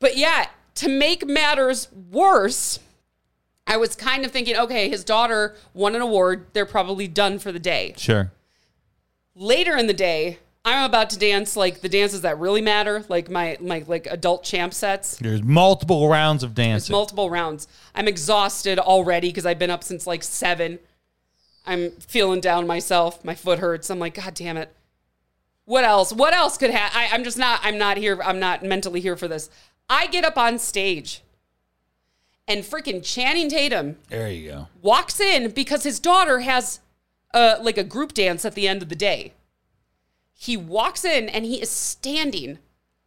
But 0.00 0.16
yeah, 0.16 0.46
to 0.76 0.88
make 0.88 1.26
matters 1.26 1.88
worse, 2.10 2.78
I 3.68 3.76
was 3.76 3.94
kind 3.94 4.24
of 4.24 4.32
thinking, 4.32 4.56
okay, 4.56 4.88
his 4.88 5.04
daughter 5.04 5.54
won 5.74 5.94
an 5.94 6.00
award. 6.00 6.46
They're 6.54 6.66
probably 6.66 7.06
done 7.06 7.38
for 7.38 7.52
the 7.52 7.60
day. 7.60 7.94
Sure. 7.96 8.32
later 9.36 9.76
in 9.76 9.86
the 9.86 9.92
day 9.94 10.38
i'm 10.64 10.84
about 10.84 11.08
to 11.10 11.18
dance 11.18 11.56
like 11.56 11.80
the 11.80 11.88
dances 11.88 12.22
that 12.22 12.36
really 12.40 12.60
matter 12.60 13.04
like 13.08 13.30
my 13.30 13.56
my 13.60 13.84
like 13.86 14.06
adult 14.10 14.42
champ 14.42 14.74
sets. 14.74 15.16
There's 15.16 15.42
multiple 15.42 16.08
rounds 16.08 16.42
of 16.42 16.54
dancing. 16.54 16.92
multiple 16.92 17.30
rounds. 17.30 17.68
I'm 17.94 18.08
exhausted 18.08 18.78
already 18.80 19.28
because 19.28 19.46
i've 19.46 19.58
been 19.58 19.70
up 19.70 19.84
since 19.84 20.06
like 20.06 20.22
seven. 20.24 20.78
I'm 21.64 21.92
feeling 21.92 22.40
down 22.40 22.66
myself. 22.66 23.24
My 23.24 23.34
foot 23.34 23.60
hurts. 23.60 23.88
I'm 23.90 23.98
like 24.00 24.14
god 24.14 24.34
damn 24.34 24.56
it. 24.56 24.74
What 25.64 25.84
else? 25.84 26.12
What 26.12 26.34
else 26.34 26.58
could 26.58 26.70
happen 26.72 27.00
i'm 27.12 27.22
just 27.24 27.38
not 27.38 27.60
i'm 27.62 27.78
not 27.78 27.96
here 27.96 28.20
i'm 28.22 28.40
not 28.40 28.62
mentally 28.64 29.00
here 29.00 29.16
for 29.16 29.28
this. 29.28 29.48
I 29.88 30.06
get 30.08 30.24
up 30.24 30.36
on 30.36 30.58
stage 30.58 31.22
and 32.48 32.64
freaking 32.64 33.04
channing 33.04 33.48
tatum 33.48 33.96
there 34.08 34.30
you 34.30 34.50
go. 34.50 34.68
walks 34.82 35.20
in 35.20 35.50
because 35.50 35.84
his 35.84 36.00
daughter 36.00 36.40
has 36.40 36.80
uh, 37.34 37.56
like 37.60 37.78
a 37.78 37.84
group 37.84 38.14
dance 38.14 38.44
at 38.44 38.54
the 38.54 38.66
end 38.66 38.82
of 38.82 38.88
the 38.88 38.96
day. 38.96 39.34
He 40.32 40.56
walks 40.56 41.04
in 41.04 41.28
and 41.28 41.44
he 41.44 41.60
is 41.60 41.70
standing 41.70 42.58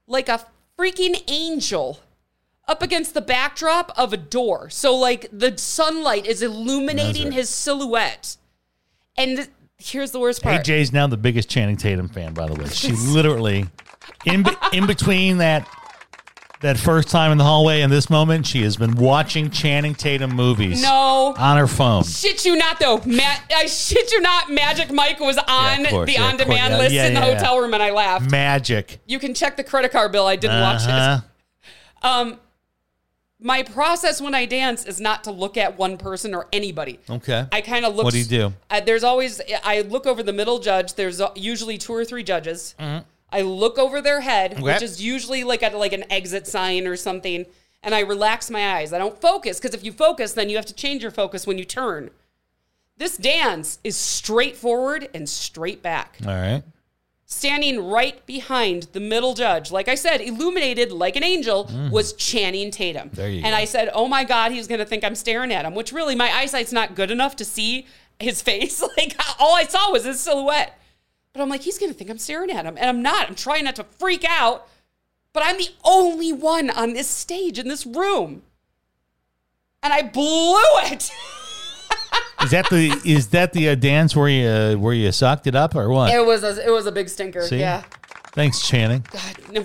like 0.07 0.29
a 0.29 0.45
freaking 0.77 1.23
angel 1.27 1.99
up 2.67 2.81
against 2.81 3.13
the 3.13 3.21
backdrop 3.21 3.91
of 3.97 4.13
a 4.13 4.17
door. 4.17 4.69
So 4.69 4.95
like 4.95 5.27
the 5.31 5.57
sunlight 5.57 6.25
is 6.25 6.41
illuminating 6.41 7.25
right. 7.25 7.33
his 7.33 7.49
silhouette. 7.49 8.37
And 9.17 9.37
th- 9.37 9.49
here's 9.77 10.11
the 10.11 10.19
worst 10.19 10.43
part. 10.43 10.63
AJ's 10.63 10.93
now 10.93 11.07
the 11.07 11.17
biggest 11.17 11.49
Channing 11.49 11.77
Tatum 11.77 12.07
fan, 12.07 12.33
by 12.33 12.47
the 12.47 12.53
way. 12.53 12.67
She 12.69 12.91
literally, 13.13 13.65
in 14.25 14.43
be- 14.43 14.55
in 14.73 14.85
between 14.85 15.37
that 15.39 15.67
that 16.61 16.77
first 16.77 17.09
time 17.09 17.31
in 17.31 17.37
the 17.37 17.43
hallway 17.43 17.81
in 17.81 17.89
this 17.89 18.09
moment, 18.09 18.45
she 18.45 18.61
has 18.63 18.77
been 18.77 18.95
watching 18.95 19.49
Channing 19.49 19.95
Tatum 19.95 20.31
movies 20.35 20.81
No. 20.81 21.33
on 21.37 21.57
her 21.57 21.67
phone. 21.67 22.03
Shit 22.03 22.45
you 22.45 22.55
not 22.55 22.79
though. 22.79 22.97
Ma- 23.05 23.23
I 23.55 23.65
shit 23.65 24.11
you 24.11 24.21
not. 24.21 24.51
Magic 24.51 24.91
Mike 24.91 25.19
was 25.19 25.37
on 25.37 25.85
of 25.85 25.91
course, 25.91 26.07
the 26.07 26.13
yeah, 26.13 26.31
of 26.31 26.37
course, 26.37 26.57
yeah, 26.57 26.77
list 26.77 26.93
yeah, 26.93 27.07
in 27.07 27.13
the 27.13 27.19
yeah, 27.19 27.27
yeah. 27.27 27.37
hotel 27.37 27.59
room, 27.59 27.73
and 27.73 27.81
I 27.83 27.91
laughed. 27.91 28.29
Magic. 28.31 28.99
you 29.05 29.19
can 29.19 29.33
check 29.33 29.57
the 29.57 29.63
credit 29.63 29.91
card 29.91 30.11
bill. 30.11 30.27
I 30.27 30.35
didn't 30.35 30.61
watch 30.61 30.83
it. 30.83 30.89
Uh-huh. 30.89 31.21
Um, 32.03 32.39
my 33.39 33.61
process 33.61 34.19
when 34.19 34.33
I 34.33 34.45
dance 34.45 34.85
is 34.85 34.99
not 34.99 35.23
to 35.25 35.31
look 35.31 35.55
at 35.55 35.77
one 35.77 35.97
person 35.97 36.33
or 36.33 36.47
anybody. 36.51 36.99
Okay. 37.07 37.45
I 37.51 37.61
kind 37.61 37.85
of 37.85 37.95
look. 37.95 38.05
What 38.05 38.13
do 38.13 38.19
you 38.19 38.25
do? 38.25 38.53
Uh, 38.71 38.79
there's 38.81 39.03
always 39.03 39.39
I 39.63 39.81
look 39.81 40.07
over 40.07 40.23
the 40.23 40.33
middle 40.33 40.57
judge. 40.57 40.95
There's 40.95 41.21
uh, 41.21 41.29
usually 41.35 41.77
two 41.77 41.93
or 41.93 42.03
three 42.05 42.23
judges. 42.23 42.73
I 43.31 43.41
look 43.41 43.77
over 43.77 44.01
their 44.01 44.21
head, 44.21 44.53
Okay. 44.53 44.61
which 44.61 44.81
is 44.81 45.01
usually 45.01 45.43
like 45.43 45.63
at 45.63 45.75
like 45.75 45.93
an 45.93 46.03
exit 46.11 46.47
sign 46.47 46.85
or 46.87 46.95
something, 46.95 47.45
and 47.83 47.95
I 47.95 48.01
relax 48.01 48.49
my 48.49 48.75
eyes. 48.77 48.93
I 48.93 48.97
don't 48.97 49.19
focus 49.21 49.59
because 49.59 49.73
if 49.73 49.83
you 49.83 49.91
focus, 49.91 50.33
then 50.33 50.49
you 50.49 50.55
have 50.57 50.65
to 50.67 50.73
change 50.73 51.01
your 51.01 51.11
focus 51.11 51.47
when 51.47 51.57
you 51.57 51.65
turn. 51.65 52.09
This 52.97 53.17
dance 53.17 53.79
is 53.83 53.97
straightforward 53.97 55.09
and 55.13 55.27
straight 55.27 55.81
back 55.81 56.17
All 56.25 56.33
right. 56.35 56.61
standing 57.25 57.83
right 57.89 58.23
behind 58.25 58.83
the 58.93 58.99
middle 58.99 59.33
judge, 59.33 59.71
like 59.71 59.87
I 59.87 59.95
said, 59.95 60.21
illuminated 60.21 60.91
like 60.91 61.15
an 61.15 61.23
angel, 61.23 61.69
was 61.91 62.13
Channing 62.13 62.69
Tatum. 62.69 63.09
Mm. 63.09 63.13
There 63.13 63.29
you 63.29 63.37
and 63.43 63.53
go. 63.53 63.57
I 63.57 63.65
said, 63.65 63.89
"Oh 63.93 64.07
my 64.07 64.23
God, 64.23 64.51
he's 64.51 64.67
gonna 64.67 64.85
think 64.85 65.03
I'm 65.03 65.15
staring 65.15 65.51
at 65.51 65.65
him," 65.65 65.73
which 65.73 65.91
really 65.91 66.15
my 66.15 66.29
eyesight's 66.31 66.71
not 66.73 66.93
good 66.95 67.09
enough 67.11 67.35
to 67.37 67.45
see 67.45 67.87
his 68.19 68.41
face. 68.49 68.83
Like 68.97 69.15
all 69.39 69.55
I 69.55 69.63
saw 69.63 69.91
was 69.91 70.03
his 70.05 70.19
silhouette. 70.19 70.77
But 71.33 71.41
I'm 71.41 71.49
like, 71.49 71.61
he's 71.61 71.77
gonna 71.77 71.93
think 71.93 72.09
I'm 72.09 72.17
staring 72.17 72.51
at 72.51 72.65
him, 72.65 72.77
and 72.77 72.89
I'm 72.89 73.01
not. 73.01 73.27
I'm 73.29 73.35
trying 73.35 73.63
not 73.63 73.75
to 73.77 73.85
freak 73.99 74.25
out, 74.27 74.67
but 75.33 75.43
I'm 75.45 75.57
the 75.57 75.69
only 75.85 76.33
one 76.33 76.69
on 76.69 76.93
this 76.93 77.07
stage 77.07 77.57
in 77.57 77.67
this 77.69 77.85
room, 77.85 78.41
and 79.81 79.93
I 79.93 80.01
blew 80.01 80.55
it. 80.91 81.09
Is 82.43 82.51
that 82.51 82.67
the 82.69 82.99
is 83.05 83.27
that 83.29 83.53
the 83.53 83.69
uh, 83.69 83.75
dance 83.75 84.15
where 84.15 84.27
you 84.27 84.47
uh, 84.47 84.73
where 84.75 84.93
you 84.93 85.11
sucked 85.11 85.47
it 85.47 85.55
up 85.55 85.75
or 85.75 85.89
what? 85.89 86.11
it 86.13 86.25
was 86.25 86.43
a, 86.43 86.65
it 86.67 86.71
was 86.71 86.85
a 86.87 86.91
big 86.91 87.07
stinker. 87.07 87.43
See? 87.43 87.59
Yeah. 87.59 87.83
Thanks, 88.33 88.67
Channing. 88.67 89.05
God, 89.11 89.37
no. 89.51 89.63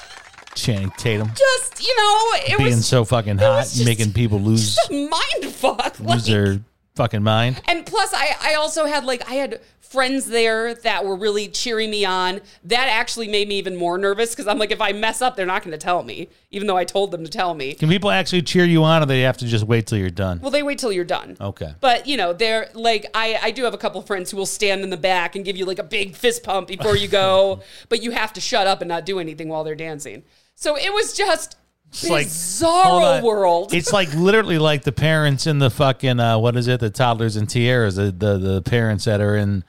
Channing 0.54 0.90
Tatum. 0.98 1.28
just 1.34 1.80
you 1.82 1.96
know, 1.96 2.18
it 2.46 2.50
was 2.50 2.58
Being 2.58 2.76
was 2.76 2.86
so 2.86 3.04
fucking 3.04 3.38
hot, 3.38 3.62
just- 3.62 3.84
making 3.84 4.12
people 4.12 4.40
lose 4.40 4.74
just 4.74 4.90
a 4.90 5.08
mind 5.08 5.54
fuck. 5.54 5.98
lose 5.98 6.08
Like, 6.08 6.24
their 6.24 6.60
fucking 6.94 7.22
mind. 7.22 7.60
and 7.68 7.86
plus, 7.86 8.12
I 8.14 8.36
I 8.42 8.54
also 8.54 8.86
had 8.86 9.04
like 9.04 9.28
I 9.28 9.34
had 9.34 9.60
friends 9.80 10.26
there 10.26 10.72
that 10.72 11.04
were 11.04 11.16
really 11.16 11.48
cheering 11.48 11.90
me 11.90 12.04
on. 12.04 12.40
That 12.62 12.88
actually 12.88 13.26
made 13.26 13.48
me 13.48 13.58
even 13.58 13.76
more 13.76 13.98
nervous 13.98 14.30
because 14.30 14.46
I'm 14.46 14.56
like, 14.58 14.70
if 14.70 14.80
I 14.80 14.92
mess 14.92 15.20
up, 15.20 15.34
they're 15.34 15.46
not 15.46 15.64
going 15.64 15.72
to 15.72 15.78
tell 15.78 16.04
me, 16.04 16.28
even 16.52 16.68
though 16.68 16.76
I 16.76 16.84
told 16.84 17.10
them 17.10 17.24
to 17.24 17.30
tell 17.30 17.54
me. 17.54 17.74
Can 17.74 17.88
people 17.88 18.10
actually 18.10 18.42
cheer 18.42 18.64
you 18.64 18.84
on, 18.84 19.02
or 19.02 19.06
they 19.06 19.22
have 19.22 19.38
to 19.38 19.46
just 19.46 19.64
wait 19.64 19.86
till 19.88 19.98
you're 19.98 20.08
done? 20.08 20.38
Well, 20.40 20.52
they 20.52 20.62
wait 20.62 20.78
till 20.78 20.92
you're 20.92 21.04
done. 21.04 21.36
Okay. 21.40 21.74
But 21.80 22.06
you 22.06 22.16
know, 22.16 22.32
they're 22.32 22.68
like 22.74 23.06
I, 23.14 23.38
I 23.42 23.50
do 23.50 23.64
have 23.64 23.74
a 23.74 23.78
couple 23.78 24.00
friends 24.02 24.30
who 24.30 24.36
will 24.36 24.46
stand 24.46 24.82
in 24.82 24.90
the 24.90 24.96
back 24.96 25.34
and 25.34 25.44
give 25.44 25.56
you 25.56 25.64
like 25.64 25.78
a 25.80 25.84
big 25.84 26.14
fist 26.14 26.44
pump 26.44 26.68
before 26.68 26.96
you 26.96 27.08
go, 27.08 27.60
but 27.88 28.02
you 28.02 28.12
have 28.12 28.32
to 28.34 28.40
shut 28.40 28.66
up 28.66 28.80
and 28.80 28.88
not 28.88 29.04
do 29.04 29.18
anything 29.18 29.48
while 29.48 29.64
they're 29.64 29.74
dancing. 29.74 30.22
So 30.54 30.76
it 30.76 30.92
was 30.92 31.14
just 31.16 31.56
It's 31.92 32.08
like 32.08 32.26
bizarro 32.28 33.18
on. 33.18 33.22
world. 33.24 33.74
It's 33.74 33.92
like 33.92 34.12
literally 34.14 34.58
like 34.58 34.84
the 34.84 34.92
parents 34.92 35.46
in 35.46 35.58
the 35.58 35.70
fucking 35.70 36.20
uh, 36.20 36.38
what 36.38 36.56
is 36.56 36.68
it? 36.68 36.80
The 36.80 36.90
toddlers 36.90 37.36
and 37.36 37.48
tiaras. 37.48 37.96
The 37.96 38.12
the, 38.12 38.38
the 38.38 38.62
parents 38.62 39.04
that 39.06 39.20
are 39.20 39.36
in 39.36 39.64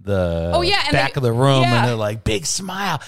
the 0.00 0.52
Oh, 0.54 0.62
yeah, 0.62 0.90
back 0.90 1.12
they- 1.14 1.18
of 1.18 1.22
the 1.22 1.32
room 1.32 1.62
yeah. 1.62 1.78
and 1.80 1.88
they're 1.88 1.94
like 1.96 2.24
big 2.24 2.46
smile, 2.46 3.00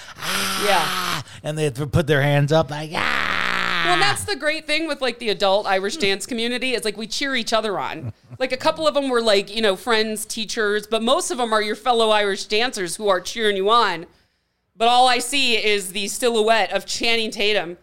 yeah. 0.65 0.83
ah, 0.85 1.25
and 1.43 1.57
they 1.57 1.71
put 1.71 2.07
their 2.07 2.21
hands 2.23 2.53
up 2.53 2.71
like 2.71 2.91
ah. 2.95 3.85
Well, 3.87 3.99
that's 4.01 4.25
the 4.25 4.37
great 4.37 4.67
thing 4.67 4.87
with 4.89 5.01
like 5.01 5.19
the 5.19 5.31
adult 5.31 5.67
Irish 5.67 5.97
dance 5.97 6.27
community 6.27 6.75
is 6.75 6.85
like 6.85 6.97
we 6.97 7.07
cheer 7.07 7.35
each 7.37 7.53
other 7.53 7.79
on. 7.79 8.13
Like 8.41 8.53
a 8.53 8.57
couple 8.57 8.87
of 8.87 8.95
them 8.95 9.09
were 9.09 9.21
like, 9.21 9.53
you 9.53 9.61
know, 9.61 9.75
friends, 9.75 10.25
teachers, 10.25 10.87
but 10.87 11.03
most 11.03 11.33
of 11.33 11.39
them 11.39 11.53
are 11.53 11.61
your 11.61 11.75
fellow 11.75 12.11
Irish 12.11 12.45
dancers 12.45 12.95
who 12.95 13.09
are 13.09 13.21
cheering 13.21 13.57
you 13.57 13.69
on. 13.69 14.07
But 14.77 14.87
all 14.87 15.09
I 15.09 15.19
see 15.19 15.57
is 15.57 15.91
the 15.91 16.07
silhouette 16.07 16.71
of 16.73 16.87
Channing 16.87 17.33
Tatum 17.33 17.79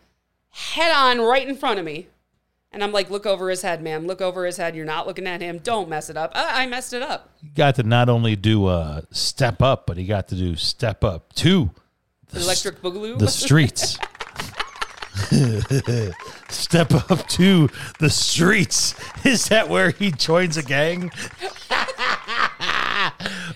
head 0.56 0.92
on 0.96 1.20
right 1.20 1.48
in 1.48 1.56
front 1.56 1.80
of 1.80 1.86
me. 1.86 2.08
And 2.72 2.84
I'm 2.84 2.92
like, 2.92 3.10
look 3.10 3.26
over 3.26 3.50
his 3.50 3.62
head, 3.62 3.82
man. 3.82 4.08
Look 4.08 4.22
over 4.22 4.46
his 4.46 4.58
head. 4.58 4.76
You're 4.76 4.86
not 4.86 5.06
looking 5.08 5.28
at 5.28 5.42
him. 5.42 5.60
Don't 5.60 5.88
mess 5.88 6.10
it 6.10 6.18
up. 6.18 6.32
Uh, 6.34 6.46
I 6.46 6.66
messed 6.66 6.94
it 6.94 7.02
up. 7.02 7.30
He 7.42 7.50
got 7.50 7.76
to 7.76 7.84
not 7.84 8.10
only 8.10 8.36
do 8.36 8.66
uh, 8.66 9.02
step 9.12 9.62
up, 9.62 9.86
but 9.86 9.98
he 9.98 10.06
got 10.06 10.28
to 10.30 10.36
do 10.36 10.56
step 10.56 11.04
up 11.04 11.34
to 11.36 11.72
the, 12.32 12.42
Electric 12.42 12.82
Boogaloo. 12.82 13.18
the 13.18 13.28
streets. 13.28 13.98
step 16.50 16.94
up 17.10 17.28
to 17.30 17.70
the 18.00 18.10
streets. 18.10 18.96
Is 19.26 19.48
that 19.50 19.70
where 19.70 19.92
he 19.92 20.12
joins 20.12 20.58
a 20.58 20.64
gang? 20.64 21.12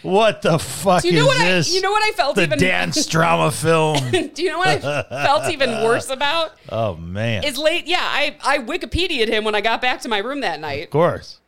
What 0.02 0.42
the 0.42 0.58
fuck 0.60 1.02
Do 1.02 1.10
you 1.10 1.16
know 1.16 1.22
is 1.24 1.28
what 1.28 1.42
I- 1.42 1.52
this? 1.52 1.74
you 1.74 1.82
know 1.82 1.92
what 1.92 2.04
I 2.04 2.12
felt 2.16 2.36
The 2.36 2.44
even- 2.44 2.60
dance 2.60 3.06
drama 3.08 3.52
film. 3.52 3.98
Do 4.12 4.42
you 4.44 4.50
know 4.50 4.58
what 4.60 4.84
I 4.84 5.04
felt 5.26 5.50
even 5.52 5.70
worse 5.84 6.10
about? 6.10 6.52
Oh 6.70 6.96
man. 6.96 7.44
Is 7.44 7.58
late. 7.58 7.88
Yeah, 7.88 8.00
I 8.02 8.36
I 8.44 8.60
Wikipedia'd 8.60 9.28
him 9.30 9.44
when 9.44 9.56
I 9.56 9.62
got 9.62 9.82
back 9.82 10.02
to 10.02 10.10
my 10.10 10.20
room 10.20 10.42
that 10.42 10.60
night. 10.60 10.86
of 10.86 10.90
course. 10.90 11.40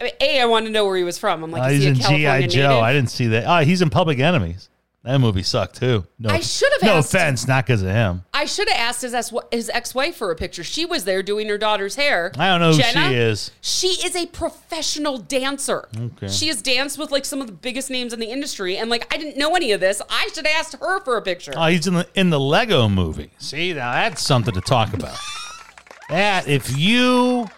I 0.00 0.04
mean, 0.04 0.12
A, 0.20 0.40
I 0.40 0.44
wanted 0.46 0.66
to 0.66 0.72
know 0.72 0.84
where 0.84 0.96
he 0.96 1.04
was 1.04 1.16
from. 1.18 1.44
I'm 1.44 1.50
like, 1.52 1.62
Uh, 1.62 1.68
he's 1.68 1.84
in 1.84 1.94
GI 1.94 2.02
Joe. 2.02 2.38
native? 2.38 2.70
I 2.70 2.92
didn't 2.92 3.10
see 3.10 3.28
that. 3.28 3.44
Oh, 3.46 3.64
he's 3.64 3.82
in 3.82 3.88
Public 3.90 4.18
Enemies. 4.18 4.68
That 5.04 5.18
movie 5.18 5.42
sucked 5.42 5.80
too. 5.80 6.06
No, 6.20 6.30
I 6.30 6.38
should 6.38 6.70
have 6.74 6.82
No 6.84 6.98
asked- 6.98 7.12
offense, 7.12 7.48
not 7.48 7.66
because 7.66 7.82
of 7.82 7.88
him. 7.88 8.22
I 8.32 8.44
should 8.44 8.68
have 8.68 8.78
asked 8.78 9.02
his, 9.02 9.12
ex- 9.14 9.32
his 9.50 9.68
ex-wife 9.68 10.14
for 10.14 10.30
a 10.30 10.36
picture. 10.36 10.62
She 10.62 10.84
was 10.86 11.02
there 11.04 11.24
doing 11.24 11.48
her 11.48 11.58
daughter's 11.58 11.96
hair. 11.96 12.30
I 12.38 12.46
don't 12.48 12.60
know 12.60 12.72
who 12.72 12.78
Jenna. 12.80 13.08
she 13.08 13.14
is. 13.16 13.50
She 13.60 13.88
is 14.06 14.14
a 14.14 14.26
professional 14.26 15.18
dancer. 15.18 15.88
Okay. 15.98 16.28
She 16.28 16.46
has 16.46 16.62
danced 16.62 16.98
with 16.98 17.10
like 17.10 17.24
some 17.24 17.40
of 17.40 17.48
the 17.48 17.52
biggest 17.52 17.90
names 17.90 18.12
in 18.12 18.20
the 18.20 18.30
industry, 18.30 18.76
and 18.76 18.88
like 18.90 19.12
I 19.12 19.16
didn't 19.18 19.36
know 19.36 19.56
any 19.56 19.72
of 19.72 19.80
this. 19.80 20.00
I 20.08 20.28
should 20.32 20.46
have 20.46 20.56
asked 20.56 20.76
her 20.80 21.00
for 21.00 21.16
a 21.16 21.22
picture. 21.22 21.52
Oh, 21.56 21.66
he's 21.66 21.88
in 21.88 21.94
the 21.94 22.06
in 22.14 22.30
the 22.30 22.38
Lego 22.40 22.88
movie. 22.88 23.32
See, 23.38 23.72
now 23.74 23.90
that's 23.92 24.22
something 24.22 24.54
to 24.54 24.60
talk 24.60 24.94
about. 24.94 25.18
that 26.10 26.46
if 26.46 26.76
you 26.78 27.48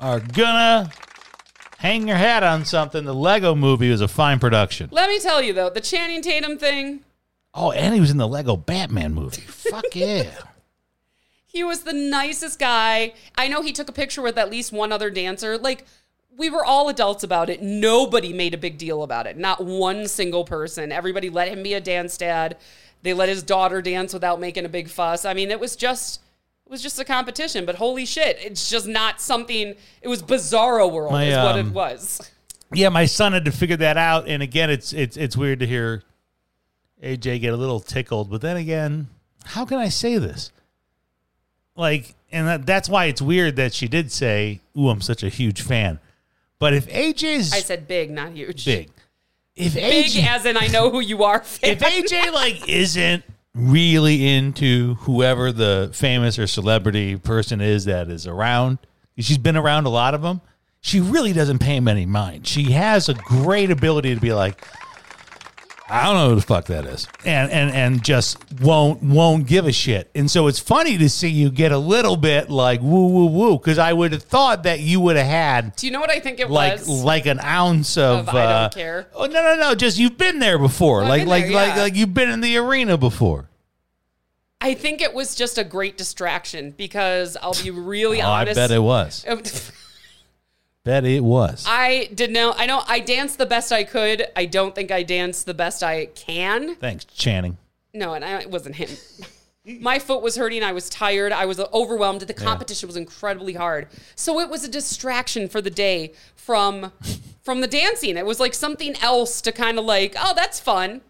are 0.00 0.20
gonna 0.20 0.90
hang 1.82 2.06
your 2.06 2.16
hat 2.16 2.44
on 2.44 2.64
something, 2.64 3.04
the 3.04 3.14
Lego 3.14 3.56
movie 3.56 3.90
was 3.90 4.00
a 4.00 4.06
fine 4.06 4.38
production. 4.38 4.88
Let 4.92 5.08
me 5.08 5.18
tell 5.18 5.42
you 5.42 5.52
though, 5.52 5.68
the 5.68 5.80
Channing 5.80 6.22
Tatum 6.22 6.56
thing. 6.56 7.00
Oh, 7.52 7.72
and 7.72 7.92
he 7.92 8.00
was 8.00 8.12
in 8.12 8.18
the 8.18 8.28
Lego 8.28 8.56
Batman 8.56 9.12
movie. 9.12 9.42
Fuck 9.42 9.84
yeah. 9.94 10.30
He 11.44 11.64
was 11.64 11.82
the 11.82 11.92
nicest 11.92 12.58
guy. 12.58 13.12
I 13.36 13.48
know 13.48 13.62
he 13.62 13.72
took 13.72 13.88
a 13.88 13.92
picture 13.92 14.22
with 14.22 14.38
at 14.38 14.50
least 14.50 14.72
one 14.72 14.92
other 14.92 15.10
dancer. 15.10 15.58
Like, 15.58 15.84
we 16.34 16.48
were 16.48 16.64
all 16.64 16.88
adults 16.88 17.24
about 17.24 17.50
it. 17.50 17.60
Nobody 17.60 18.32
made 18.32 18.54
a 18.54 18.58
big 18.58 18.78
deal 18.78 19.02
about 19.02 19.26
it. 19.26 19.36
Not 19.36 19.62
one 19.62 20.08
single 20.08 20.44
person. 20.44 20.92
Everybody 20.92 21.28
let 21.28 21.48
him 21.48 21.62
be 21.62 21.74
a 21.74 21.80
dance 21.80 22.16
dad. 22.16 22.56
They 23.02 23.12
let 23.12 23.28
his 23.28 23.42
daughter 23.42 23.82
dance 23.82 24.14
without 24.14 24.40
making 24.40 24.64
a 24.64 24.70
big 24.70 24.88
fuss. 24.88 25.26
I 25.26 25.34
mean, 25.34 25.50
it 25.50 25.60
was 25.60 25.76
just 25.76 26.20
was 26.72 26.82
just 26.82 26.98
a 26.98 27.04
competition, 27.04 27.64
but 27.64 27.76
holy 27.76 28.04
shit, 28.04 28.38
it's 28.40 28.68
just 28.68 28.88
not 28.88 29.20
something 29.20 29.74
it 30.00 30.08
was 30.08 30.22
bizarro 30.22 30.90
world 30.90 31.12
My, 31.12 31.26
is 31.26 31.36
what 31.36 31.56
it 31.56 31.66
um, 31.66 31.72
was. 31.72 32.32
Yeah, 32.72 32.88
my 32.88 33.04
son 33.04 33.34
had 33.34 33.44
to 33.44 33.52
figure 33.52 33.76
that 33.76 33.98
out, 33.98 34.26
and 34.26 34.42
again, 34.42 34.70
it's 34.70 34.92
it's 34.92 35.16
it's 35.16 35.36
weird 35.36 35.60
to 35.60 35.66
hear 35.66 36.02
AJ 37.02 37.42
get 37.42 37.52
a 37.52 37.56
little 37.56 37.78
tickled, 37.78 38.30
but 38.30 38.40
then 38.40 38.56
again, 38.56 39.08
how 39.44 39.66
can 39.66 39.78
I 39.78 39.90
say 39.90 40.16
this? 40.18 40.50
Like, 41.76 42.14
and 42.32 42.48
that, 42.48 42.66
that's 42.66 42.88
why 42.88 43.04
it's 43.06 43.20
weird 43.22 43.56
that 43.56 43.74
she 43.74 43.86
did 43.88 44.10
say, 44.10 44.60
"Ooh, 44.76 44.88
I'm 44.88 45.02
such 45.02 45.22
a 45.22 45.28
huge 45.28 45.60
fan." 45.60 46.00
But 46.58 46.72
if 46.72 46.86
AJ's 46.88 47.52
I 47.52 47.60
said 47.60 47.86
big, 47.86 48.10
not 48.10 48.32
huge. 48.32 48.64
big, 48.64 48.88
if 49.54 49.74
Big 49.74 50.06
AJ, 50.06 50.26
as 50.26 50.46
in 50.46 50.56
I 50.56 50.68
know 50.68 50.90
who 50.90 51.00
you 51.00 51.24
are. 51.24 51.40
fan. 51.42 51.72
if 51.72 51.80
AJ 51.80 52.32
like 52.32 52.66
isn't 52.68 53.22
really 53.54 54.34
into 54.34 54.94
whoever 55.00 55.52
the 55.52 55.90
famous 55.92 56.38
or 56.38 56.46
celebrity 56.46 57.16
person 57.16 57.60
is 57.60 57.84
that 57.84 58.08
is 58.08 58.26
around, 58.26 58.78
she's 59.18 59.38
been 59.38 59.56
around 59.56 59.86
a 59.86 59.90
lot 59.90 60.14
of 60.14 60.22
them. 60.22 60.40
She 60.80 61.00
really 61.00 61.32
doesn't 61.32 61.60
pay 61.60 61.76
him 61.76 61.86
any 61.86 62.06
mind. 62.06 62.46
She 62.46 62.72
has 62.72 63.08
a 63.08 63.14
great 63.14 63.70
ability 63.70 64.14
to 64.14 64.20
be 64.20 64.32
like, 64.32 64.66
I 65.92 66.04
don't 66.04 66.14
know 66.14 66.30
who 66.30 66.36
the 66.36 66.40
fuck 66.42 66.64
that 66.66 66.86
is, 66.86 67.06
and 67.26 67.52
and 67.52 67.70
and 67.70 68.02
just 68.02 68.38
won't 68.62 69.02
won't 69.02 69.46
give 69.46 69.66
a 69.66 69.72
shit. 69.72 70.10
And 70.14 70.30
so 70.30 70.46
it's 70.46 70.58
funny 70.58 70.96
to 70.96 71.10
see 71.10 71.28
you 71.28 71.50
get 71.50 71.70
a 71.70 71.76
little 71.76 72.16
bit 72.16 72.48
like 72.48 72.80
woo 72.80 73.08
woo 73.08 73.26
woo 73.26 73.58
because 73.58 73.76
I 73.76 73.92
would 73.92 74.12
have 74.12 74.22
thought 74.22 74.62
that 74.62 74.80
you 74.80 75.00
would 75.00 75.16
have 75.16 75.26
had 75.26 75.76
Do 75.76 75.86
you 75.86 75.92
know 75.92 76.00
what 76.00 76.08
I 76.10 76.18
think 76.18 76.40
it 76.40 76.48
like 76.50 76.78
was? 76.78 76.88
like 76.88 77.26
an 77.26 77.40
ounce 77.40 77.98
of, 77.98 78.20
Of 78.20 78.28
I 78.30 78.42
don't 78.44 78.52
uh, 78.52 78.68
care. 78.70 79.06
Oh 79.14 79.26
no 79.26 79.42
no 79.42 79.56
no! 79.56 79.74
Just 79.74 79.98
you've 79.98 80.16
been 80.16 80.38
there 80.38 80.58
before. 80.58 81.02
I've 81.02 81.08
like 81.10 81.20
been 81.22 81.28
like 81.28 81.44
there, 81.44 81.52
like 81.52 81.76
yeah. 81.76 81.82
like 81.82 81.94
you've 81.94 82.14
been 82.14 82.30
in 82.30 82.40
the 82.40 82.56
arena 82.56 82.96
before. 82.96 83.50
I 84.62 84.74
think 84.74 85.02
it 85.02 85.12
was 85.12 85.34
just 85.34 85.58
a 85.58 85.64
great 85.64 85.98
distraction 85.98 86.70
because 86.70 87.36
I'll 87.36 87.60
be 87.62 87.70
really 87.70 88.22
Oh, 88.22 88.30
I 88.30 88.44
bet 88.44 88.70
it 88.70 88.78
was. 88.78 89.26
Bet 90.84 91.04
it 91.04 91.22
was. 91.22 91.64
I 91.68 92.10
did 92.12 92.32
know. 92.32 92.52
I 92.56 92.66
know 92.66 92.82
I 92.88 92.98
danced 92.98 93.38
the 93.38 93.46
best 93.46 93.70
I 93.70 93.84
could. 93.84 94.26
I 94.34 94.46
don't 94.46 94.74
think 94.74 94.90
I 94.90 95.04
danced 95.04 95.46
the 95.46 95.54
best 95.54 95.82
I 95.82 96.06
can. 96.06 96.74
Thanks, 96.76 97.04
Channing. 97.04 97.56
No, 97.94 98.14
and 98.14 98.24
I, 98.24 98.40
it 98.40 98.50
wasn't 98.50 98.76
him. 98.76 98.88
My 99.80 100.00
foot 100.00 100.22
was 100.22 100.34
hurting. 100.34 100.64
I 100.64 100.72
was 100.72 100.90
tired. 100.90 101.30
I 101.30 101.46
was 101.46 101.60
overwhelmed. 101.60 102.22
The 102.22 102.34
competition 102.34 102.88
was 102.88 102.96
incredibly 102.96 103.52
hard. 103.52 103.86
So 104.16 104.40
it 104.40 104.50
was 104.50 104.64
a 104.64 104.68
distraction 104.68 105.48
for 105.48 105.60
the 105.60 105.70
day 105.70 106.14
from 106.34 106.92
from 107.42 107.60
the 107.60 107.68
dancing. 107.68 108.16
It 108.16 108.26
was 108.26 108.40
like 108.40 108.54
something 108.54 108.96
else 108.96 109.40
to 109.42 109.52
kind 109.52 109.78
of 109.78 109.84
like, 109.84 110.16
oh, 110.18 110.32
that's 110.34 110.58
fun. 110.58 111.00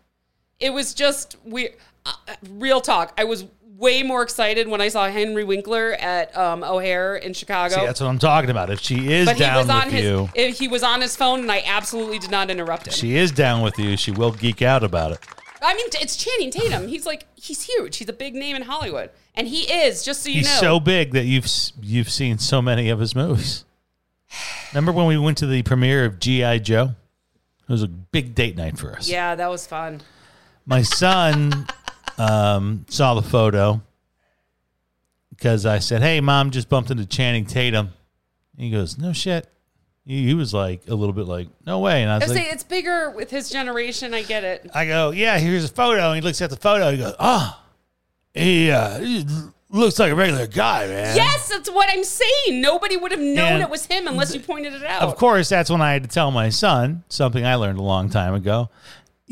It 0.61 0.75
was 0.75 0.93
just 0.93 1.37
we 1.47 1.71
uh, 2.05 2.13
real 2.51 2.83
talk. 2.83 3.15
I 3.17 3.25
was 3.25 3.47
way 3.77 4.03
more 4.03 4.23
excited 4.23 4.69
when 4.69 4.81
I 4.81 4.89
saw 4.89 5.09
Henry 5.09 5.45
Winkler 5.45 5.93
at 5.93 6.37
um, 6.37 6.63
O'Hare 6.63 7.17
in 7.17 7.33
Chicago. 7.33 7.75
See, 7.77 7.85
that's 7.87 8.01
what 8.01 8.09
I'm 8.09 8.19
talking 8.19 8.51
about. 8.51 8.71
If 8.71 8.81
she 8.81 9.13
is 9.13 9.27
but 9.27 9.37
he 9.37 9.41
down 9.41 9.57
was 9.59 9.71
on 9.71 9.85
with 9.87 9.95
his 9.95 10.05
you, 10.05 10.29
if 10.35 10.59
he 10.59 10.69
was 10.69 10.83
on 10.83 11.01
his 11.01 11.17
phone, 11.17 11.41
and 11.41 11.51
I 11.53 11.63
absolutely 11.65 12.19
did 12.19 12.31
not 12.31 12.51
interrupt 12.51 12.87
him. 12.87 12.93
she 12.93 13.17
is 13.17 13.33
down 13.33 13.63
with 13.63 13.79
you. 13.79 13.97
She 13.97 14.11
will 14.11 14.33
geek 14.33 14.63
out 14.63 14.85
about 14.85 15.13
it. 15.13 15.19
I 15.61 15.75
mean, 15.75 15.87
it's 15.95 16.17
Channing 16.17 16.51
Tatum. 16.51 16.89
He's 16.89 17.07
like 17.07 17.27
he's 17.37 17.63
huge. 17.63 17.97
He's 17.97 18.09
a 18.09 18.13
big 18.13 18.35
name 18.35 18.57
in 18.57 18.63
Hollywood, 18.63 19.11
and 19.35 19.47
he 19.47 19.63
is. 19.63 20.05
Just 20.05 20.23
so 20.23 20.29
you 20.29 20.39
He's 20.39 20.47
know, 20.47 20.61
so 20.61 20.81
big 20.81 21.13
that 21.13 21.25
you've 21.25 21.47
you've 21.81 22.11
seen 22.11 22.39
so 22.39 22.61
many 22.61 22.89
of 22.89 22.99
his 22.99 23.15
movies. 23.15 23.65
Remember 24.73 24.93
when 24.93 25.07
we 25.07 25.19
went 25.19 25.39
to 25.39 25.47
the 25.47 25.63
premiere 25.63 26.05
of 26.05 26.19
GI 26.19 26.61
Joe? 26.61 26.95
It 27.63 27.69
was 27.73 27.83
a 27.83 27.89
big 27.89 28.35
date 28.35 28.57
night 28.57 28.77
for 28.79 28.93
us. 28.97 29.09
yeah, 29.09 29.35
that 29.35 29.49
was 29.49 29.67
fun. 29.67 30.01
My 30.67 30.83
son 30.83 31.67
um, 32.19 32.85
saw 32.89 33.15
the 33.15 33.23
photo 33.23 33.81
because 35.31 35.67
I 35.67 35.79
said, 35.79 36.03
"Hey, 36.03 36.21
mom, 36.21 36.51
just 36.51 36.69
bumped 36.69 36.91
into 36.91 37.07
Channing 37.07 37.47
Tatum." 37.47 37.91
He 38.57 38.71
goes, 38.71 38.99
"No 38.99 39.13
shit." 39.13 39.49
He, 40.05 40.27
he 40.27 40.35
was 40.35 40.53
like 40.53 40.83
a 40.89 40.95
little 40.95 41.13
bit 41.13 41.27
like, 41.27 41.49
"No 41.67 41.79
way," 41.81 42.03
and 42.03 42.11
I 42.11 42.15
I 42.15 42.19
was 42.19 42.29
was 42.29 42.35
like, 42.37 42.43
saying 42.45 42.55
it's 42.55 42.65
bigger 42.65 43.11
with 43.11 43.31
his 43.31 43.51
generation. 43.51 44.15
I 44.15 44.23
get 44.23 44.45
it. 44.45 44.71
I 44.75 44.87
go, 44.87 45.11
yeah, 45.11 45.39
here's 45.39 45.65
a 45.65 45.69
photo. 45.69 46.09
And 46.09 46.17
he 46.17 46.21
looks 46.21 46.41
at 46.43 46.51
the 46.51 46.57
photo. 46.57 46.91
He 46.91 46.99
goes, 46.99 47.15
oh, 47.21 47.61
he, 48.35 48.71
uh, 48.71 48.99
he 48.99 49.25
looks 49.71 49.99
like 49.99 50.11
a 50.11 50.15
regular 50.15 50.47
guy, 50.47 50.87
man. 50.87 51.17
Yes, 51.17 51.49
that's 51.49 51.71
what 51.71 51.89
I'm 51.91 52.03
saying. 52.05 52.61
Nobody 52.61 52.97
would 52.97 53.13
have 53.13 53.21
known 53.21 53.53
And 53.53 53.63
it 53.63 53.71
was 53.71 53.87
him 53.87 54.07
unless 54.09 54.35
you 54.35 54.41
pointed 54.41 54.75
it 54.75 54.85
out. 54.85 55.03
Of 55.03 55.17
course, 55.17 55.49
that's 55.49 55.71
when 55.71 55.81
I 55.81 55.93
had 55.93 56.03
to 56.03 56.09
tell 56.09 56.31
my 56.31 56.49
son 56.49 57.05
something 57.09 57.45
I 57.47 57.55
learned 57.55 57.79
a 57.79 57.83
long 57.83 58.11
time 58.11 58.35
ago. 58.35 58.71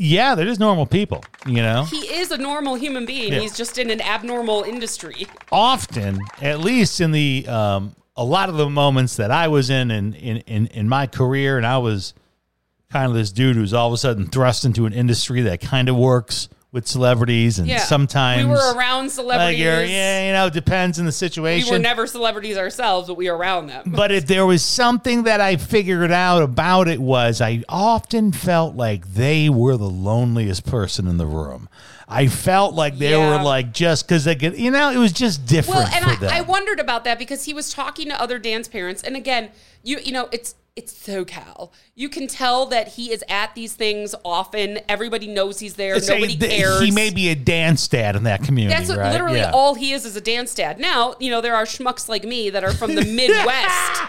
Yeah, 0.03 0.33
they're 0.33 0.45
just 0.45 0.59
normal 0.59 0.87
people, 0.87 1.23
you 1.45 1.61
know? 1.61 1.83
He 1.83 1.97
is 1.97 2.31
a 2.31 2.37
normal 2.37 2.73
human 2.73 3.05
being. 3.05 3.33
Yeah. 3.33 3.39
He's 3.39 3.55
just 3.55 3.77
in 3.77 3.91
an 3.91 4.01
abnormal 4.01 4.63
industry. 4.63 5.27
Often, 5.51 6.17
at 6.41 6.59
least 6.59 7.01
in 7.01 7.11
the, 7.11 7.45
um, 7.47 7.95
a 8.15 8.25
lot 8.25 8.49
of 8.49 8.55
the 8.55 8.67
moments 8.67 9.17
that 9.17 9.29
I 9.29 9.47
was 9.47 9.69
in, 9.69 9.91
in, 9.91 10.15
in, 10.15 10.37
in, 10.37 10.65
in 10.67 10.89
my 10.89 11.05
career, 11.05 11.57
and 11.57 11.67
I 11.67 11.77
was 11.77 12.15
kind 12.91 13.09
of 13.09 13.13
this 13.13 13.31
dude 13.31 13.55
who's 13.55 13.75
all 13.75 13.89
of 13.89 13.93
a 13.93 13.97
sudden 13.97 14.25
thrust 14.25 14.65
into 14.65 14.87
an 14.87 14.93
industry 14.93 15.41
that 15.41 15.61
kind 15.61 15.87
of 15.87 15.95
works 15.95 16.49
with 16.73 16.87
celebrities 16.87 17.59
and 17.59 17.67
Yeah. 17.67 17.79
sometimes 17.79 18.45
we 18.45 18.49
were 18.49 18.73
around 18.73 19.03
like 19.05 19.11
celebrities. 19.11 19.59
you're, 19.59 19.83
yeah, 19.83 20.27
you 20.27 20.31
know, 20.33 20.45
it 20.47 20.53
depends 20.53 20.99
in 20.99 21.05
the 21.05 21.11
situation. 21.11 21.65
we 21.69 21.71
were 21.75 21.79
never 21.81 22.07
celebrities 22.07 22.55
ourselves, 22.57 23.09
but 23.09 23.15
we 23.15 23.29
were 23.29 23.35
around 23.35 23.67
them. 23.67 23.83
but 23.93 24.09
if 24.11 24.25
there 24.25 24.45
was 24.45 24.63
something 24.63 25.23
that 25.23 25.41
I 25.41 25.57
figured 25.57 26.11
out 26.11 26.41
about 26.41 26.87
it 26.87 27.01
was 27.01 27.41
I 27.41 27.63
often 27.67 28.31
felt 28.31 28.75
like 28.77 29.13
they 29.15 29.49
were 29.49 29.75
the 29.75 29.89
loneliest 29.89 30.65
person 30.65 31.07
in 31.07 31.17
the 31.17 31.25
room. 31.25 31.67
I 32.07 32.27
felt 32.27 32.73
like 32.73 32.97
they 32.97 33.11
Yeah. 33.11 33.37
were 33.37 33.43
like 33.43 33.73
just 33.73 34.07
because 34.07 34.23
they 34.23 34.35
could, 34.35 34.57
you 34.57 34.71
know, 34.71 34.91
it 34.91 34.97
was 34.97 35.11
just 35.11 35.45
different 35.45 35.81
Well, 35.81 35.89
and 35.93 36.19
for 36.19 36.25
I. 36.25 36.37
I 36.37 36.41
wondered 36.41 36.79
about 36.79 37.03
that 37.03 37.19
because 37.19 37.43
he 37.43 37.53
was 37.53 37.73
talking 37.73 38.07
to 38.09 38.21
other 38.21 38.39
dance 38.39 38.69
parents, 38.69 39.03
and 39.03 39.17
again, 39.17 39.49
you 39.83 39.99
you 40.01 40.13
know, 40.13 40.29
it's 40.31 40.55
it's 40.75 40.93
SoCal. 40.93 41.71
You 41.95 42.07
can 42.07 42.27
tell 42.27 42.65
that 42.67 42.89
he 42.89 43.11
is 43.11 43.23
at 43.27 43.53
these 43.55 43.73
things 43.73 44.15
often. 44.23 44.79
Everybody 44.87 45.27
knows 45.27 45.59
he's 45.59 45.73
there. 45.73 45.95
It's 45.95 46.07
a- 46.07 46.13
Nobody 46.15 46.37
th- 46.37 46.51
cares. 46.59 46.79
He 46.81 46.91
may 46.91 47.09
be 47.09 47.27
a 47.29 47.35
dance 47.35 47.87
dad 47.89 48.15
in 48.15 48.23
that 48.23 48.41
community. 48.43 48.77
That's 48.79 48.95
right? 48.95 49.11
literally 49.11 49.39
Yeah. 49.39 49.51
all 49.53 49.75
he 49.75 49.91
is 49.91 50.05
is 50.05 50.15
a 50.15 50.21
dance 50.21 50.55
dad. 50.55 50.79
Now, 50.79 51.15
you 51.19 51.29
know, 51.29 51.41
there 51.41 51.55
are 51.55 51.65
schmucks 51.65 52.07
like 52.07 52.23
me 52.23 52.49
that 52.51 52.63
are 52.63 52.71
from 52.73 52.95
the 52.95 53.01
Midwest 53.05 54.01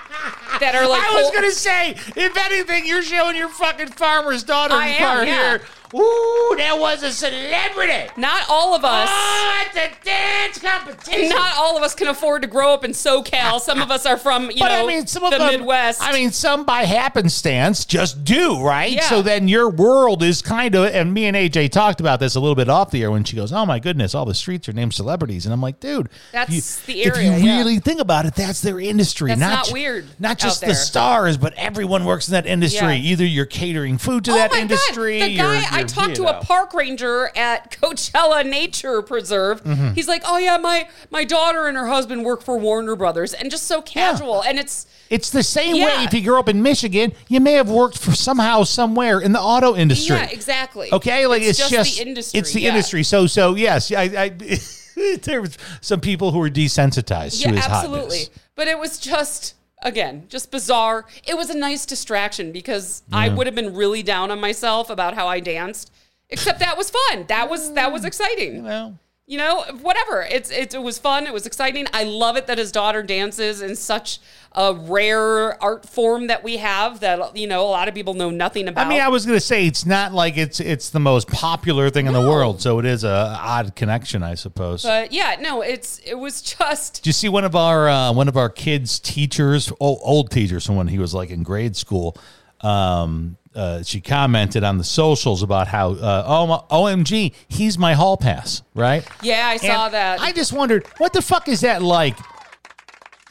that 0.61 0.75
are 0.77 0.87
like. 0.89 1.03
I 1.03 1.15
was 1.15 1.25
whole- 1.25 1.33
gonna 1.33 1.51
say, 1.51 1.91
if 2.17 2.37
anything, 2.37 2.87
you're 2.87 3.03
showing 3.03 3.35
your 3.37 3.49
fucking 3.49 3.89
farmer's 3.89 4.45
daughter 4.45 4.75
I 4.75 4.87
am, 4.89 4.99
part 5.03 5.27
yeah. 5.27 5.35
here. 5.59 5.63
Ooh, 5.95 6.55
that 6.59 6.77
was 6.79 7.03
a 7.03 7.13
celebrity. 7.13 8.11
Not 8.17 8.45
all 8.49 8.75
of 8.75 8.85
us. 8.85 9.09
Oh, 9.13 9.65
it's 9.67 9.77
a 9.77 10.05
dance 10.05 10.59
competition. 10.59 11.29
Not 11.31 11.57
all 11.59 11.77
of 11.77 11.83
us 11.83 11.95
can 11.95 12.09
afford 12.09 12.43
to 12.43 12.49
grow 12.49 12.73
up 12.73 12.85
in 12.85 12.93
SoCal. 12.93 13.61
Some 13.61 13.81
of 13.83 13.91
us 13.91 14.07
are 14.07 14.17
from, 14.17 14.51
you 14.51 14.59
But 14.59 14.69
know, 14.69 14.85
I 14.85 14.87
mean, 14.87 15.07
some 15.07 15.25
of 15.25 15.31
the 15.33 15.39
them, 15.39 15.51
Midwest. 15.61 16.03
I 16.03 16.13
mean, 16.13 16.31
some 16.31 16.65
by 16.65 16.85
happenstance 16.85 17.85
just 17.85 18.25
do, 18.25 18.63
right? 18.63 18.91
Yeah. 18.93 19.09
So 19.09 19.23
then 19.23 19.49
your 19.49 19.69
world 19.69 20.23
is 20.23 20.43
kind 20.43 20.75
of, 20.75 20.87
and 20.95 21.13
me 21.13 21.27
and 21.27 21.37
AJ 21.37 21.71
talked 21.71 22.01
about 22.01 22.21
this 22.21 22.35
a 22.35 22.41
little 22.41 22.55
bit 22.55 22.69
off 22.69 22.91
the 22.91 23.03
air 23.03 23.11
when 23.11 23.25
she 23.25 23.37
goes, 23.37 23.53
"Oh 23.53 23.67
my 23.67 23.79
goodness, 23.79 24.15
all 24.15 24.25
the 24.25 24.35
streets 24.35 24.69
are 24.69 24.73
named 24.73 24.95
celebrities," 24.95 25.45
and 25.47 25.53
I'm 25.53 25.61
like, 25.61 25.79
"Dude, 25.81 26.09
That's 26.33 26.51
you- 26.51 26.63
the 26.95 27.05
area. 27.05 27.33
If 27.33 27.43
you 27.43 27.51
yeah. 27.51 27.59
really 27.59 27.79
think 27.79 28.01
about 28.01 28.27
it, 28.27 28.35
that's 28.35 28.61
their 28.61 28.81
industry. 28.81 29.29
That's 29.29 29.41
not 29.41 29.67
ju- 29.67 29.73
weird 29.75 30.07
Not 30.19 30.39
just 30.39 30.61
the 30.63 30.75
stars, 30.75 31.37
but 31.37 31.53
everyone 31.55 32.05
works 32.05 32.29
in 32.29 32.33
that 32.33 32.47
industry. 32.47 32.95
Yeah. 32.97 33.13
Either 33.13 33.25
you're 33.27 33.47
catering 33.47 33.99
food 33.99 34.25
to 34.25 34.33
Oh 34.33 34.35
that 34.37 34.55
industry. 34.55 35.21
God. 35.21 35.29
The 35.31 35.37
guy, 35.37 35.55
you're- 35.55 35.82
I 35.83 35.87
talked 35.87 36.17
to 36.17 36.23
know. 36.23 36.29
a 36.29 36.45
park 36.45 36.75
ranger 36.75 37.31
at 37.37 37.71
Coachella 37.81 38.45
Nature 38.49 39.03
Preserve. 39.03 39.63
Mm-hmm. 39.65 39.93
He's 39.95 40.09
like, 40.09 40.23
"Oh 40.25 40.39
yeah, 40.39 40.57
my 40.59 40.89
my 41.11 41.25
daughter 41.25 41.67
and 41.67 41.77
her 41.77 41.87
husband 41.87 42.25
work 42.25 42.43
for 42.43 42.59
Warner 42.59 42.97
Brothers," 42.97 43.35
and 43.35 43.51
just 43.51 43.65
so 43.67 43.83
casual. 43.83 44.43
And 44.43 44.59
it's 44.59 44.87
It's 45.11 45.31
the 45.31 45.43
same 45.43 45.75
way 45.75 46.05
if 46.05 46.15
you 46.15 46.23
grew 46.23 46.39
up 46.39 46.49
in 46.49 46.63
Michigan, 46.63 47.13
you 47.29 47.41
may 47.41 47.53
have 47.55 47.71
worked 47.71 47.99
for 47.99 48.13
somehow 48.13 48.65
somewhere 48.65 49.21
in 49.21 49.33
the 49.33 49.41
auto 49.41 49.77
industry. 49.77 50.17
yeah, 50.17 50.25
exactly. 50.31 50.89
Okay, 50.93 51.27
like 51.27 51.43
it's, 51.43 51.59
just, 51.69 51.97
the 51.97 52.03
industry. 52.03 52.39
It's 52.41 52.53
the 52.53 52.61
yeah. 52.63 52.71
industry. 52.71 53.03
So 53.03 53.27
so 53.27 53.55
yes, 53.55 53.93
I, 53.93 54.03
I 54.03 54.29
there 55.23 55.41
was 55.43 55.57
some 55.81 56.01
people 56.01 56.31
who 56.33 56.39
were 56.39 56.51
desensitized 56.51 57.41
Yeah, 57.43 57.51
to 57.51 57.57
his 57.57 57.67
absolutely. 57.67 58.19
hotness. 58.19 58.31
But 58.55 58.69
it 58.69 58.79
was 58.79 58.99
just 58.99 59.55
again, 59.83 60.27
just 60.29 60.51
bizarre. 60.51 61.05
It 61.25 61.37
was 61.37 61.51
a 61.51 61.57
nice 61.57 61.85
distraction 61.87 62.53
because 62.53 63.03
I 63.13 63.29
would 63.29 63.47
have 63.47 63.55
been 63.55 63.75
really 63.75 64.03
down 64.03 64.31
on 64.31 64.41
myself 64.41 64.91
about 64.91 65.15
how 65.15 65.29
I 65.29 65.41
danced. 65.41 65.93
Except 66.31 66.61
that 66.61 66.79
was 66.79 66.91
fun. 66.91 67.27
That 67.29 67.51
was 67.51 67.73
that 67.75 67.93
was 67.93 68.05
exciting. 68.05 68.65
Well, 68.65 68.99
You 69.27 69.37
know, 69.39 69.65
whatever. 69.83 70.23
It's 70.23 70.51
it, 70.51 70.73
it 70.75 70.83
was 70.83 70.99
fun. 70.99 71.27
It 71.27 71.33
was 71.35 71.45
exciting. 71.47 71.87
I 71.93 72.05
love 72.05 72.37
it 72.37 72.47
that 72.47 72.57
his 72.59 72.73
daughter 72.73 73.03
dances 73.03 73.61
in 73.61 73.77
such 73.77 74.19
a 74.55 74.75
rare 74.75 75.63
art 75.63 75.89
form 75.89 76.27
that 76.27 76.45
we 76.45 76.59
have 76.59 77.01
that 77.01 77.37
you 77.37 77.47
know 77.47 77.63
a 77.63 77.71
lot 77.71 77.89
of 77.89 77.95
people 77.95 78.15
know 78.15 78.31
nothing 78.31 78.69
about. 78.69 78.87
I 78.87 78.89
mean, 78.89 79.01
I 79.01 79.09
was 79.09 79.25
going 79.25 79.37
to 79.37 79.45
say 79.45 79.67
it's 79.67 79.87
not 79.87 80.13
like 80.13 80.37
it's 80.37 80.61
it's 80.61 80.91
the 80.91 81.01
most 81.01 81.29
popular 81.29 81.89
thing 81.91 82.07
in 82.07 82.13
the 82.13 82.21
world, 82.21 82.61
so 82.61 82.79
it 82.79 82.85
is 82.85 83.05
a 83.05 83.37
odd 83.41 83.75
connection, 83.77 84.23
I 84.23 84.35
suppose. 84.35 84.83
but 84.83 85.13
yeah, 85.13 85.37
no, 85.41 85.63
it's 85.63 85.99
it 86.05 86.15
was 86.19 86.43
just 86.43 86.97
Did 86.97 87.07
you 87.07 87.13
see 87.13 87.29
one 87.29 87.45
of 87.45 87.57
our 87.57 87.89
uh, 87.89 88.13
one 88.13 88.29
of 88.29 88.37
our 88.37 88.51
kids' 88.51 88.99
teachers, 89.01 89.73
old, 89.81 90.01
old 90.03 90.31
teachers, 90.31 90.69
when 90.69 90.89
he 90.89 90.99
was 90.99 91.15
like 91.15 91.31
in 91.31 91.43
grade 91.43 91.77
school? 91.77 92.17
Um, 92.61 93.37
uh, 93.55 93.83
she 93.83 94.01
commented 94.01 94.65
on 94.65 94.79
the 94.79 94.85
socials 94.85 95.43
about 95.43 95.67
how, 95.69 95.91
uh, 95.91 96.25
oh, 96.27 96.47
my- 96.47 96.63
OMG, 96.71 97.35
he's 97.49 97.77
my 97.77 97.93
hall 97.93 98.17
pass, 98.17 98.63
right? 98.75 99.07
yeah. 99.23 99.47
I 99.47 99.57
saw 99.59 99.87
And 99.87 99.95
that. 99.95 100.21
I 100.21 100.33
just 100.33 100.53
wondered, 100.53 100.87
what 100.99 101.13
the 101.13 101.21
fuck 101.21 101.49
is 101.49 101.61
that 101.61 101.83
like? 101.83 102.17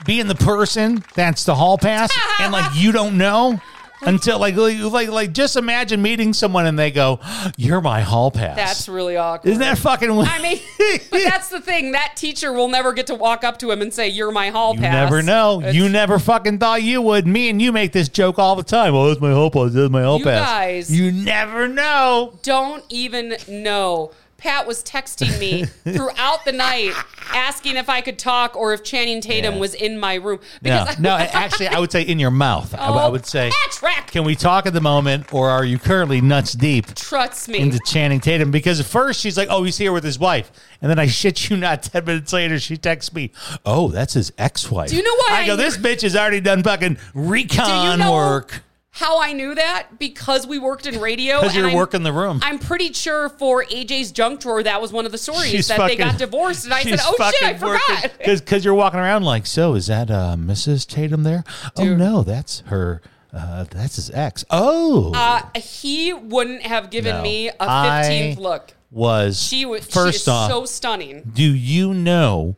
Being 0.05 0.27
the 0.27 0.35
person 0.35 1.03
that's 1.15 1.43
the 1.45 1.55
hall 1.55 1.77
pass, 1.77 2.11
and 2.39 2.51
like 2.51 2.71
you 2.75 2.91
don't 2.91 3.17
know 3.17 3.61
until 4.03 4.39
like 4.39 4.55
like 4.55 5.09
like, 5.09 5.31
just 5.31 5.55
imagine 5.55 6.01
meeting 6.01 6.33
someone 6.33 6.65
and 6.65 6.77
they 6.77 6.89
go, 6.89 7.19
"You're 7.57 7.81
my 7.81 8.01
hall 8.01 8.31
pass." 8.31 8.55
That's 8.55 8.89
really 8.89 9.15
awkward. 9.15 9.47
isn't 9.51 9.61
that 9.61 9.77
fucking? 9.77 10.15
Weird? 10.15 10.27
I 10.27 10.41
mean, 10.41 10.59
but 11.11 11.21
that's 11.23 11.49
the 11.49 11.61
thing. 11.61 11.91
That 11.91 12.13
teacher 12.15 12.51
will 12.51 12.67
never 12.67 12.93
get 12.93 13.05
to 13.07 13.15
walk 13.15 13.43
up 13.43 13.59
to 13.59 13.69
him 13.69 13.81
and 13.83 13.93
say, 13.93 14.07
"You're 14.09 14.31
my 14.31 14.49
hall 14.49 14.73
You 14.73 14.81
pass." 14.81 14.93
never 14.93 15.21
know. 15.21 15.59
It's- 15.59 15.75
you 15.75 15.87
never 15.87 16.17
fucking 16.17 16.57
thought 16.57 16.81
you 16.81 16.99
would. 17.03 17.27
Me 17.27 17.49
and 17.49 17.61
you 17.61 17.71
make 17.71 17.91
this 17.91 18.09
joke 18.09 18.39
all 18.39 18.55
the 18.55 18.63
time. 18.63 18.95
Oh, 18.95 19.07
that's 19.07 19.21
my 19.21 19.31
hall 19.31 19.51
pass. 19.51 19.71
That's 19.73 19.91
my 19.91 20.01
hall 20.01 20.17
You 20.17 20.25
pass. 20.25 20.47
guys- 20.49 20.91
you 20.91 21.11
never 21.11 21.67
know. 21.67 22.33
don't 22.41 22.83
even 22.89 23.35
know. 23.47 24.11
Pat 24.41 24.65
was 24.67 24.83
texting 24.83 25.39
me 25.39 25.65
throughout 25.95 26.43
the 26.45 26.51
night 26.51 26.93
asking 27.33 27.77
if 27.77 27.89
I 27.89 28.01
could 28.01 28.17
talk 28.17 28.55
or 28.55 28.73
if 28.73 28.83
Channing 28.83 29.21
Tatum 29.21 29.53
Yeah. 29.53 29.59
was 29.59 29.73
in 29.75 29.99
my 29.99 30.15
room. 30.15 30.39
No, 30.63 30.81
Because 30.85 30.99
no. 30.99 31.15
Actually, 31.15 31.67
I 31.67 31.79
would 31.79 31.91
say 31.91 32.01
in 32.01 32.17
your 32.19 32.31
mouth. 32.31 32.73
I, 32.73 32.87
I 32.87 33.03
Oh, 33.05 33.11
would 33.11 33.25
say, 33.25 33.51
Patrick! 33.65 34.07
can 34.07 34.23
we 34.23 34.35
talk 34.35 34.65
at 34.65 34.73
the 34.73 34.81
moment, 34.81 35.31
or 35.33 35.49
are 35.49 35.63
you 35.63 35.77
currently 35.77 36.21
nuts 36.21 36.53
deep? 36.53 36.93
Trust 36.95 37.49
me. 37.49 37.59
into 37.59 37.79
Channing 37.85 38.19
Tatum 38.19 38.49
because 38.51 38.79
at 38.79 38.85
first 38.87 39.21
she's 39.21 39.37
like, 39.37 39.47
"Oh, 39.51 39.63
he's 39.63 39.77
here 39.77 39.91
with 39.93 40.03
his 40.03 40.17
wife," 40.19 40.51
and 40.81 40.89
then 40.89 40.97
I 40.99 41.05
shit 41.07 41.49
you 41.49 41.57
not, 41.57 41.83
ten 41.83 42.03
minutes 42.05 42.33
later 42.33 42.59
she 42.59 42.77
texts 42.77 43.13
me, 43.13 43.31
"Oh, 43.65 43.89
that's 43.89 44.13
his 44.15 44.33
ex-wife." 44.37 44.89
Do 44.89 44.95
you 44.97 45.03
know 45.03 45.15
why 45.27 45.41
I 45.41 45.45
go? 45.47 45.53
I- 45.53 45.55
This 45.57 45.77
bitch 45.77 46.01
has 46.01 46.15
already 46.15 46.41
done 46.41 46.63
fucking 46.63 46.97
recon 47.13 47.99
know- 47.99 48.11
work. 48.11 48.63
How 48.93 49.21
I 49.21 49.31
knew 49.33 49.55
that 49.55 49.97
because 49.99 50.45
we 50.45 50.59
worked 50.59 50.85
in 50.85 50.99
radio. 50.99 51.39
Because 51.39 51.55
you're 51.55 51.67
I'm- 51.67 51.75
working 51.77 52.03
the 52.03 52.11
room. 52.13 52.39
I'm 52.43 52.59
pretty 52.59 52.91
sure 52.93 53.29
for 53.29 53.63
AJ's 53.65 54.11
junk 54.11 54.41
drawer 54.41 54.61
that 54.63 54.81
was 54.81 54.91
one 54.91 55.05
of 55.05 55.11
the 55.11 55.17
stories 55.17 55.49
She's 55.49 55.67
that 55.69 55.87
they 55.87 55.95
got 55.95 56.17
divorced, 56.17 56.65
and 56.65 56.73
I 56.73 56.83
said, 56.83 56.99
"Oh 57.01 57.31
shit, 57.31 57.43
I 57.47 57.57
forgot." 57.57 58.11
Because 58.23 58.65
you're 58.65 58.73
walking 58.73 58.99
around 58.99 59.23
like, 59.23 59.45
so 59.45 59.75
is 59.75 59.87
that 59.87 60.11
uh, 60.11 60.35
Mrs. 60.37 60.85
Tatum 60.85 61.23
there? 61.23 61.43
Oh 61.77 61.95
no, 61.95 62.23
that's 62.23 62.59
her. 62.67 63.01
Uh, 63.33 63.63
that's 63.71 63.95
his 63.95 64.09
ex. 64.11 64.43
Oh, 64.49 65.13
Uh, 65.15 65.41
he 65.57 66.11
wouldn't 66.11 66.63
have 66.63 66.89
given 66.89 67.15
No. 67.15 67.21
me 67.23 67.49
a 67.61 68.01
fifteenth 68.03 68.37
look. 68.37 68.73
was 68.89 69.41
She 69.41 69.63
was 69.63 69.85
first 69.85 70.17
she 70.17 70.21
is 70.23 70.27
off. 70.27 70.51
so 70.51 70.65
stunning. 70.65 71.31
do 71.33 71.43
you 71.43 71.93
know 71.93 72.57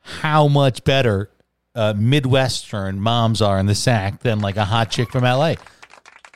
how 0.00 0.48
much 0.48 0.84
better 0.84 1.28
uh, 1.74 1.94
Midwestern 1.96 3.00
moms 3.00 3.40
are 3.42 3.58
in 3.58 3.66
the 3.66 3.74
sack 3.74 4.20
than 4.20 4.40
like 4.40 4.56
a 4.56 4.64
hot 4.64 4.90
chick 4.90 5.10
from 5.10 5.24
LA? 5.24 5.54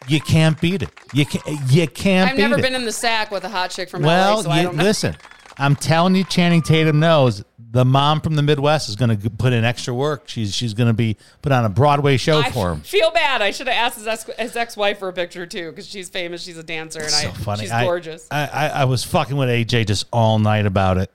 You 0.06 0.20
can't 0.20 0.60
beat 0.60 0.82
it. 0.82 0.90
You 1.12 1.24
can't. 1.24 1.44
You 1.70 1.88
can't. 1.88 2.30
I've 2.32 2.36
never 2.38 2.58
it. 2.58 2.62
been 2.62 2.74
in 2.74 2.84
the 2.84 2.92
sack 2.92 3.30
with 3.30 3.44
a 3.44 3.48
hot 3.48 3.70
chick 3.70 3.88
from 3.88 4.02
Well, 4.02 4.36
LA, 4.36 4.42
so 4.42 4.54
you- 4.54 4.70
listen. 4.76 5.16
I'm 5.56 5.76
telling 5.76 6.16
you, 6.16 6.24
Channing 6.24 6.62
Tatum 6.62 6.98
knows 6.98 7.44
the 7.58 7.84
mom 7.84 8.20
from 8.20 8.34
the 8.34 8.42
Midwest 8.42 8.88
is 8.88 8.96
going 8.96 9.16
to 9.16 9.30
put 9.30 9.52
in 9.52 9.64
extra 9.64 9.94
work. 9.94 10.24
She's 10.28 10.52
she's 10.54 10.74
going 10.74 10.88
to 10.88 10.92
be 10.94 11.16
put 11.42 11.52
on 11.52 11.64
a 11.64 11.68
Broadway 11.68 12.16
show 12.16 12.40
I 12.40 12.50
for 12.50 12.72
him. 12.72 12.80
feel 12.82 13.12
bad. 13.12 13.40
I 13.40 13.52
should 13.52 13.68
have 13.68 13.76
asked 13.76 13.98
his, 13.98 14.06
ex- 14.08 14.30
his 14.36 14.56
ex-wife 14.56 14.98
for 14.98 15.08
a 15.08 15.12
picture 15.12 15.46
too, 15.46 15.70
because 15.70 15.86
she's 15.86 16.08
famous. 16.10 16.42
She's 16.42 16.58
a 16.58 16.62
dancer, 16.64 17.00
and 17.00 17.10
so 17.10 17.28
I, 17.28 17.32
funny. 17.32 17.62
she's 17.62 17.70
I- 17.70 17.84
gorgeous. 17.84 18.26
I, 18.32 18.46
I, 18.46 18.68
I 18.68 18.84
was 18.86 19.04
fucking 19.04 19.36
with 19.36 19.48
AJ 19.48 19.86
just 19.86 20.06
all 20.12 20.38
night 20.40 20.66
about 20.66 20.98
it. 20.98 21.10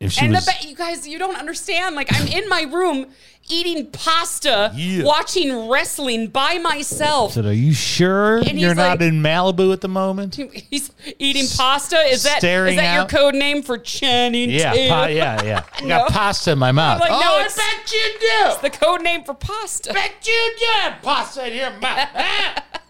If 0.00 0.12
she 0.12 0.26
and 0.26 0.34
was, 0.34 0.46
the 0.46 0.54
be- 0.62 0.68
you 0.68 0.76
guys, 0.76 1.08
you 1.08 1.18
don't 1.18 1.36
understand. 1.36 1.96
Like 1.96 2.08
I'm 2.14 2.28
in 2.28 2.48
my 2.48 2.62
room 2.62 3.06
eating 3.50 3.86
pasta, 3.86 4.70
Yeah. 4.76 5.02
watching 5.04 5.68
wrestling 5.68 6.28
by 6.28 6.58
myself. 6.58 7.32
said, 7.32 7.46
"Are 7.46 7.52
you 7.52 7.72
sure 7.74 8.38
he's 8.42 8.52
you're 8.52 8.76
not 8.76 9.00
like- 9.00 9.08
in 9.08 9.20
Malibu 9.22 9.72
at 9.72 9.80
the 9.80 9.88
moment?" 9.88 10.36
He's 10.70 10.92
eating 11.18 11.48
pasta. 11.56 11.96
Is 11.96 12.22
that 12.22 12.44
is 12.44 12.76
that 12.76 12.84
out. 12.84 12.94
your 12.94 13.06
code 13.06 13.34
name 13.34 13.62
for 13.64 13.76
Channing 13.76 14.50
Yeah, 14.50 14.70
pa- 14.88 15.06
yeah, 15.06 15.42
yeah. 15.42 15.62
I 15.78 15.80
No. 15.82 15.88
got 15.98 16.12
pasta 16.12 16.52
in 16.52 16.58
my 16.58 16.70
mouth. 16.70 17.00
like, 17.00 17.10
no, 17.10 17.20
oh, 17.20 17.40
it's- 17.40 17.58
I 17.58 17.76
bet 17.78 17.92
you 17.92 18.12
do. 18.20 18.50
It's 18.50 18.56
the 18.58 18.70
code 18.70 19.02
name 19.02 19.24
for 19.24 19.34
pasta. 19.34 19.92
bet 19.92 20.12
you 20.24 20.54
do. 20.60 20.92
Pasta 21.02 21.48
in 21.50 21.56
your 21.56 21.70
mouth. 21.80 22.08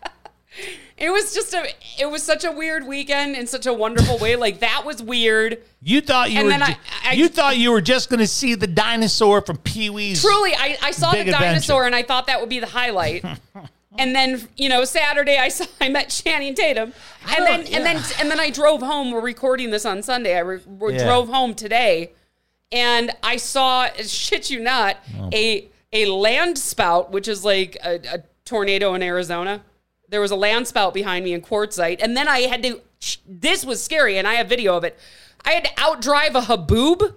It 0.99 1.11
was 1.11 1.33
just 1.35 1.55
a. 1.55 1.69
It 1.99 2.11
was 2.11 2.23
such 2.23 2.45
a 2.45 2.51
weird 2.51 2.87
weekend 2.87 3.37
in 3.37 3.47
such 3.47 3.67
a 3.67 3.73
wonderful 3.73 4.19
way. 4.19 4.35
Like 4.49 4.61
that 4.61 4.85
was 4.85 5.03
weird. 5.03 5.59
You 5.81 6.01
thought 6.01 6.31
you 6.31 6.39
And 6.39 6.47
were. 6.47 6.51
then 6.51 6.63
I- 6.63 6.73
ju- 6.73 6.79
I- 7.05 7.13
you 7.13 7.29
thought 7.29 7.57
you 7.57 7.71
were 7.71 7.81
just 7.81 8.09
going 8.11 8.21
to 8.21 8.27
see 8.27 8.55
the 8.55 8.67
dinosaur 8.67 9.41
from 9.41 9.59
Pee 9.59 9.91
Wee's. 9.91 10.21
Truly, 10.23 10.55
I, 10.55 10.77
I 10.83 10.91
saw 10.91 11.13
the 11.13 11.21
adventure. 11.21 11.41
dinosaur 11.41 11.87
and 11.87 11.95
I 11.95 12.03
thought 12.03 12.27
that 12.27 12.41
would 12.41 12.49
be 12.49 12.59
the 12.61 12.67
highlight. 12.67 13.25
and 13.99 14.15
then 14.15 14.49
you 14.57 14.69
know 14.69 14.85
Saturday 14.85 15.37
I 15.39 15.49
saw 15.49 15.67
I 15.81 15.89
met 15.89 16.09
Channing 16.11 16.55
Tatum, 16.55 16.93
and 17.29 17.47
then 17.47 17.61
don't- 17.65 17.73
and 17.75 17.87
then 17.87 18.03
and 18.21 18.31
then 18.31 18.41
I 18.41 18.51
drove 18.51 18.81
home. 18.83 19.11
We're 19.13 19.21
recording 19.21 19.71
this 19.71 19.85
on 19.87 20.03
Sunday. 20.03 20.37
I 20.37 20.41
re- 20.41 20.61
re- 20.67 20.95
Yeah. 20.97 21.05
drove 21.05 21.29
home 21.29 21.55
today, 21.55 22.11
and 22.73 23.11
I 23.23 23.37
saw 23.39 23.87
shit 24.05 24.51
you 24.51 24.61
not 24.61 24.97
Oh. 25.19 25.31
a 25.33 25.69
a 25.93 26.07
land 26.07 26.59
spout, 26.59 27.11
which 27.13 27.29
is 27.29 27.45
like 27.45 27.77
a, 27.85 27.95
a 28.15 28.23
tornado 28.45 28.95
in 28.95 29.03
Arizona. 29.03 29.63
There 30.09 30.21
was 30.21 30.31
a 30.31 30.37
land 30.37 30.67
spout 30.67 30.95
behind 30.95 31.25
me 31.25 31.33
in 31.33 31.43
Quartzsite, 31.43 32.03
and 32.03 32.17
then 32.17 32.29
I 32.29 32.41
had 32.41 32.63
to. 32.63 32.81
This 33.27 33.65
was 33.65 33.83
scary, 33.83 34.19
and 34.19 34.27
I 34.27 34.35
have 34.35 34.49
video 34.49 34.77
of 34.77 34.85
it. 34.85 34.99
I 35.45 35.53
had 35.53 35.65
to 35.65 35.71
outdrive 35.73 36.35
a 36.35 36.41
haboob. 36.41 37.15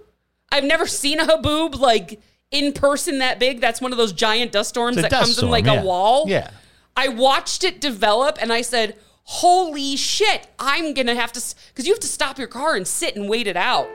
I've 0.50 0.64
never 0.64 0.86
seen 0.86 1.18
a 1.18 1.26
haboob 1.26 1.78
like 1.78 2.20
in 2.50 2.72
person 2.72 3.18
that 3.18 3.38
big. 3.38 3.60
That's 3.60 3.80
one 3.80 3.92
of 3.92 3.98
those 3.98 4.12
giant 4.12 4.52
dust 4.52 4.70
storms 4.70 4.96
that 4.96 5.10
dust 5.10 5.22
comes 5.22 5.36
storm, 5.36 5.46
in 5.46 5.50
like 5.50 5.64
yeah. 5.64 5.80
a 5.80 5.84
wall. 5.84 6.24
Yeah. 6.28 6.50
I 6.96 7.08
watched 7.08 7.64
it 7.64 7.80
develop, 7.80 8.38
and 8.40 8.52
I 8.52 8.62
said, 8.62 8.96
"Holy 9.24 9.96
shit! 9.96 10.46
I'm 10.58 10.92
gonna 10.94 11.14
have 11.14 11.32
to," 11.32 11.42
because 11.68 11.86
you 11.86 11.92
have 11.92 12.00
to 12.00 12.06
stop 12.06 12.38
your 12.38 12.48
car 12.48 12.76
and 12.76 12.86
sit 12.86 13.16
and 13.16 13.28
wait 13.28 13.46
it 13.46 13.56
out. 13.56 13.88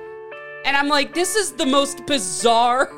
And 0.66 0.76
I'm 0.76 0.89
like, 0.89 1.14
this 1.14 1.36
is 1.36 1.54
the 1.54 1.66
most 1.66 2.06
bizarre, 2.06 2.91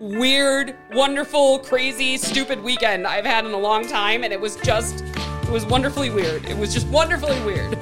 weird, 0.00 0.74
wonderful, 0.92 1.60
crazy, 1.60 2.16
stupid 2.16 2.60
weekend 2.60 3.06
I've 3.06 3.24
had 3.24 3.44
in 3.46 3.52
a 3.52 3.58
long 3.58 3.86
time, 3.86 4.24
and 4.24 4.32
it 4.32 4.40
was 4.40 4.56
just, 4.56 5.04
it 5.46 5.50
was 5.50 5.64
wonderfully 5.66 6.10
weird. 6.10 6.44
It 6.46 6.56
was 6.56 6.72
just 6.74 6.86
wonderfully 6.88 7.40
weird. 7.42 7.78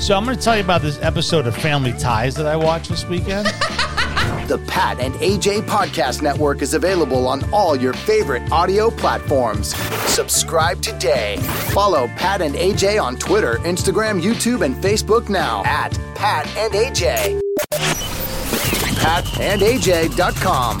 So 0.00 0.16
I'm 0.16 0.24
going 0.24 0.36
to 0.36 0.42
tell 0.42 0.56
you 0.56 0.62
about 0.64 0.82
this 0.82 0.98
episode 1.00 1.46
of 1.46 1.56
Family 1.56 1.92
Ties 1.92 2.34
that 2.36 2.46
I 2.46 2.56
watched 2.56 2.88
this 2.90 3.04
weekend. 3.06 3.48
The 4.48 4.58
Pat 4.66 4.98
and 5.00 5.14
AJ 5.14 5.62
Podcast 5.62 6.20
Network 6.20 6.62
is 6.62 6.74
available 6.74 7.26
on 7.28 7.42
all 7.52 7.74
your 7.76 7.92
favorite 7.92 8.50
audio 8.52 8.90
platforms. 8.90 9.74
Subscribe 10.10 10.82
today. 10.82 11.36
Follow 11.70 12.08
Pat 12.08 12.42
and 12.42 12.54
AJ 12.56 13.00
on 13.02 13.16
Twitter, 13.16 13.54
Instagram, 13.58 14.20
YouTube, 14.20 14.64
and 14.64 14.74
Facebook 14.76 15.28
now 15.28 15.62
at 15.64 15.98
Pat 16.14 16.46
and 16.56 16.72
AJ. 16.74 17.40
PatandAJ.com. 19.00 20.80